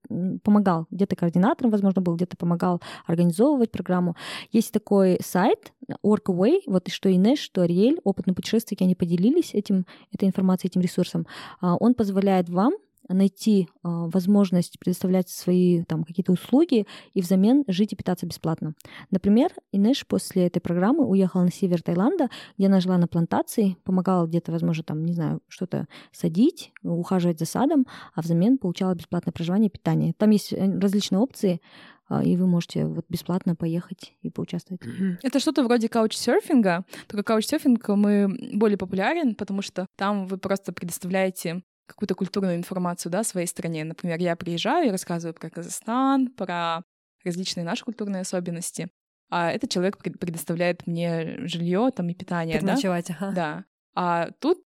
помогал 0.43 0.85
где-то 0.91 1.15
координатором, 1.15 1.71
возможно, 1.71 2.01
был 2.01 2.15
где-то 2.17 2.35
помогал 2.35 2.81
организовывать 3.07 3.71
программу. 3.71 4.17
Есть 4.51 4.73
такой 4.73 5.17
сайт 5.23 5.71
Workaway, 6.03 6.59
вот 6.67 6.89
и 6.89 6.91
что 6.91 7.09
Инеш, 7.09 7.39
что 7.39 7.61
Ариэль, 7.61 8.01
опытные 8.03 8.35
путешественники, 8.35 8.83
они 8.83 8.95
поделились 8.95 9.53
этим, 9.53 9.85
этой 10.11 10.27
информацией, 10.27 10.71
этим 10.71 10.81
ресурсом. 10.81 11.25
А, 11.61 11.77
он 11.77 11.93
позволяет 11.93 12.49
вам 12.49 12.73
найти 13.07 13.67
а, 13.83 14.07
возможность 14.07 14.79
предоставлять 14.79 15.29
свои 15.29 15.83
там 15.83 16.03
какие-то 16.03 16.31
услуги 16.31 16.85
и 17.13 17.21
взамен 17.21 17.63
жить 17.67 17.93
и 17.93 17.95
питаться 17.95 18.25
бесплатно. 18.25 18.73
Например, 19.11 19.51
Инеш 19.71 20.05
после 20.07 20.47
этой 20.47 20.59
программы 20.59 21.05
уехала 21.05 21.43
на 21.43 21.51
север 21.51 21.81
Таиланда, 21.81 22.29
где 22.57 22.67
она 22.67 22.79
жила 22.79 22.97
на 22.97 23.07
плантации, 23.07 23.77
помогала 23.83 24.25
где-то, 24.25 24.51
возможно, 24.51 24.83
там, 24.83 25.05
не 25.05 25.13
знаю, 25.13 25.41
что-то 25.47 25.87
садить, 26.11 26.71
ухаживать 26.83 27.39
за 27.39 27.45
садом, 27.45 27.85
а 28.13 28.21
взамен 28.21 28.57
получала 28.57 28.95
бесплатное 28.95 29.31
проживание 29.31 29.69
и 29.69 29.71
питание. 29.71 30.13
Там 30.17 30.29
есть 30.31 30.53
э, 30.53 30.79
различные 30.79 31.19
опции, 31.19 31.61
а, 32.07 32.23
и 32.23 32.35
вы 32.35 32.47
можете 32.47 32.85
вот 32.85 33.05
бесплатно 33.09 33.55
поехать 33.55 34.13
и 34.21 34.29
поучаствовать. 34.29 34.81
Это 35.23 35.39
что-то 35.39 35.63
вроде 35.63 35.89
каучсерфинга, 35.89 36.85
только 37.07 37.23
каучсерфинг 37.23 37.87
мы 37.89 38.27
более 38.53 38.77
популярен, 38.77 39.35
потому 39.35 39.61
что 39.61 39.87
там 39.95 40.27
вы 40.27 40.37
просто 40.37 40.71
предоставляете 40.71 41.63
какую-то 41.85 42.15
культурную 42.15 42.55
информацию 42.55 43.11
да, 43.11 43.23
своей 43.23 43.47
стране. 43.47 43.83
Например, 43.83 44.19
я 44.19 44.35
приезжаю 44.35 44.87
и 44.87 44.91
рассказываю 44.91 45.33
про 45.33 45.49
Казахстан, 45.49 46.27
про 46.29 46.83
различные 47.23 47.63
наши 47.63 47.83
культурные 47.83 48.21
особенности, 48.21 48.89
а 49.29 49.51
этот 49.51 49.69
человек 49.69 49.97
предоставляет 49.97 50.85
мне 50.87 51.47
жилье 51.47 51.89
там 51.95 52.09
и 52.09 52.13
питание. 52.13 52.59
Переночевать, 52.59 53.07
да? 53.07 53.15
ага. 53.19 53.35
Да. 53.35 53.65
А 53.95 54.31
тут, 54.39 54.63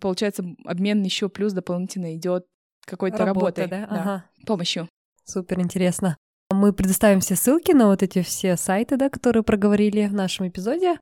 получается, 0.00 0.44
обмен 0.64 1.02
еще 1.02 1.28
плюс 1.28 1.52
дополнительно 1.52 2.14
идет 2.14 2.46
какой-то 2.84 3.18
Работа, 3.18 3.62
работой, 3.62 3.68
да? 3.68 3.86
Да, 3.86 4.00
ага. 4.00 4.24
помощью. 4.46 4.88
Супер 5.24 5.60
интересно. 5.60 6.16
Мы 6.50 6.72
предоставим 6.72 7.20
все 7.20 7.36
ссылки 7.36 7.72
на 7.72 7.86
вот 7.86 8.02
эти 8.02 8.22
все 8.22 8.56
сайты, 8.56 8.96
да, 8.96 9.10
которые 9.10 9.42
проговорили 9.42 10.06
в 10.06 10.14
нашем 10.14 10.48
эпизоде. 10.48 10.98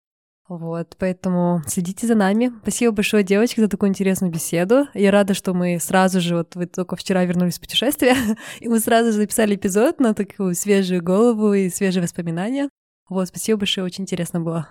Вот, 0.48 0.94
поэтому 0.98 1.62
следите 1.66 2.06
за 2.06 2.14
нами. 2.14 2.52
Спасибо 2.62 2.92
большое, 2.92 3.24
девочки, 3.24 3.58
за 3.58 3.68
такую 3.68 3.88
интересную 3.88 4.32
беседу. 4.32 4.86
Я 4.94 5.10
рада, 5.10 5.34
что 5.34 5.54
мы 5.54 5.80
сразу 5.80 6.20
же, 6.20 6.36
вот 6.36 6.54
вы 6.54 6.66
только 6.66 6.94
вчера 6.94 7.24
вернулись 7.24 7.56
с 7.56 7.58
путешествия, 7.58 8.14
и 8.60 8.68
мы 8.68 8.78
сразу 8.78 9.10
же 9.10 9.18
записали 9.18 9.56
эпизод 9.56 9.98
на 9.98 10.14
такую 10.14 10.54
свежую 10.54 11.02
голову 11.02 11.52
и 11.52 11.68
свежие 11.68 12.02
воспоминания. 12.02 12.68
Вот, 13.08 13.26
спасибо 13.28 13.58
большое, 13.58 13.84
очень 13.84 14.02
интересно 14.02 14.40
было. 14.40 14.68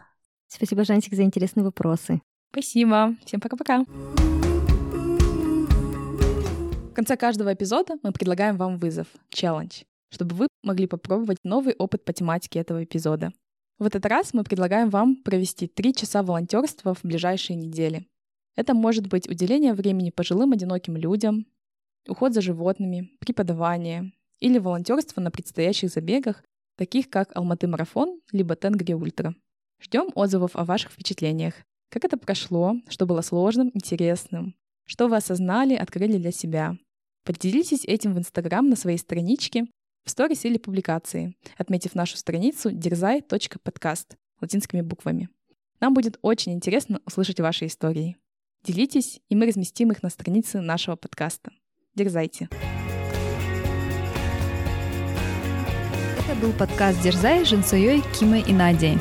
Спасибо, 0.47 0.86
Жантик, 0.86 1.13
за 1.13 1.23
интересные 1.23 1.65
вопросы. 1.65 2.21
Спасибо. 2.51 3.15
Всем 3.26 3.41
пока-пока. 3.41 3.84
В 6.89 6.93
конце 6.95 7.17
каждого 7.17 7.53
эпизода 7.53 7.95
мы 8.01 8.13
предлагаем 8.13 8.55
вам 8.55 8.78
вызов, 8.78 9.07
челлендж, 9.28 9.82
чтобы 10.09 10.36
вы 10.36 10.47
могли 10.63 10.88
попробовать 10.88 11.39
новый 11.43 11.76
опыт 11.78 12.05
по 12.05 12.13
тематике 12.13 12.59
этого 12.59 12.82
эпизода. 12.86 13.34
В 13.78 13.86
этот 13.86 14.05
раз 14.05 14.34
мы 14.34 14.43
предлагаем 14.43 14.89
вам 14.89 15.17
провести 15.17 15.67
три 15.67 15.93
часа 15.93 16.23
волонтерства 16.23 16.93
в 16.93 17.03
ближайшие 17.03 17.57
недели. 17.57 18.07
Это 18.55 18.73
может 18.73 19.07
быть 19.07 19.28
уделение 19.28 19.73
времени 19.73 20.11
пожилым 20.11 20.53
одиноким 20.53 20.95
людям, 20.95 21.45
уход 22.07 22.34
за 22.34 22.39
животными, 22.39 23.11
преподавание 23.19 24.13
или 24.39 24.59
волонтерство 24.59 25.19
на 25.19 25.30
предстоящих 25.30 25.89
забегах, 25.89 26.43
таких 26.78 27.09
как 27.09 27.36
Алматы 27.36 27.67
марафон 27.67 28.21
либо 28.32 28.55
Тенгри 28.55 28.93
Ультра. 28.93 29.36
Ждем 29.82 30.09
отзывов 30.15 30.55
о 30.55 30.63
ваших 30.63 30.91
впечатлениях. 30.91 31.55
Как 31.89 32.05
это 32.05 32.17
прошло, 32.17 32.76
что 32.88 33.05
было 33.05 33.21
сложным, 33.21 33.71
интересным, 33.73 34.55
что 34.86 35.07
вы 35.07 35.17
осознали, 35.17 35.76
открыли 35.76 36.17
для 36.17 36.32
себя. 36.32 36.78
Поделитесь 37.26 37.84
этим 37.84 38.13
в 38.13 38.19
Инстаграм 38.19 38.69
на 38.69 38.76
своей 38.76 38.97
страничке 38.97 39.67
в 40.06 40.12
сторис 40.12 40.45
или 40.45 40.58
публикации, 40.58 41.36
отметив 41.58 41.95
нашу 41.95 42.16
страницу 42.18 42.72
дерзай.подкаст 42.72 44.16
латинскими 44.39 44.82
буквами. 44.82 45.30
Нам 45.82 45.93
будет 45.93 46.18
очень 46.22 46.53
интересно 46.53 47.01
услышать 47.06 47.39
ваши 47.39 47.66
истории. 47.66 48.16
Делитесь, 48.64 49.20
и 49.30 49.36
мы 49.36 49.47
разместим 49.47 49.91
их 49.91 50.03
на 50.03 50.10
странице 50.10 50.62
нашего 50.62 50.95
подкаста. 50.95 51.51
Дерзайте! 51.95 52.49
Это 56.20 56.39
был 56.41 56.53
подкаст 56.53 57.01
«Дерзай» 57.01 57.45
с 57.45 57.49
Жансуей, 57.49 58.01
Кимой 58.18 58.41
и 58.41 58.53
Надей. 58.53 58.97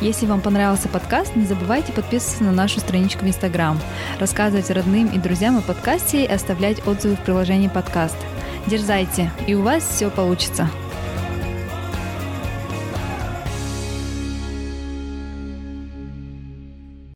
Если 0.00 0.26
вам 0.26 0.40
понравился 0.40 0.88
подкаст, 0.88 1.34
не 1.36 1.46
забывайте 1.46 1.92
подписываться 1.92 2.44
на 2.44 2.52
нашу 2.52 2.80
страничку 2.80 3.24
в 3.24 3.28
Инстаграм, 3.28 3.80
рассказывать 4.18 4.70
родным 4.70 5.08
и 5.08 5.18
друзьям 5.18 5.56
о 5.56 5.62
подкасте 5.62 6.24
и 6.24 6.28
оставлять 6.28 6.86
отзывы 6.86 7.14
в 7.16 7.24
приложении 7.24 7.68
подкаст. 7.68 8.16
Дерзайте, 8.66 9.30
и 9.46 9.54
у 9.54 9.62
вас 9.62 9.86
все 9.86 10.10
получится. 10.10 10.68